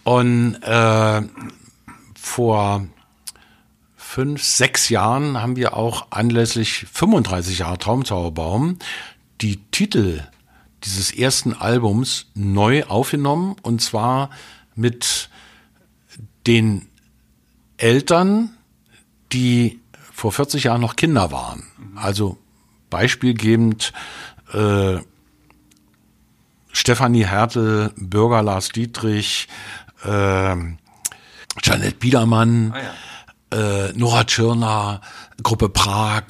Und 0.04 0.56
äh, 0.64 1.22
vor 2.20 2.86
fünf, 4.10 4.42
sechs 4.42 4.90
Jahren 4.90 5.40
haben 5.40 5.56
wir 5.56 5.78
auch 5.78 6.08
anlässlich 6.10 6.88
35 6.92 7.60
Jahre 7.60 7.78
Traumzauberbaum 7.78 8.80
die 9.40 9.58
Titel 9.70 10.24
dieses 10.84 11.12
ersten 11.12 11.54
Albums 11.54 12.26
neu 12.34 12.86
aufgenommen. 12.86 13.56
Und 13.62 13.84
zwar 13.84 14.32
mit 14.74 15.30
den 16.48 16.88
Eltern, 17.78 18.50
die 19.32 19.80
vor 20.12 20.32
40 20.32 20.64
Jahren 20.64 20.82
noch 20.82 20.96
Kinder 20.96 21.32
waren. 21.32 21.68
Also 21.96 22.40
beispielgebend 22.90 23.94
äh, 24.54 24.98
Stefanie 26.72 27.28
Hertel, 27.28 27.94
Bürger 27.96 28.42
Lars 28.42 28.70
Dietrich, 28.70 29.48
äh, 30.04 30.56
Janet 31.62 32.00
Biedermann, 32.00 32.72
ah 32.74 32.80
ja 32.80 32.94
äh, 33.52 33.92
Nora 33.94 34.24
Tschirner, 34.24 35.02
Gruppe 35.44 35.70
Prag, 35.70 36.24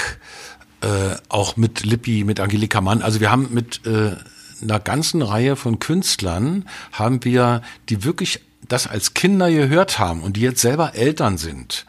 äh, 0.82 1.16
auch 1.30 1.58
mit 1.58 1.86
Lippi, 1.86 2.24
mit 2.24 2.40
Angelika 2.40 2.82
Mann. 2.82 3.02
Also 3.02 3.20
wir 3.20 3.32
haben 3.32 3.50
mit 3.52 3.86
äh, 3.86 4.16
einer 4.62 4.80
ganzen 4.80 5.22
Reihe 5.22 5.56
von 5.56 5.80
Künstlern 5.80 6.68
haben 6.92 7.24
wir, 7.24 7.62
die 7.90 8.04
wirklich 8.04 8.42
das 8.68 8.88
als 8.88 9.14
Kinder 9.14 9.50
gehört 9.52 10.00
haben 10.00 10.22
und 10.22 10.38
die 10.38 10.42
jetzt 10.42 10.62
selber 10.62 10.96
Eltern 10.96 11.38
sind, 11.38 11.86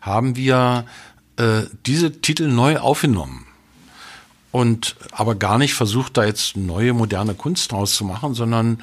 haben 0.00 0.36
wir 0.36 0.86
äh, 1.36 1.62
diese 1.86 2.20
Titel 2.20 2.48
neu 2.48 2.78
aufgenommen 2.78 3.46
und 4.50 4.96
aber 5.12 5.34
gar 5.34 5.58
nicht 5.58 5.74
versucht, 5.74 6.16
da 6.16 6.24
jetzt 6.24 6.56
neue 6.56 6.92
moderne 6.92 7.34
Kunst 7.34 7.72
draus 7.72 7.94
zu 7.94 8.04
machen, 8.04 8.34
sondern 8.34 8.82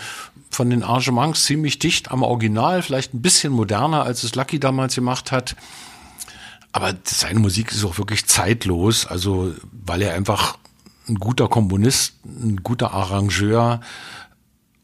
von 0.49 0.69
den 0.69 0.83
Arrangements 0.83 1.45
ziemlich 1.45 1.79
dicht 1.79 2.11
am 2.11 2.23
Original, 2.23 2.81
vielleicht 2.81 3.13
ein 3.13 3.21
bisschen 3.21 3.53
moderner, 3.53 4.03
als 4.03 4.23
es 4.23 4.35
Lucky 4.35 4.59
damals 4.59 4.95
gemacht 4.95 5.31
hat. 5.31 5.55
Aber 6.71 6.95
seine 7.03 7.39
Musik 7.39 7.71
ist 7.71 7.83
auch 7.83 7.97
wirklich 7.97 8.25
zeitlos, 8.27 9.07
also 9.07 9.53
weil 9.71 10.01
er 10.01 10.13
einfach 10.13 10.57
ein 11.07 11.15
guter 11.15 11.47
Komponist, 11.47 12.13
ein 12.25 12.57
guter 12.63 12.93
Arrangeur, 12.93 13.81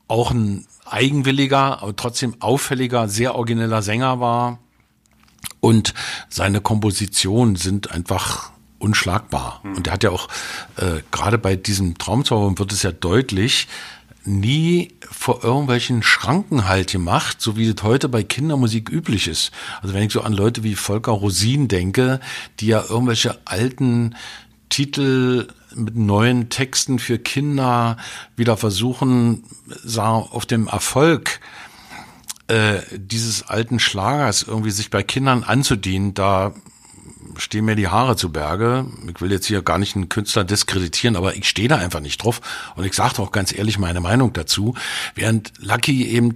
auch 0.07 0.31
ein 0.31 0.65
eigenwilliger, 0.85 1.81
aber 1.81 1.95
trotzdem 1.95 2.35
auffälliger, 2.41 3.07
sehr 3.07 3.35
origineller 3.35 3.81
Sänger 3.81 4.19
war. 4.19 4.59
Und 5.59 5.93
seine 6.29 6.61
Kompositionen 6.61 7.55
sind 7.55 7.91
einfach 7.91 8.51
unschlagbar. 8.79 9.61
Mhm. 9.63 9.75
Und 9.77 9.87
er 9.87 9.93
hat 9.93 10.03
ja 10.03 10.11
auch, 10.11 10.27
äh, 10.77 11.01
gerade 11.11 11.37
bei 11.37 11.55
diesem 11.55 11.97
Traumzauber 11.97 12.57
wird 12.57 12.71
es 12.71 12.83
ja 12.83 12.91
deutlich, 12.91 13.67
nie 14.25 14.93
vor 15.01 15.43
irgendwelchen 15.43 16.03
Schranken 16.03 16.67
halt 16.67 16.91
gemacht, 16.91 17.41
so 17.41 17.57
wie 17.57 17.71
das 17.71 17.83
heute 17.83 18.09
bei 18.09 18.23
Kindermusik 18.23 18.89
üblich 18.89 19.27
ist. 19.27 19.51
Also 19.81 19.93
wenn 19.93 20.03
ich 20.03 20.13
so 20.13 20.21
an 20.21 20.33
Leute 20.33 20.63
wie 20.63 20.75
Volker 20.75 21.11
Rosin 21.11 21.67
denke, 21.67 22.19
die 22.59 22.67
ja 22.67 22.83
irgendwelche 22.87 23.39
alten 23.45 24.15
Titel 24.69 25.47
mit 25.75 25.95
neuen 25.95 26.49
Texten 26.49 26.99
für 26.99 27.19
Kinder 27.19 27.97
wieder 28.35 28.57
versuchen, 28.57 29.43
auf 29.95 30.45
dem 30.45 30.67
Erfolg 30.67 31.39
äh, 32.47 32.79
dieses 32.95 33.43
alten 33.43 33.79
Schlagers 33.79 34.43
irgendwie 34.43 34.71
sich 34.71 34.89
bei 34.89 35.03
Kindern 35.03 35.43
anzudienen, 35.43 36.13
da 36.13 36.53
stehen 37.37 37.65
mir 37.65 37.75
die 37.75 37.87
Haare 37.87 38.15
zu 38.15 38.31
Berge. 38.31 38.85
Ich 39.07 39.21
will 39.21 39.31
jetzt 39.31 39.45
hier 39.45 39.61
gar 39.61 39.77
nicht 39.77 39.95
einen 39.95 40.09
Künstler 40.09 40.43
diskreditieren, 40.43 41.15
aber 41.15 41.35
ich 41.35 41.47
stehe 41.47 41.67
da 41.67 41.77
einfach 41.77 41.99
nicht 41.99 42.23
drauf. 42.23 42.41
Und 42.75 42.85
ich 42.85 42.93
sage 42.93 43.21
auch 43.21 43.31
ganz 43.31 43.53
ehrlich 43.53 43.79
meine 43.79 44.01
Meinung 44.01 44.33
dazu. 44.33 44.75
Während 45.15 45.53
Lucky 45.59 46.07
eben 46.07 46.35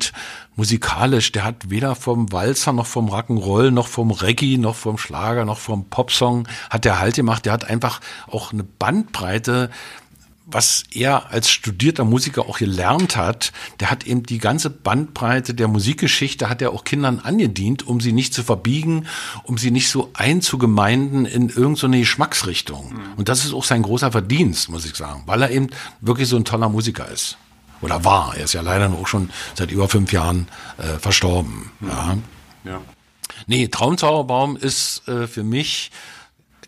musikalisch, 0.55 1.31
der 1.31 1.45
hat 1.45 1.69
weder 1.69 1.95
vom 1.95 2.31
Walzer 2.31 2.73
noch 2.73 2.85
vom 2.85 3.09
Rock'n'Roll 3.09 3.71
noch 3.71 3.87
vom 3.87 4.11
Reggae 4.11 4.57
noch 4.57 4.75
vom 4.75 4.97
Schlager 4.97 5.45
noch 5.45 5.57
vom 5.57 5.89
Popsong 5.89 6.47
hat 6.69 6.83
der 6.83 6.99
Halt 6.99 7.15
gemacht. 7.15 7.45
Der 7.45 7.53
hat 7.53 7.63
einfach 7.63 8.01
auch 8.27 8.51
eine 8.51 8.63
Bandbreite 8.63 9.69
was 10.51 10.83
er 10.91 11.31
als 11.31 11.49
studierter 11.49 12.05
Musiker 12.05 12.47
auch 12.47 12.57
gelernt 12.57 13.15
hat, 13.15 13.51
der 13.79 13.91
hat 13.91 14.05
eben 14.05 14.23
die 14.23 14.37
ganze 14.37 14.69
Bandbreite 14.69 15.53
der 15.53 15.67
Musikgeschichte 15.67 16.49
hat 16.49 16.61
er 16.61 16.71
auch 16.71 16.83
Kindern 16.83 17.19
angedient, 17.19 17.85
um 17.85 17.99
sie 17.99 18.11
nicht 18.11 18.33
zu 18.33 18.43
verbiegen, 18.43 19.07
um 19.43 19.57
sie 19.57 19.71
nicht 19.71 19.89
so 19.89 20.09
einzugemeinden 20.13 21.25
in 21.25 21.49
irgendeine 21.49 21.75
so 21.75 21.99
Geschmacksrichtung. 21.99 22.93
Mhm. 22.93 22.99
Und 23.17 23.29
das 23.29 23.45
ist 23.45 23.53
auch 23.53 23.63
sein 23.63 23.83
großer 23.83 24.11
Verdienst, 24.11 24.69
muss 24.69 24.85
ich 24.85 24.95
sagen, 24.95 25.23
weil 25.25 25.41
er 25.41 25.51
eben 25.51 25.69
wirklich 26.01 26.27
so 26.27 26.35
ein 26.35 26.45
toller 26.45 26.69
Musiker 26.69 27.07
ist. 27.09 27.37
Oder 27.81 28.03
war. 28.03 28.35
Er 28.35 28.43
ist 28.43 28.53
ja 28.53 28.61
leider 28.61 28.91
auch 28.91 29.07
schon 29.07 29.29
seit 29.55 29.71
über 29.71 29.87
fünf 29.87 30.11
Jahren 30.11 30.47
äh, 30.77 30.99
verstorben. 30.99 31.71
Mhm. 31.79 31.87
Ja. 31.87 32.17
ja. 32.65 32.81
Nee, 33.47 33.67
Traumzauberbaum 33.67 34.57
ist 34.57 35.07
äh, 35.07 35.27
für 35.27 35.43
mich 35.43 35.91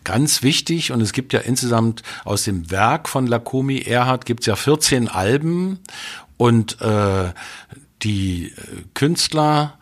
ganz 0.04 0.42
wichtig 0.42 0.92
und 0.92 1.00
es 1.00 1.12
gibt 1.12 1.32
ja 1.32 1.40
insgesamt 1.40 2.02
aus 2.24 2.44
dem 2.44 2.70
Werk 2.70 3.08
von 3.08 3.26
Lakomi 3.26 3.78
Erhard 3.78 4.26
gibt 4.26 4.40
es 4.40 4.46
ja 4.46 4.56
14 4.56 5.08
Alben 5.08 5.78
und 6.36 6.80
äh, 6.80 7.32
die 8.02 8.46
äh, 8.46 8.52
Künstler 8.94 9.78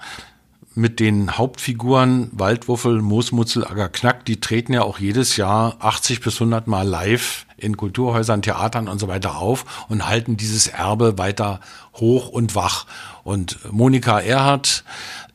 mit 0.74 1.00
den 1.00 1.36
Hauptfiguren 1.36 2.30
Waldwuffel, 2.32 3.02
Moosmutzel, 3.02 3.64
Knack, 3.92 4.24
die 4.24 4.40
treten 4.40 4.72
ja 4.72 4.82
auch 4.82 4.98
jedes 4.98 5.36
Jahr 5.36 5.76
80 5.80 6.20
bis 6.20 6.34
100 6.34 6.66
Mal 6.68 6.86
live 6.86 7.46
in 7.56 7.76
Kulturhäusern, 7.76 8.42
Theatern 8.42 8.88
und 8.88 8.98
so 8.98 9.08
weiter 9.08 9.36
auf 9.36 9.86
und 9.88 10.06
halten 10.06 10.36
dieses 10.36 10.68
Erbe 10.68 11.18
weiter 11.18 11.60
hoch 11.94 12.28
und 12.28 12.54
wach. 12.54 12.86
Und 13.24 13.58
Monika 13.70 14.20
Erhardt. 14.20 14.84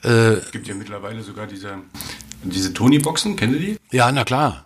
Äh, 0.03 0.35
es 0.35 0.51
gibt 0.51 0.67
ja 0.67 0.73
mittlerweile 0.73 1.21
sogar 1.21 1.47
diese, 1.47 1.77
diese 2.43 2.73
Tony-Boxen, 2.73 3.35
kennen 3.35 3.53
Sie 3.53 3.59
die? 3.59 3.77
Ja, 3.91 4.11
na 4.11 4.23
klar. 4.23 4.65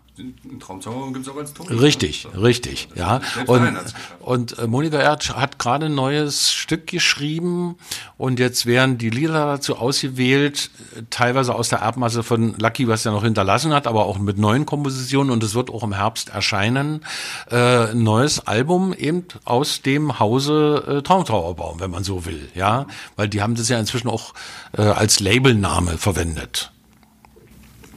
Traumzauber 0.60 1.12
gibt 1.14 1.26
es 1.26 1.32
auch 1.32 1.38
als 1.38 1.54
Ton. 1.54 1.68
Richtig, 1.68 2.28
so. 2.32 2.40
richtig, 2.40 2.90
ja. 2.96 3.22
Und, 3.46 3.78
und 4.20 4.58
äh, 4.58 4.68
Monika 4.68 4.98
Erd 5.00 5.36
hat 5.36 5.60
gerade 5.60 5.88
ein 5.88 5.96
neues 5.96 6.52
Stück 6.52 6.88
geschrieben 6.88 7.78
und 8.18 8.40
jetzt 8.40 8.66
werden 8.66 8.98
die 8.98 9.10
Lieder 9.10 9.46
dazu 9.46 9.78
ausgewählt, 9.78 10.70
teilweise 11.10 11.56
aus 11.56 11.70
der 11.70 11.80
Erbmasse 11.80 12.24
von 12.24 12.56
Lucky, 12.58 12.88
was 12.88 13.06
er 13.06 13.12
noch 13.12 13.24
hinterlassen 13.24 13.74
hat, 13.74 13.88
aber 13.88 14.06
auch 14.06 14.18
mit 14.18 14.38
neuen 14.38 14.66
Kompositionen 14.66 15.32
und 15.32 15.44
es 15.44 15.56
wird 15.56 15.70
auch 15.70 15.84
im 15.84 15.94
Herbst 15.94 16.30
erscheinen. 16.30 17.02
Äh, 17.50 17.92
ein 17.92 18.04
neues 18.04 18.46
Album 18.48 18.94
eben 18.94 19.26
aus 19.46 19.82
dem 19.82 20.20
Hause 20.20 21.00
äh, 21.00 21.02
Traumtrauerbaum, 21.02 21.80
wenn 21.80 21.92
man 21.92 22.04
so 22.04 22.26
will, 22.26 22.50
ja. 22.56 22.88
Weil 23.16 23.30
die 23.30 23.42
haben 23.42 23.56
das 23.56 23.70
ja 23.70 23.80
inzwischen 23.80 24.10
auch 24.10 24.34
äh, 24.78 24.82
als 24.82 25.20
Labelname 25.20 25.98
verwendet. 25.98 26.72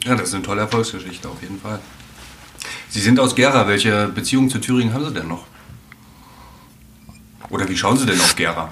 Ja, 0.03 0.15
das 0.15 0.29
ist 0.29 0.35
eine 0.35 0.43
tolle 0.43 0.61
Erfolgsgeschichte 0.61 1.29
auf 1.29 1.41
jeden 1.41 1.59
Fall. 1.59 1.79
Sie 2.93 2.99
sind 2.99 3.19
aus 3.19 3.33
Gera. 3.33 3.67
Welche 3.67 4.07
Beziehung 4.09 4.51
zu 4.51 4.59
Thüringen 4.59 4.93
haben 4.93 5.03
Sie 5.03 5.13
denn 5.13 5.27
noch? 5.27 5.47
Oder 7.49 7.67
wie 7.67 7.75
schauen 7.75 7.97
Sie 7.97 8.05
denn 8.05 8.21
auf 8.21 8.35
Gera 8.35 8.69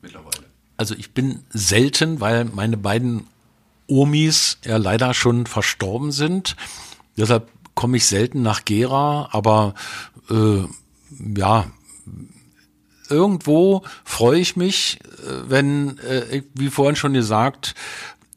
mittlerweile? 0.00 0.46
Also 0.78 0.94
ich 0.94 1.12
bin 1.12 1.40
selten, 1.50 2.20
weil 2.20 2.46
meine 2.46 2.78
beiden 2.78 3.26
Omis 3.86 4.56
ja 4.64 4.78
leider 4.78 5.12
schon 5.12 5.44
verstorben 5.44 6.12
sind. 6.12 6.56
Deshalb 7.18 7.50
komme 7.74 7.98
ich 7.98 8.06
selten 8.06 8.40
nach 8.40 8.64
Gera, 8.64 9.28
aber 9.32 9.74
äh, 10.30 10.64
ja, 11.36 11.66
irgendwo 13.10 13.84
freue 14.02 14.40
ich 14.40 14.56
mich, 14.56 14.98
äh, 15.02 15.50
wenn, 15.50 15.98
äh, 15.98 16.42
wie 16.54 16.70
vorhin 16.70 16.96
schon 16.96 17.12
gesagt, 17.12 17.74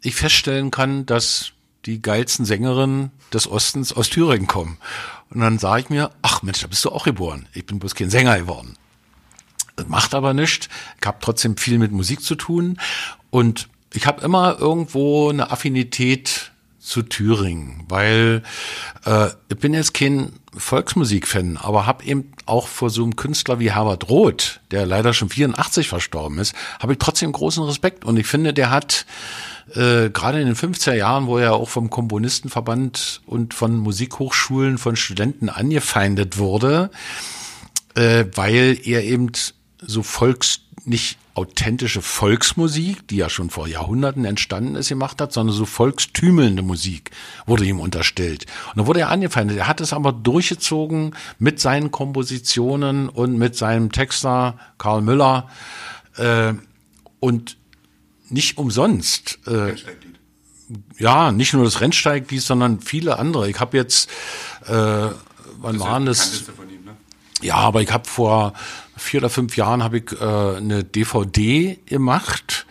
ich 0.02 0.16
feststellen 0.16 0.72
kann, 0.72 1.06
dass 1.06 1.54
die 1.86 2.02
geilsten 2.02 2.46
Sängerinnen 2.46 3.12
des 3.34 3.50
Ostens 3.50 3.94
aus 3.94 4.10
Thüringen 4.10 4.48
kommen. 4.48 4.78
Und 5.30 5.42
dann 5.42 5.60
sage 5.60 5.82
ich 5.82 5.90
mir, 5.90 6.12
ach 6.22 6.44
Mensch, 6.44 6.62
da 6.62 6.68
bist 6.68 6.86
du 6.86 6.92
auch 6.92 7.06
geboren. 7.06 7.48
Ich 7.54 7.66
bin 7.66 7.80
bloß 7.80 7.96
kein 7.96 8.10
Sänger 8.10 8.38
geworden. 8.40 8.78
Das 9.76 9.88
macht 9.88 10.14
aber 10.14 10.34
nichts. 10.34 10.70
Ich 11.02 11.08
habe 11.08 11.18
trotzdem 11.20 11.58
viel 11.58 11.80
mit 11.80 11.92
Musik 11.92 12.22
zu 12.22 12.36
tun. 12.36 12.80
Und 13.32 13.70
ich 13.94 14.06
habe 14.06 14.22
immer 14.22 14.60
irgendwo 14.60 15.30
eine 15.30 15.52
Affinität 15.52 16.52
zu 16.80 17.02
Thüringen, 17.02 17.86
weil 17.88 18.44
äh, 19.06 19.30
ich 19.48 19.58
bin 19.58 19.74
jetzt 19.74 19.94
kein 19.94 20.34
Volksmusikfan, 20.56 21.58
aber 21.58 21.86
habe 21.86 22.04
eben 22.04 22.34
auch 22.46 22.68
vor 22.68 22.90
so 22.90 23.04
einem 23.04 23.16
Künstler 23.16 23.60
wie 23.60 23.72
Herbert 23.72 24.10
Roth, 24.10 24.60
der 24.72 24.86
leider 24.86 25.14
schon 25.14 25.30
84 25.30 25.88
verstorben 25.88 26.40
ist, 26.40 26.54
habe 26.80 26.94
ich 26.94 27.00
trotzdem 27.00 27.32
großen 27.32 27.64
Respekt 27.64 28.04
und 28.04 28.18
ich 28.18 28.28
finde, 28.28 28.54
der 28.54 28.70
hat 28.70 29.06
äh, 29.70 30.10
gerade 30.10 30.40
in 30.42 30.48
den 30.48 30.56
50er 30.56 30.94
Jahren, 30.94 31.28
wo 31.28 31.38
er 31.38 31.54
auch 31.54 31.70
vom 31.70 31.90
Komponistenverband 31.90 33.22
und 33.26 33.54
von 33.54 33.78
Musikhochschulen 33.78 34.78
von 34.78 34.96
Studenten 34.96 35.50
angefeindet 35.50 36.38
wurde, 36.38 36.92
äh, 37.96 38.26
weil 38.36 38.78
er 38.84 39.04
eben 39.04 39.32
so 39.82 40.04
volks 40.04 40.62
nicht 40.86 41.18
authentische 41.36 42.02
Volksmusik, 42.02 43.08
die 43.08 43.16
ja 43.16 43.30
schon 43.30 43.50
vor 43.50 43.68
Jahrhunderten 43.68 44.26
entstanden 44.26 44.76
ist, 44.76 44.90
gemacht 44.90 45.20
hat, 45.20 45.34
sondern 45.34 45.56
so 45.56 45.66
volkstümelnde 45.66 46.62
Musik 46.62 47.12
wurde 47.46 47.66
ihm 47.66 47.80
unterstellt. 47.80 48.46
Und 48.70 48.78
dann 48.78 48.88
wurde 48.88 49.02
er 49.02 49.10
angefeindet. 49.10 49.58
Er 49.58 49.68
hat 49.68 49.82
es 49.82 49.94
aber 49.94 50.12
durchgezogen 50.12 51.16
mit 51.40 51.60
seinen 51.60 51.90
Kompositionen 51.90 53.10
und 53.10 53.38
mit 53.38 53.56
seinem 53.56 53.92
Texter 53.92 54.60
Karl 54.78 55.02
Müller. 55.02 55.50
Äh, 56.18 56.54
und 57.20 57.58
nicht 58.34 58.58
umsonst. 58.58 59.40
Äh, 59.48 59.76
ja, 60.98 61.32
nicht 61.32 61.54
nur 61.54 61.64
das 61.64 61.82
Rennsteiglied, 61.82 62.42
sondern 62.42 62.82
viele 62.82 63.20
andere. 63.20 63.50
Ich 63.50 63.60
habe 63.60 63.78
jetzt, 63.78 64.10
äh, 64.66 64.72
wann 64.72 65.80
waren 65.80 66.06
das? 66.06 66.44
Ne? 66.48 66.96
Ja, 67.42 67.56
aber 67.56 67.82
ich 67.82 67.92
habe 67.92 68.08
vor 68.08 68.54
vier 68.98 69.22
oder 69.22 69.30
fünf 69.30 69.56
Jahren 69.56 69.84
habe 69.84 70.00
ich 70.00 70.12
äh, 70.14 70.58
eine 70.58 70.84
DVD 70.84 71.78
gemacht 71.86 72.66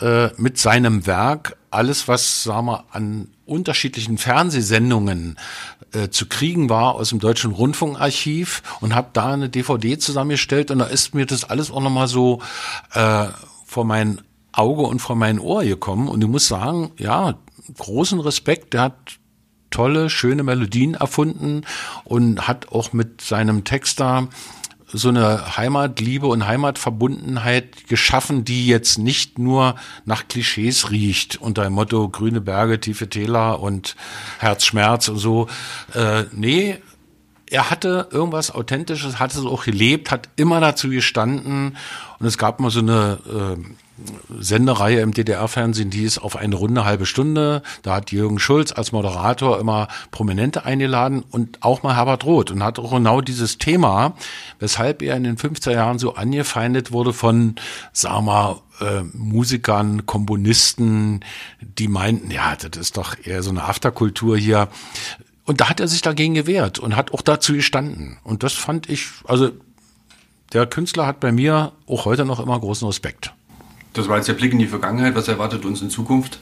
äh, 0.00 0.28
mit 0.36 0.58
seinem 0.58 1.06
Werk. 1.06 1.56
Alles, 1.70 2.08
was 2.08 2.42
sagen 2.42 2.66
wir, 2.66 2.84
an 2.92 3.28
unterschiedlichen 3.46 4.18
Fernsehsendungen 4.18 5.38
äh, 5.92 6.08
zu 6.08 6.26
kriegen 6.26 6.68
war 6.68 6.94
aus 6.96 7.10
dem 7.10 7.18
Deutschen 7.18 7.52
Rundfunkarchiv 7.52 8.62
und 8.80 8.94
habe 8.94 9.10
da 9.12 9.32
eine 9.32 9.48
DVD 9.48 9.98
zusammengestellt 9.98 10.70
und 10.70 10.80
da 10.80 10.86
ist 10.86 11.14
mir 11.14 11.24
das 11.24 11.44
alles 11.44 11.70
auch 11.70 11.80
nochmal 11.80 12.08
so 12.08 12.42
äh, 12.92 13.26
vor 13.64 13.84
meinen 13.84 14.20
Auge 14.58 14.82
und 14.82 14.98
vor 14.98 15.16
mein 15.16 15.38
Ohr 15.38 15.64
gekommen 15.64 16.08
und 16.08 16.22
ich 16.22 16.28
muss 16.28 16.48
sagen, 16.48 16.90
ja, 16.98 17.38
großen 17.76 18.20
Respekt, 18.20 18.74
der 18.74 18.82
hat 18.82 19.18
tolle, 19.70 20.10
schöne 20.10 20.42
Melodien 20.42 20.94
erfunden 20.94 21.62
und 22.04 22.48
hat 22.48 22.72
auch 22.72 22.92
mit 22.92 23.20
seinem 23.20 23.64
Texter 23.64 24.28
so 24.90 25.10
eine 25.10 25.56
Heimatliebe 25.58 26.26
und 26.26 26.46
Heimatverbundenheit 26.46 27.88
geschaffen, 27.88 28.44
die 28.44 28.66
jetzt 28.66 28.98
nicht 28.98 29.38
nur 29.38 29.74
nach 30.06 30.28
Klischees 30.28 30.90
riecht, 30.90 31.36
unter 31.36 31.64
dem 31.64 31.74
Motto 31.74 32.08
grüne 32.08 32.40
Berge, 32.40 32.80
tiefe 32.80 33.10
Täler 33.10 33.60
und 33.60 33.96
Herzschmerz 34.38 35.08
und 35.08 35.18
so. 35.18 35.46
Äh, 35.94 36.24
nee, 36.32 36.78
er 37.50 37.70
hatte 37.70 38.08
irgendwas 38.10 38.54
Authentisches, 38.54 39.18
hat 39.18 39.34
es 39.34 39.44
auch 39.44 39.64
gelebt, 39.64 40.10
hat 40.10 40.28
immer 40.36 40.60
dazu 40.60 40.88
gestanden. 40.88 41.76
Und 42.18 42.26
es 42.26 42.38
gab 42.38 42.60
mal 42.60 42.70
so 42.70 42.80
eine 42.80 43.18
äh, 43.26 43.62
Sendereihe 44.38 45.00
im 45.00 45.12
DDR-Fernsehen, 45.12 45.90
die 45.90 46.04
ist 46.04 46.18
auf 46.18 46.36
eine 46.36 46.56
runde 46.56 46.84
halbe 46.84 47.06
Stunde. 47.06 47.62
Da 47.82 47.96
hat 47.96 48.12
Jürgen 48.12 48.38
Schulz 48.38 48.72
als 48.72 48.92
Moderator 48.92 49.58
immer 49.58 49.88
Prominente 50.10 50.64
eingeladen 50.64 51.24
und 51.30 51.62
auch 51.62 51.82
mal 51.82 51.96
Herbert 51.96 52.24
Roth 52.24 52.50
und 52.50 52.62
hat 52.62 52.78
auch 52.78 52.92
genau 52.92 53.20
dieses 53.20 53.58
Thema, 53.58 54.14
weshalb 54.58 55.02
er 55.02 55.16
in 55.16 55.24
den 55.24 55.36
50er 55.36 55.72
Jahren 55.72 55.98
so 55.98 56.14
angefeindet 56.14 56.92
wurde 56.92 57.12
von, 57.12 57.56
sagen 57.92 58.26
wir, 58.26 58.60
äh, 58.80 59.02
Musikern, 59.12 60.06
Komponisten, 60.06 61.24
die 61.60 61.88
meinten, 61.88 62.30
ja, 62.30 62.54
das 62.56 62.80
ist 62.80 62.96
doch 62.96 63.16
eher 63.24 63.42
so 63.42 63.50
eine 63.50 63.64
Afterkultur 63.64 64.36
hier. 64.36 64.68
Und 65.48 65.62
da 65.62 65.70
hat 65.70 65.80
er 65.80 65.88
sich 65.88 66.02
dagegen 66.02 66.34
gewehrt 66.34 66.78
und 66.78 66.94
hat 66.94 67.14
auch 67.14 67.22
dazu 67.22 67.54
gestanden. 67.54 68.18
Und 68.22 68.42
das 68.42 68.52
fand 68.52 68.86
ich, 68.90 69.06
also 69.24 69.50
der 70.52 70.66
Künstler 70.66 71.06
hat 71.06 71.20
bei 71.20 71.32
mir 71.32 71.72
auch 71.86 72.04
heute 72.04 72.26
noch 72.26 72.38
immer 72.38 72.60
großen 72.60 72.86
Respekt. 72.86 73.32
Das 73.94 74.08
war 74.08 74.18
jetzt 74.18 74.28
der 74.28 74.34
Blick 74.34 74.52
in 74.52 74.58
die 74.58 74.66
Vergangenheit. 74.66 75.14
Was 75.14 75.26
erwartet 75.26 75.64
uns 75.64 75.80
in 75.80 75.88
Zukunft? 75.88 76.38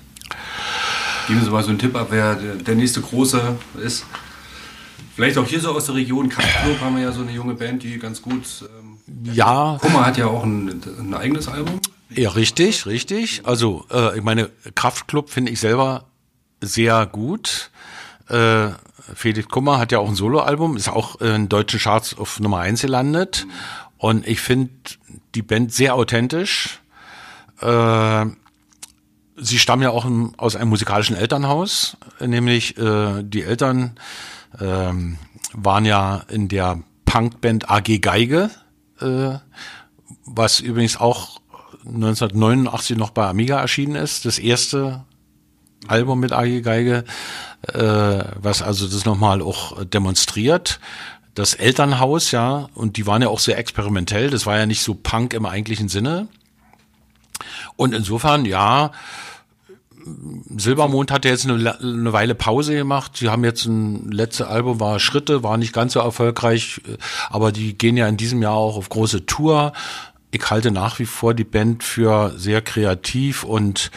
Geben 1.28 1.40
Sie 1.40 1.50
mal 1.50 1.62
so 1.62 1.68
einen 1.68 1.78
Tipp 1.78 1.94
ab, 1.94 2.08
wer 2.10 2.34
der 2.34 2.74
nächste 2.74 3.00
große 3.00 3.56
ist. 3.80 4.04
Vielleicht 5.14 5.38
auch 5.38 5.46
hier 5.46 5.60
so 5.60 5.70
aus 5.70 5.86
der 5.86 5.94
Region. 5.94 6.28
Kraftklub 6.28 6.80
haben 6.80 6.96
wir 6.96 7.04
ja 7.04 7.12
so 7.12 7.20
eine 7.20 7.30
junge 7.30 7.54
Band, 7.54 7.84
die 7.84 8.00
ganz 8.00 8.20
gut. 8.20 8.42
Ähm, 9.06 9.32
ja. 9.32 9.78
Kummer 9.80 10.04
hat 10.04 10.16
ja 10.16 10.26
auch 10.26 10.42
ein, 10.42 10.82
ein, 10.98 11.14
eigenes 11.14 11.46
Album. 11.46 11.78
Ja, 12.10 12.30
richtig, 12.30 12.86
richtig. 12.86 13.42
Also, 13.44 13.86
äh, 13.88 14.18
ich 14.18 14.24
meine, 14.24 14.50
Kraftklub 14.74 15.30
finde 15.30 15.52
ich 15.52 15.60
selber 15.60 16.06
sehr 16.60 17.06
gut. 17.06 17.70
Äh, 18.28 18.70
Felix 19.14 19.48
Kummer 19.48 19.78
hat 19.78 19.92
ja 19.92 19.98
auch 19.98 20.08
ein 20.08 20.14
Soloalbum, 20.14 20.76
ist 20.76 20.88
auch 20.88 21.20
in 21.20 21.48
deutschen 21.48 21.80
Charts 21.80 22.18
auf 22.18 22.40
Nummer 22.40 22.60
eins 22.60 22.82
gelandet. 22.82 23.46
Und 23.98 24.26
ich 24.26 24.40
finde 24.40 24.70
die 25.34 25.42
Band 25.42 25.72
sehr 25.72 25.94
authentisch. 25.94 26.80
Äh, 27.60 28.26
sie 29.36 29.58
stammen 29.58 29.82
ja 29.82 29.90
auch 29.90 30.06
aus 30.36 30.56
einem 30.56 30.70
musikalischen 30.70 31.16
Elternhaus, 31.16 31.96
nämlich 32.20 32.76
äh, 32.78 33.22
die 33.22 33.42
Eltern 33.42 33.96
äh, 34.58 34.92
waren 35.52 35.84
ja 35.84 36.22
in 36.28 36.48
der 36.48 36.82
Punkband 37.04 37.70
AG 37.70 38.00
Geige, 38.00 38.50
äh, 39.00 39.38
was 40.24 40.60
übrigens 40.60 40.96
auch 40.96 41.40
1989 41.86 42.96
noch 42.96 43.10
bei 43.10 43.26
Amiga 43.28 43.60
erschienen 43.60 43.94
ist, 43.94 44.24
das 44.24 44.38
erste 44.38 45.04
Album 45.88 46.20
mit 46.20 46.32
AG 46.32 46.62
Geige, 46.62 47.04
äh, 47.72 48.24
was 48.36 48.62
also 48.62 48.86
das 48.86 49.04
nochmal 49.04 49.42
auch 49.42 49.84
demonstriert. 49.84 50.80
Das 51.34 51.54
Elternhaus, 51.54 52.30
ja, 52.30 52.68
und 52.74 52.96
die 52.96 53.06
waren 53.06 53.22
ja 53.22 53.28
auch 53.28 53.40
sehr 53.40 53.58
experimentell, 53.58 54.30
das 54.30 54.46
war 54.46 54.56
ja 54.56 54.66
nicht 54.66 54.82
so 54.82 54.94
Punk 54.94 55.34
im 55.34 55.44
eigentlichen 55.44 55.88
Sinne. 55.88 56.28
Und 57.76 57.92
insofern, 57.92 58.46
ja, 58.46 58.92
Silbermond 60.56 61.10
hat 61.10 61.24
ja 61.24 61.32
jetzt 61.32 61.48
eine, 61.48 61.78
eine, 61.80 62.12
Weile 62.12 62.34
Pause 62.34 62.74
gemacht. 62.74 63.16
Sie 63.16 63.28
haben 63.28 63.44
jetzt 63.44 63.66
ein 63.66 64.10
letztes 64.10 64.46
Album 64.46 64.78
war 64.78 65.00
Schritte, 65.00 65.42
war 65.42 65.56
nicht 65.56 65.72
ganz 65.72 65.94
so 65.94 66.00
erfolgreich, 66.00 66.80
aber 67.28 67.52
die 67.52 67.76
gehen 67.76 67.96
ja 67.96 68.06
in 68.06 68.16
diesem 68.16 68.40
Jahr 68.42 68.54
auch 68.54 68.76
auf 68.76 68.88
große 68.88 69.26
Tour. 69.26 69.72
Ich 70.36 70.50
halte 70.50 70.70
nach 70.70 70.98
wie 70.98 71.06
vor 71.06 71.32
die 71.32 71.44
Band 71.44 71.82
für 71.82 72.34
sehr 72.36 72.60
kreativ 72.60 73.42
und 73.42 73.90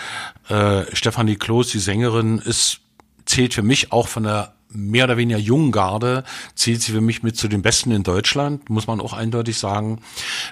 äh, 0.48 0.84
Stefanie 0.94 1.36
Kloß, 1.36 1.68
die 1.68 1.80
Sängerin, 1.80 2.40
ist 2.40 2.80
zählt 3.26 3.54
für 3.54 3.62
mich 3.62 3.92
auch 3.92 4.08
von 4.08 4.24
der 4.24 4.54
mehr 4.70 5.04
oder 5.04 5.18
weniger 5.18 5.38
jungen 5.38 5.74
Garde, 5.74 6.24
zählt 6.56 6.82
sie 6.82 6.94
für 6.94 7.02
mich 7.02 7.24
mit 7.24 7.36
zu 7.36 7.50
den 7.50 7.62
Besten 7.62 7.92
in 7.92 8.04
Deutschland, 8.04 8.70
muss 8.70 8.88
man 8.88 9.02
auch 9.02 9.12
eindeutig 9.12 9.58
sagen. 9.58 10.00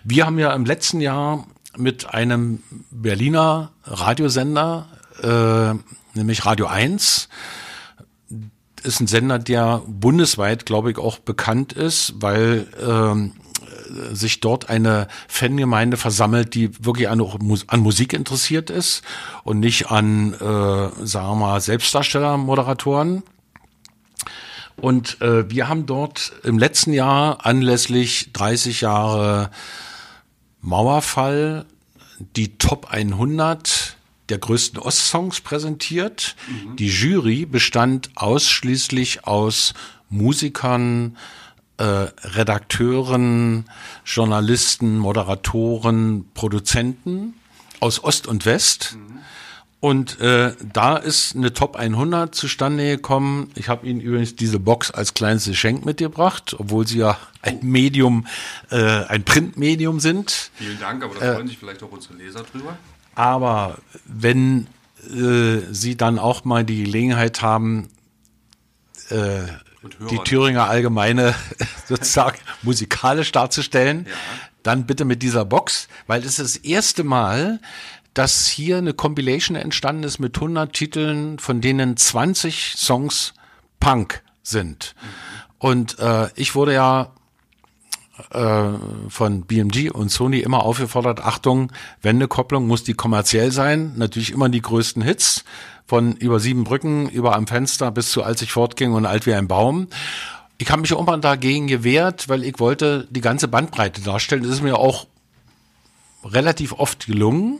Wir 0.04 0.26
haben 0.26 0.40
ja 0.40 0.54
im 0.54 0.66
letzten 0.66 1.00
Jahr 1.00 1.48
mit 1.78 2.14
einem 2.14 2.62
Berliner 2.92 3.72
Radiosender, 3.86 4.88
äh, 5.24 6.18
nämlich 6.18 6.46
Radio 6.46 6.66
1, 6.68 7.30
ist 8.84 9.00
ein 9.00 9.08
Sender, 9.08 9.40
der 9.40 9.82
bundesweit, 9.88 10.66
glaube 10.66 10.92
ich, 10.92 10.98
auch 10.98 11.20
bekannt 11.20 11.72
ist, 11.72 12.16
weil 12.18 12.68
ähm, 12.86 13.32
sich 14.14 14.40
dort 14.40 14.70
eine 14.70 15.08
Fangemeinde 15.28 15.98
versammelt, 15.98 16.56
die 16.56 16.84
wirklich 16.84 17.10
an, 17.10 17.22
an 17.68 17.80
Musik 17.80 18.14
interessiert 18.14 18.70
ist 18.70 19.04
und 19.44 19.60
nicht 19.60 19.92
an, 19.92 20.34
äh, 20.34 20.38
sagen 20.38 21.30
wir 21.30 21.36
mal, 21.36 21.62
Selbstdarsteller, 21.62 22.38
Moderatoren. 22.38 23.24
Und 24.76 25.22
äh, 25.22 25.50
wir 25.50 25.68
haben 25.68 25.86
dort 25.86 26.34
im 26.44 26.60
letzten 26.60 26.94
Jahr 26.94 27.46
anlässlich 27.46 28.32
30 28.34 28.82
Jahre 28.82 29.50
Mauerfall 30.62 31.66
die 32.36 32.58
Top 32.58 32.88
100 32.92 33.98
der 34.30 34.38
größten 34.38 34.80
Ostsongs 34.80 35.42
präsentiert. 35.42 36.36
Mhm. 36.48 36.76
Die 36.76 36.90
Jury 36.90 37.46
bestand 37.46 38.12
ausschließlich 38.16 39.26
aus 39.26 39.74
Musikern, 40.10 41.18
äh, 41.78 41.84
Redakteuren, 41.84 43.66
Journalisten, 44.06 44.98
Moderatoren, 44.98 46.26
Produzenten 46.34 47.36
aus 47.80 48.04
Ost 48.04 48.28
und 48.28 48.46
West. 48.46 48.96
Mhm. 48.96 49.20
Und 49.80 50.20
äh, 50.20 50.54
da 50.74 50.98
ist 50.98 51.36
eine 51.36 51.54
Top 51.54 51.76
100 51.76 52.34
zustande 52.34 52.84
gekommen. 52.96 53.52
Ich 53.54 53.70
habe 53.70 53.86
Ihnen 53.86 54.02
übrigens 54.02 54.36
diese 54.36 54.60
Box 54.60 54.90
als 54.90 55.14
kleines 55.14 55.46
Geschenk 55.46 55.86
mitgebracht, 55.86 56.56
obwohl 56.58 56.88
Sie 56.88 56.98
ja 56.98 57.18
ein 57.44 57.60
Medium, 57.62 58.26
äh, 58.72 59.04
ein 59.06 59.24
Printmedium 59.24 60.00
sind. 60.00 60.50
Vielen 60.56 60.80
Dank, 60.80 61.04
aber 61.04 61.14
da 61.20 61.26
äh, 61.26 61.34
freuen 61.36 61.48
sich 61.48 61.60
vielleicht 61.60 61.84
auch 61.84 61.92
unsere 61.92 62.16
Leser 62.16 62.44
drüber. 62.44 62.76
Aber 63.14 63.78
wenn 64.06 64.66
äh, 65.16 65.60
Sie 65.72 65.96
dann 65.96 66.18
auch 66.18 66.44
mal 66.44 66.66
die 66.66 66.84
Gelegenheit 66.84 67.44
haben, 67.44 67.90
äh, 69.10 69.44
die 70.10 70.20
Thüringer 70.20 70.68
Allgemeine 70.70 71.36
sozusagen 71.88 72.38
musikalisch 72.62 73.32
darzustellen, 73.32 74.06
ja. 74.08 74.14
dann 74.64 74.86
bitte 74.86 75.06
mit 75.06 75.24
dieser 75.24 75.46
Box, 75.46 75.88
weil 76.08 76.22
es 76.22 76.40
ist 76.40 76.40
das 76.40 76.56
erste 76.58 77.04
Mal, 77.04 77.60
dass 78.14 78.48
hier 78.48 78.78
eine 78.78 78.94
Compilation 78.94 79.56
entstanden 79.56 80.04
ist 80.04 80.20
mit 80.20 80.36
100 80.36 80.74
Titeln, 80.74 81.40
von 81.40 81.62
denen 81.62 81.98
20 81.98 82.74
Songs 82.76 83.34
Punk 83.80 84.24
sind. 84.42 84.96
Und 85.60 86.00
äh, 86.00 86.30
ich 86.36 86.56
wurde 86.56 86.74
ja 86.74 87.12
von 88.32 89.42
BMG 89.44 89.92
und 89.92 90.10
Sony 90.10 90.40
immer 90.40 90.64
aufgefordert, 90.64 91.24
Achtung, 91.24 91.72
Wendekopplung 92.02 92.66
muss 92.66 92.84
die 92.84 92.96
kommerziell 92.96 93.52
sein, 93.52 93.94
natürlich 93.96 94.32
immer 94.32 94.50
die 94.50 94.62
größten 94.62 95.04
Hits, 95.04 95.44
von 95.86 96.14
über 96.16 96.40
sieben 96.40 96.64
Brücken, 96.64 97.08
über 97.10 97.36
am 97.36 97.48
Fenster 97.48 97.92
bis 97.92 98.12
zu 98.12 98.24
als 98.24 98.42
ich 98.42 98.52
fortging 98.52 98.94
und 98.94 99.06
alt 99.06 99.26
wie 99.26 99.34
ein 99.34 99.48
Baum. 99.48 99.88
Ich 100.58 100.72
habe 100.72 100.82
mich 100.82 100.92
irgendwann 100.92 101.22
dagegen 101.22 101.68
gewehrt, 101.68 102.28
weil 102.28 102.44
ich 102.44 102.60
wollte 102.60 103.08
die 103.12 103.22
ganze 103.22 103.48
Bandbreite 103.48 104.02
darstellen. 104.02 104.44
Das 104.44 104.52
ist 104.52 104.64
mir 104.64 104.78
auch 104.78 105.08
relativ 106.24 106.74
oft 106.74 107.06
gelungen. 107.06 107.60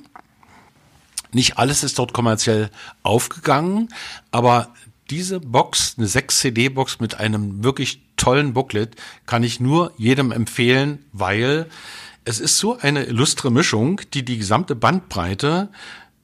Nicht 1.32 1.58
alles 1.58 1.84
ist 1.84 2.00
dort 2.00 2.14
kommerziell 2.14 2.72
aufgegangen, 3.04 3.90
aber 4.32 4.70
diese 5.10 5.40
Box, 5.40 5.96
eine 5.98 6.08
6-CD-Box 6.08 7.00
mit 7.00 7.16
einem 7.16 7.64
wirklich 7.64 8.02
tollen 8.18 8.54
Booklet, 8.54 8.96
kann 9.26 9.44
ich 9.44 9.60
nur 9.60 9.94
jedem 9.98 10.32
empfehlen, 10.32 11.06
weil 11.14 11.68
es 12.26 12.40
ist 12.42 12.58
so 12.58 12.78
eine 12.78 13.06
illustre 13.06 13.52
Mischung, 13.52 14.02
die 14.14 14.26
die 14.26 14.38
gesamte 14.38 14.76
Bandbreite 14.76 15.70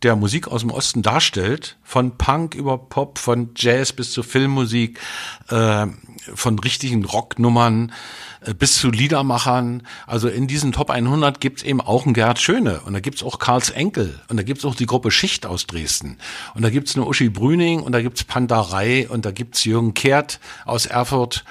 der 0.03 0.15
Musik 0.17 0.49
aus 0.49 0.61
dem 0.61 0.71
Osten 0.71 1.01
darstellt, 1.01 1.77
von 1.81 2.17
Punk 2.17 2.55
über 2.55 2.77
Pop, 2.77 3.17
von 3.17 3.51
Jazz 3.55 3.93
bis 3.93 4.11
zu 4.11 4.21
Filmmusik, 4.21 4.99
äh, 5.47 5.87
von 6.35 6.59
richtigen 6.59 7.05
Rocknummern 7.05 7.93
äh, 8.41 8.53
bis 8.53 8.79
zu 8.79 8.91
Liedermachern. 8.91 9.83
Also 10.05 10.27
in 10.27 10.47
diesen 10.47 10.73
Top 10.73 10.89
100 10.89 11.39
gibt's 11.39 11.63
eben 11.63 11.79
auch 11.79 12.05
einen 12.05 12.13
Gerhard 12.13 12.39
Schöne 12.39 12.81
und 12.81 12.93
da 12.93 12.99
gibt's 12.99 13.23
auch 13.23 13.39
Karls 13.39 13.69
Enkel 13.69 14.19
und 14.27 14.37
da 14.37 14.43
gibt's 14.43 14.65
auch 14.65 14.75
die 14.75 14.85
Gruppe 14.85 15.09
Schicht 15.09 15.45
aus 15.45 15.67
Dresden. 15.67 16.17
Und 16.53 16.63
da 16.63 16.69
gibt's 16.69 16.95
eine 16.95 17.05
Uschi 17.05 17.29
Brüning 17.29 17.79
und 17.81 17.93
da 17.93 18.01
gibt's 18.01 18.25
Pandarei 18.25 19.07
und 19.07 19.25
da 19.25 19.31
gibt's 19.31 19.63
Jürgen 19.63 19.93
Kehrt 19.93 20.39
aus 20.65 20.85
Erfurt 20.85 21.45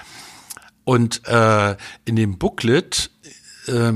und 0.84 1.26
äh, 1.26 1.76
in 2.04 2.16
dem 2.16 2.38
Booklet 2.38 3.10
äh, 3.66 3.92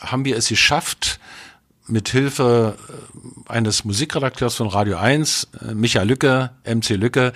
haben 0.00 0.24
wir 0.24 0.36
es 0.36 0.48
geschafft, 0.48 1.18
mit 1.86 2.08
Hilfe 2.08 2.76
äh, 3.48 3.52
eines 3.52 3.84
Musikredakteurs 3.84 4.56
von 4.56 4.68
Radio 4.68 4.96
1, 4.96 5.48
äh, 5.60 5.74
Michael 5.74 6.08
Lücke, 6.08 6.50
MC 6.64 6.90
Lücke, 6.90 7.32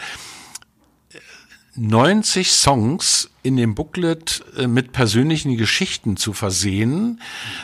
90 1.77 2.51
Songs 2.51 3.31
in 3.43 3.57
dem 3.57 3.75
Booklet 3.75 4.45
äh, 4.57 4.67
mit 4.67 4.93
persönlichen 4.93 5.57
Geschichten 5.57 6.17
zu 6.17 6.33
versehen, 6.33 7.21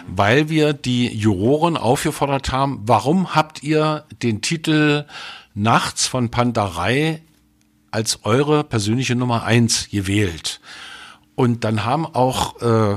weil 0.07 0.49
wir 0.49 0.73
die 0.73 1.09
Juroren 1.09 1.77
aufgefordert 1.77 2.53
haben, 2.53 2.83
warum 2.87 3.35
habt 3.35 3.63
ihr 3.63 4.05
den 4.23 4.41
Titel 4.41 5.07
Nachts 5.55 6.07
von 6.07 6.31
Panterei 6.31 7.23
als 7.91 8.25
eure 8.25 8.65
persönliche 8.65 9.15
Nummer 9.15 9.45
eins 9.45 9.89
gewählt? 9.91 10.61
Und 11.35 11.65
dann 11.65 11.85
haben 11.85 12.07
auch 12.07 12.61
äh, 12.63 12.97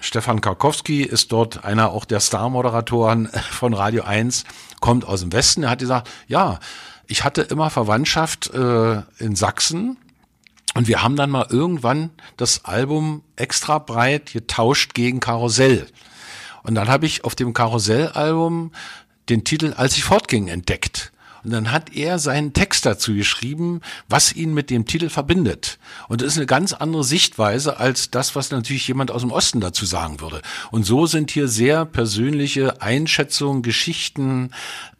Stefan 0.00 0.40
Karkowski 0.40 1.02
ist 1.02 1.32
dort 1.32 1.64
einer 1.64 1.90
auch 1.90 2.04
der 2.04 2.20
Star-Moderatoren 2.20 3.26
von 3.50 3.74
Radio 3.74 4.04
1, 4.04 4.44
kommt 4.80 5.04
aus 5.06 5.20
dem 5.20 5.32
Westen. 5.32 5.64
Er 5.64 5.70
hat 5.70 5.80
gesagt, 5.80 6.08
ja, 6.26 6.60
ich 7.06 7.24
hatte 7.24 7.42
immer 7.42 7.70
Verwandtschaft 7.70 8.52
äh, 8.52 9.02
in 9.18 9.34
Sachsen 9.34 9.96
und 10.74 10.86
wir 10.86 11.02
haben 11.02 11.16
dann 11.16 11.30
mal 11.30 11.46
irgendwann 11.50 12.10
das 12.36 12.64
Album 12.64 13.22
extra 13.36 13.78
breit 13.78 14.32
getauscht 14.32 14.94
gegen 14.94 15.20
Karussell. 15.20 15.86
Und 16.62 16.74
dann 16.74 16.88
habe 16.88 17.06
ich 17.06 17.24
auf 17.24 17.34
dem 17.34 17.54
Karussell-Album 17.54 18.72
den 19.28 19.44
Titel 19.44 19.74
Als 19.76 19.96
ich 19.96 20.04
fortging 20.04 20.48
entdeckt. 20.48 21.12
Und 21.44 21.52
dann 21.52 21.72
hat 21.72 21.94
er 21.94 22.18
seinen 22.18 22.52
Text 22.52 22.86
dazu 22.86 23.14
geschrieben, 23.14 23.80
was 24.08 24.32
ihn 24.32 24.54
mit 24.54 24.70
dem 24.70 24.86
Titel 24.86 25.08
verbindet. 25.08 25.78
Und 26.08 26.22
das 26.22 26.32
ist 26.32 26.38
eine 26.38 26.46
ganz 26.46 26.72
andere 26.72 27.04
Sichtweise 27.04 27.78
als 27.78 28.10
das, 28.10 28.34
was 28.34 28.50
natürlich 28.50 28.86
jemand 28.88 29.10
aus 29.10 29.22
dem 29.22 29.30
Osten 29.30 29.60
dazu 29.60 29.86
sagen 29.86 30.20
würde. 30.20 30.42
Und 30.70 30.84
so 30.84 31.06
sind 31.06 31.30
hier 31.30 31.48
sehr 31.48 31.84
persönliche 31.84 32.82
Einschätzungen, 32.82 33.62
Geschichten 33.62 34.50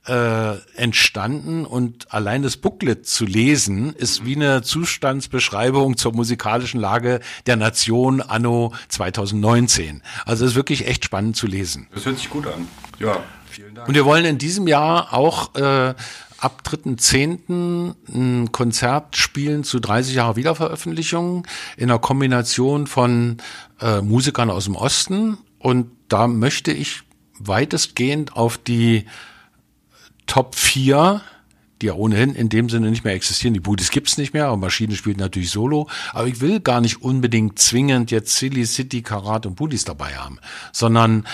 äh, 0.09 0.57
entstanden. 0.75 1.65
Und 1.65 2.13
allein 2.13 2.43
das 2.43 2.57
Booklet 2.57 3.07
zu 3.07 3.25
lesen, 3.27 3.93
ist 3.93 4.25
wie 4.25 4.37
eine 4.37 4.63
Zustandsbeschreibung 4.63 5.97
zur 5.97 6.13
musikalischen 6.15 6.81
Lage 6.81 7.21
der 7.47 7.57
Nation 7.57 8.21
anno 8.21 8.73
2019. 8.89 10.03
Also 10.25 10.45
es 10.45 10.53
ist 10.53 10.57
wirklich 10.57 10.87
echt 10.87 11.05
spannend 11.05 11.37
zu 11.37 11.47
lesen. 11.47 11.89
Das 11.95 12.07
hört 12.07 12.19
sich 12.19 12.31
gut 12.31 12.47
an. 12.47 12.67
Ja. 12.99 13.23
Vielen 13.51 13.75
Dank. 13.75 13.89
Und 13.89 13.95
wir 13.95 14.05
wollen 14.05 14.25
in 14.25 14.39
diesem 14.39 14.67
Jahr 14.69 15.13
auch 15.13 15.55
äh, 15.55 15.95
ab 16.39 16.63
3.10. 16.65 17.95
ein 18.15 18.53
Konzert 18.53 19.17
spielen 19.17 19.65
zu 19.65 19.81
30 19.81 20.15
Jahre 20.15 20.37
Wiederveröffentlichung 20.37 21.47
in 21.77 21.91
einer 21.91 21.99
Kombination 21.99 22.87
von 22.87 23.39
äh, 23.81 24.01
Musikern 24.01 24.51
aus 24.51 24.65
dem 24.65 24.77
Osten. 24.77 25.39
Und 25.59 25.91
da 26.09 26.29
möchte 26.29 26.73
ich 26.73 27.03
weitestgehend 27.39 28.37
auf 28.37 28.59
die 28.59 29.07
Top 30.27 30.55
4 30.55 31.23
die 31.81 31.87
ja 31.87 31.95
ohnehin 31.95 32.35
in 32.35 32.49
dem 32.49 32.69
Sinne 32.69 32.91
nicht 32.91 33.05
mehr 33.05 33.15
existieren. 33.15 33.55
Die 33.55 33.61
Budis 33.61 33.91
gibt's 33.91 34.19
nicht 34.19 34.35
mehr, 34.35 34.47
aber 34.47 34.57
Maschine 34.57 34.97
spielt 34.97 35.19
natürlich 35.19 35.51
Solo. 35.51 35.89
Aber 36.13 36.27
ich 36.27 36.41
will 36.41 36.61
gar 36.61 36.81
nicht 36.81 37.03
unbedingt 37.03 37.59
zwingend 37.59 38.11
jetzt 38.11 38.37
Silly 38.37 38.67
City, 38.67 39.03
Karat 39.03 39.47
und 39.47 39.55
Budis 39.55 39.85
dabei 39.85 40.17
haben, 40.17 40.39
sondern 40.73 41.27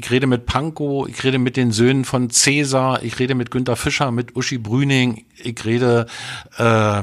ich 0.00 0.10
rede 0.10 0.26
mit 0.26 0.46
Panko, 0.46 1.06
ich 1.06 1.22
rede 1.24 1.38
mit 1.38 1.58
den 1.58 1.72
Söhnen 1.72 2.06
von 2.06 2.30
Cäsar, 2.30 3.02
ich 3.02 3.18
rede 3.18 3.34
mit 3.34 3.50
Günter 3.50 3.76
Fischer, 3.76 4.10
mit 4.10 4.34
Uschi 4.34 4.56
Brüning, 4.56 5.26
ich 5.36 5.62
rede 5.66 6.06
äh, 6.56 7.02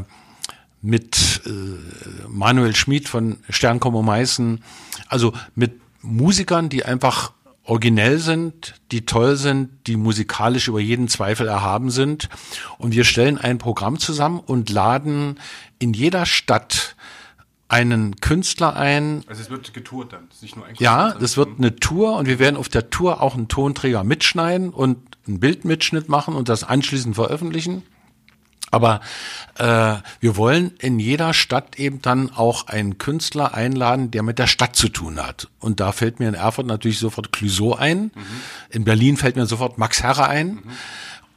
mit 0.82 1.42
äh, 1.46 2.28
Manuel 2.28 2.76
Schmid 2.76 3.08
von 3.08 3.38
Sternkommo 3.50 4.02
Meißen, 4.02 4.64
also 5.10 5.34
mit 5.54 5.80
Musikern, 6.02 6.70
die 6.70 6.86
einfach 6.86 7.34
originell 7.64 8.18
sind, 8.18 8.74
die 8.92 9.06
toll 9.06 9.36
sind, 9.36 9.70
die 9.86 9.96
musikalisch 9.96 10.68
über 10.68 10.80
jeden 10.80 11.08
Zweifel 11.08 11.48
erhaben 11.48 11.92
sind. 11.92 12.30
Und 12.80 12.96
wir 12.96 13.04
stellen 13.04 13.38
ein 13.38 13.60
Programm 13.60 14.00
zusammen 14.00 14.40
und 14.40 14.72
laden 14.72 15.40
in 15.78 15.94
jeder 15.94 16.26
Stadt 16.26 16.96
einen 17.70 18.16
Künstler 18.18 18.76
ein. 18.76 19.24
Also 19.28 19.42
es 19.42 19.50
wird 19.50 19.74
getourt 19.74 20.14
dann, 20.14 20.30
nicht 20.42 20.56
nur 20.56 20.66
ein 20.66 20.76
Ja, 20.80 21.14
das 21.14 21.36
wird 21.36 21.58
eine 21.58 21.76
Tour 21.76 22.16
und 22.16 22.28
wir 22.28 22.40
werden 22.40 22.56
auf 22.56 22.70
der 22.70 22.90
Tour 22.90 23.22
auch 23.22 23.36
einen 23.36 23.50
Tonträger 23.50 24.04
mitschneiden 24.04 24.70
und 24.70 24.98
einen 25.28 25.40
Bildmitschnitt 25.40 26.08
machen 26.08 26.36
und 26.36 26.50
das 26.50 26.64
anschließend 26.64 27.16
veröffentlichen. 27.16 27.84
Aber 28.70 29.00
äh, 29.56 29.96
wir 30.20 30.36
wollen 30.36 30.74
in 30.80 31.00
jeder 31.00 31.34
Stadt 31.34 31.80
eben 31.80 32.02
dann 32.02 32.30
auch 32.30 32.68
einen 32.68 32.98
Künstler 32.98 33.54
einladen, 33.54 34.12
der 34.12 34.24
mit 34.24 34.40
der 34.40 34.48
Stadt 34.48 34.76
zu 34.76 34.90
tun 34.90 35.26
hat. 35.26 35.48
Und 35.60 35.80
da 35.80 35.94
fällt 35.94 36.20
mir 36.20 36.28
in 36.28 36.34
Erfurt 36.34 36.68
natürlich 36.68 37.00
sofort 37.00 37.32
Clouseau 37.32 37.76
ein. 37.76 38.04
Mhm. 38.04 38.12
In 38.70 38.84
Berlin 38.84 39.16
fällt 39.16 39.38
mir 39.38 39.46
sofort 39.46 39.78
Max 39.78 40.04
Herre 40.04 40.28
ein. 40.28 40.48
Mhm. 40.48 40.62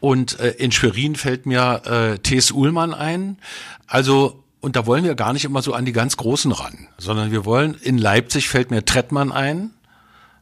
Und 0.01 0.41
äh, 0.41 0.51
in 0.53 0.73
Schwerin 0.73 1.15
fällt 1.15 1.47
mir 1.47 1.83
äh, 1.85 2.19
T.S. 2.19 2.51
Uhlmann 2.51 2.95
ein. 2.95 3.39
Also 3.87 4.43
und 4.61 4.77
da 4.77 4.87
wollen 4.87 5.05
wir 5.05 5.15
gar 5.15 5.33
nicht 5.33 5.45
immer 5.45 5.63
so 5.63 5.73
an 5.75 5.85
die 5.85 5.93
ganz 5.93 6.17
Großen 6.17 6.53
ran, 6.53 6.89
sondern 6.99 7.31
wir 7.31 7.45
wollen, 7.45 7.75
in 7.75 7.99
Leipzig 7.99 8.49
fällt 8.49 8.71
mir 8.71 8.85
Trettmann 8.85 9.33
ein. 9.33 9.71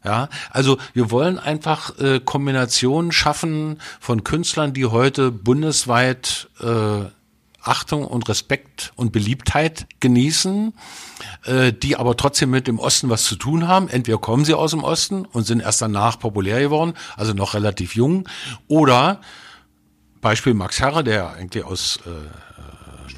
Ja, 0.05 0.29
also 0.51 0.79
wir 0.95 1.11
wollen 1.11 1.41
einfach 1.41 1.99
äh, 1.99 2.21
Kombinationen 2.21 3.11
schaffen 3.11 3.81
von 3.99 4.23
Künstlern, 4.23 4.73
die 4.73 4.87
heute 4.87 5.33
bundesweit 5.33 6.49
äh, 6.61 7.07
Achtung 7.61 8.05
und 8.05 8.29
Respekt 8.29 8.93
und 8.95 9.13
Beliebtheit 9.13 9.87
genießen, 9.99 10.73
äh, 11.45 11.73
die 11.73 11.97
aber 11.97 12.17
trotzdem 12.17 12.51
mit 12.51 12.69
dem 12.69 12.79
Osten 12.79 13.11
was 13.11 13.25
zu 13.25 13.35
tun 13.37 13.67
haben. 13.67 13.89
Entweder 13.89 14.19
kommen 14.19 14.45
sie 14.45 14.55
aus 14.55 14.71
dem 14.71 14.85
Osten 14.85 15.25
und 15.25 15.47
sind 15.47 15.61
erst 15.61 15.83
danach 15.83 16.19
populär 16.19 16.61
geworden, 16.61 16.95
also 17.17 17.35
noch 17.35 17.55
relativ 17.55 17.97
jung, 17.97 18.29
oder 18.69 19.21
Beispiel 20.21 20.55
Max 20.55 20.81
Herre, 20.81 21.03
der 21.05 21.31
eigentlich 21.31 21.65
aus 21.65 21.99
äh, 22.07 22.11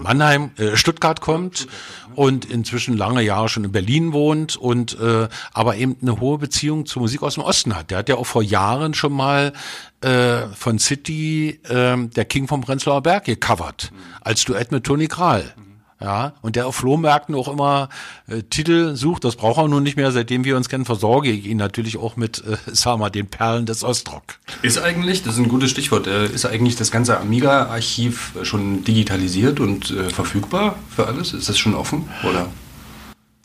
Mannheim, 0.02 0.50
äh, 0.56 0.76
Stuttgart 0.76 1.20
kommt 1.20 1.66
und 2.14 2.44
inzwischen 2.44 2.96
lange 2.96 3.22
Jahre 3.22 3.48
schon 3.48 3.64
in 3.64 3.72
Berlin 3.72 4.12
wohnt 4.12 4.56
und 4.56 4.98
äh, 4.98 5.28
aber 5.52 5.76
eben 5.76 5.96
eine 6.02 6.20
hohe 6.20 6.38
Beziehung 6.38 6.86
zur 6.86 7.02
Musik 7.02 7.22
aus 7.22 7.34
dem 7.34 7.44
Osten 7.44 7.76
hat. 7.76 7.90
Der 7.90 7.98
hat 7.98 8.08
ja 8.08 8.16
auch 8.16 8.26
vor 8.26 8.42
Jahren 8.42 8.94
schon 8.94 9.12
mal 9.12 9.52
äh, 10.00 10.46
von 10.54 10.78
City 10.78 11.60
äh, 11.68 11.96
der 12.08 12.24
King 12.24 12.48
vom 12.48 12.62
Prenzlauer 12.62 13.02
Berg 13.02 13.24
gecovert 13.24 13.92
als 14.20 14.44
Duett 14.44 14.72
mit 14.72 14.84
Toni 14.84 15.06
Kral. 15.06 15.54
Ja, 16.02 16.32
und 16.40 16.56
der 16.56 16.66
auf 16.66 16.76
Flohmärkten 16.76 17.34
auch 17.34 17.46
immer 17.48 17.90
äh, 18.26 18.42
Titel 18.42 18.96
sucht, 18.96 19.22
das 19.24 19.36
braucht 19.36 19.58
er 19.58 19.68
nun 19.68 19.82
nicht 19.82 19.96
mehr, 19.96 20.12
seitdem 20.12 20.44
wir 20.44 20.56
uns 20.56 20.70
kennen, 20.70 20.86
versorge 20.86 21.30
ich 21.30 21.44
ihn 21.44 21.58
natürlich 21.58 21.98
auch 21.98 22.16
mit, 22.16 22.42
äh, 22.46 22.56
sagen 22.74 23.00
wir, 23.00 23.10
den 23.10 23.26
Perlen 23.26 23.66
des 23.66 23.84
Ostrock. 23.84 24.22
Ist 24.62 24.78
eigentlich, 24.78 25.22
das 25.22 25.34
ist 25.34 25.40
ein 25.40 25.48
gutes 25.48 25.70
Stichwort, 25.70 26.06
äh, 26.06 26.26
ist 26.26 26.46
eigentlich 26.46 26.76
das 26.76 26.90
ganze 26.90 27.20
Amiga-Archiv 27.20 28.32
schon 28.44 28.82
digitalisiert 28.82 29.60
und 29.60 29.90
äh, 29.90 30.08
verfügbar 30.08 30.76
für 30.88 31.06
alles? 31.06 31.34
Ist 31.34 31.50
das 31.50 31.58
schon 31.58 31.74
offen, 31.74 32.08
oder? 32.24 32.46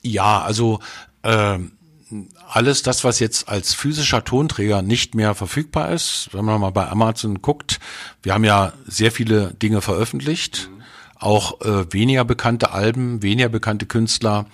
Ja, 0.02 0.42
also 0.42 0.80
äh, 1.24 1.60
alles 2.48 2.84
das, 2.84 3.04
was 3.04 3.20
jetzt 3.20 3.50
als 3.50 3.74
physischer 3.74 4.24
Tonträger 4.24 4.82
nicht 4.82 5.16
mehr 5.16 5.36
verfügbar 5.36 5.92
ist, 5.92 6.30
wenn 6.32 6.46
man 6.46 6.62
mal 6.62 6.70
bei 6.70 6.88
Amazon 6.88 7.42
guckt, 7.42 7.80
wir 8.24 8.34
haben 8.34 8.44
ja 8.44 8.74
sehr 8.86 9.12
viele 9.12 9.54
Dinge 9.56 9.82
veröffentlicht. 9.82 10.70
Auch 11.20 11.62
äh, 11.62 11.92
weniger 11.94 12.26
bekannte 12.26 12.72
Alben, 12.72 13.22
weniger 13.22 13.50
bekannte 13.50 13.86
Künstler, 13.86 14.46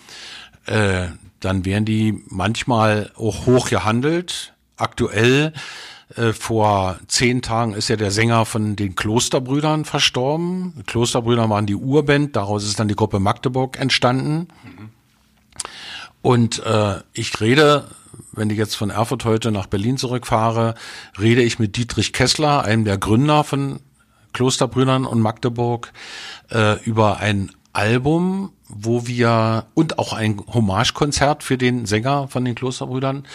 äh, 0.66 1.08
dann 1.40 1.66
werden 1.66 1.86
die 1.86 2.24
manchmal 2.28 3.12
auch 3.18 3.46
hoch 3.46 3.70
gehandelt. 3.70 4.54
Aktuell 4.78 5.54
äh, 6.16 6.34
vor 6.34 7.00
zehn 7.08 7.42
Tagen 7.42 7.74
ist 7.74 7.88
ja 7.88 7.96
der 7.96 8.12
Sänger 8.12 8.46
von 8.46 8.76
den 8.76 8.96
Klosterbrüdern 8.96 9.86
verstorben. 9.86 10.74
Die 10.78 10.84
Klosterbrüder 10.84 11.50
waren 11.50 11.66
die 11.66 11.76
Urband, 11.76 12.36
daraus 12.36 12.64
ist 12.64 12.80
dann 12.80 12.88
die 12.88 12.96
Gruppe 12.96 13.20
Magdeburg 13.20 13.80
entstanden. 13.80 14.48
Mhm. 14.64 14.90
Und 16.22 16.64
äh, 16.66 17.00
ich 17.14 17.40
rede, 17.42 17.88
wenn 18.32 18.50
ich 18.50 18.58
jetzt 18.58 18.76
von 18.76 18.90
Erfurt 18.90 19.26
heute 19.26 19.52
nach 19.52 19.68
Berlin 19.68 19.98
zurückfahre, 19.98 20.76
rede 21.20 21.42
ich 21.42 21.60
mit 21.60 21.76
Dietrich 21.78 22.14
Kessler, 22.14 22.64
einem 22.64 22.86
der 22.86 22.98
Gründer 22.98 23.44
von 23.44 23.80
Klosterbrüdern 24.34 25.06
und 25.06 25.20
Magdeburg 25.20 25.92
äh, 26.50 26.82
über 26.84 27.20
ein 27.20 27.52
Album, 27.74 28.52
wo 28.68 29.08
wir 29.08 29.66
und 29.74 30.00
auch 30.00 30.14
ein 30.14 30.42
Hommagekonzert 30.54 31.44
für 31.44 31.58
den 31.58 31.86
Sänger 31.86 32.28
von 32.28 32.46
den 32.46 32.56
Klosterbrüdern, 32.56 33.26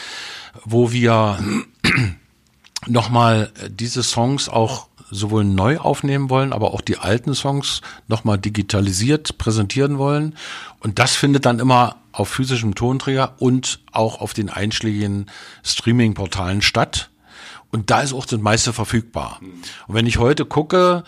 wo 0.65 0.93
wir 0.93 1.39
nochmal 2.87 3.51
diese 3.69 4.03
Songs 4.03 4.49
auch 4.49 4.89
sowohl 5.11 5.45
neu 5.45 5.79
aufnehmen 5.79 6.31
wollen, 6.31 6.53
aber 6.53 6.75
auch 6.75 6.81
die 6.81 6.99
alten 6.99 7.35
Songs 7.35 7.81
nochmal 8.09 8.39
digitalisiert 8.39 9.39
präsentieren 9.39 9.99
wollen. 9.99 10.35
Und 10.81 10.99
das 10.99 11.15
findet 11.15 11.47
dann 11.47 11.59
immer 11.59 11.97
auf 12.13 12.29
physischem 12.29 12.75
Tonträger 12.75 13.35
und 13.39 13.81
auch 13.93 14.21
auf 14.21 14.35
den 14.35 14.51
einschlägigen 14.51 15.27
Streaming-Portalen 15.63 16.63
statt. 16.63 17.11
Und 17.77 17.91
da 17.91 18.01
ist 18.01 18.15
auch 18.15 18.25
das 18.25 18.41
meiste 18.41 18.73
verfügbar. 18.73 19.39
Und 19.87 19.95
wenn 19.95 20.07
ich 20.07 20.17
heute 20.17 20.47
gucke, 20.47 21.05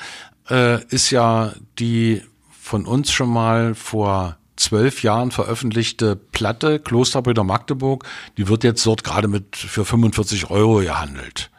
äh, 0.51 0.85
ist 0.89 1.11
ja 1.11 1.55
die 1.79 2.21
von 2.61 2.85
uns 2.85 3.11
schon 3.11 3.31
mal 3.31 3.75
vor 3.75 4.37
zwölf 4.57 5.03
Jahren 5.03 5.31
veröffentlichte 5.31 6.15
Platte 6.15 6.79
Klosterbrüder 6.79 7.43
Magdeburg, 7.43 8.05
die 8.37 8.49
wird 8.49 8.65
jetzt 8.65 8.85
dort 8.85 9.03
gerade 9.03 9.29
mit 9.29 9.57
für 9.57 9.87
45 9.87 10.51
Euro 10.51 10.81
gehandelt. 10.81 11.51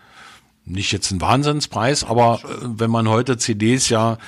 Nicht 0.63 0.91
jetzt 0.91 1.09
ein 1.09 1.21
Wahnsinnspreis, 1.21 2.03
aber 2.03 2.41
äh, 2.43 2.47
wenn 2.61 2.91
man 2.91 3.09
heute 3.09 3.39
CDs 3.39 3.89
ja 3.89 4.19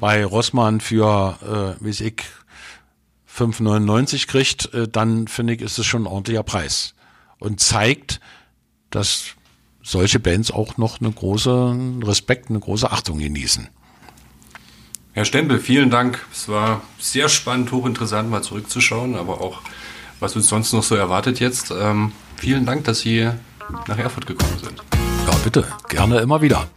bei 0.00 0.24
Rossmann 0.24 0.80
für, 0.80 1.76
äh, 1.78 1.84
wie 1.84 1.90
ich, 1.90 2.22
5,99 3.30 4.26
kriegt, 4.26 4.72
äh, 4.72 4.88
dann 4.88 5.28
finde 5.28 5.52
ich, 5.52 5.60
ist 5.60 5.78
es 5.78 5.84
schon 5.84 6.04
ein 6.04 6.06
ordentlicher 6.06 6.44
Preis. 6.44 6.94
Und 7.38 7.60
zeigt, 7.60 8.20
dass 8.88 9.36
solche 9.90 10.20
Bands 10.20 10.50
auch 10.50 10.76
noch 10.76 11.00
eine 11.00 11.10
große 11.10 11.76
Respekt, 12.04 12.50
eine 12.50 12.60
große 12.60 12.90
Achtung 12.90 13.18
genießen. 13.18 13.68
Herr 15.12 15.24
Stempel, 15.24 15.58
vielen 15.58 15.90
Dank. 15.90 16.24
Es 16.32 16.48
war 16.48 16.82
sehr 16.98 17.28
spannend, 17.28 17.72
hochinteressant, 17.72 18.30
mal 18.30 18.42
zurückzuschauen, 18.42 19.16
aber 19.16 19.40
auch, 19.40 19.60
was 20.20 20.36
uns 20.36 20.48
sonst 20.48 20.72
noch 20.72 20.84
so 20.84 20.94
erwartet 20.94 21.40
jetzt. 21.40 21.72
Ähm, 21.76 22.12
vielen 22.36 22.64
Dank, 22.64 22.84
dass 22.84 23.00
Sie 23.00 23.28
nach 23.88 23.98
Erfurt 23.98 24.26
gekommen 24.26 24.56
sind. 24.62 24.80
Ja, 25.26 25.36
bitte. 25.42 25.66
Gerne 25.88 26.20
immer 26.20 26.40
wieder. 26.40 26.68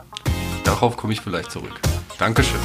Darauf 0.63 0.97
komme 0.97 1.13
ich 1.13 1.21
vielleicht 1.21 1.51
zurück. 1.51 1.79
Dankeschön. 2.17 2.59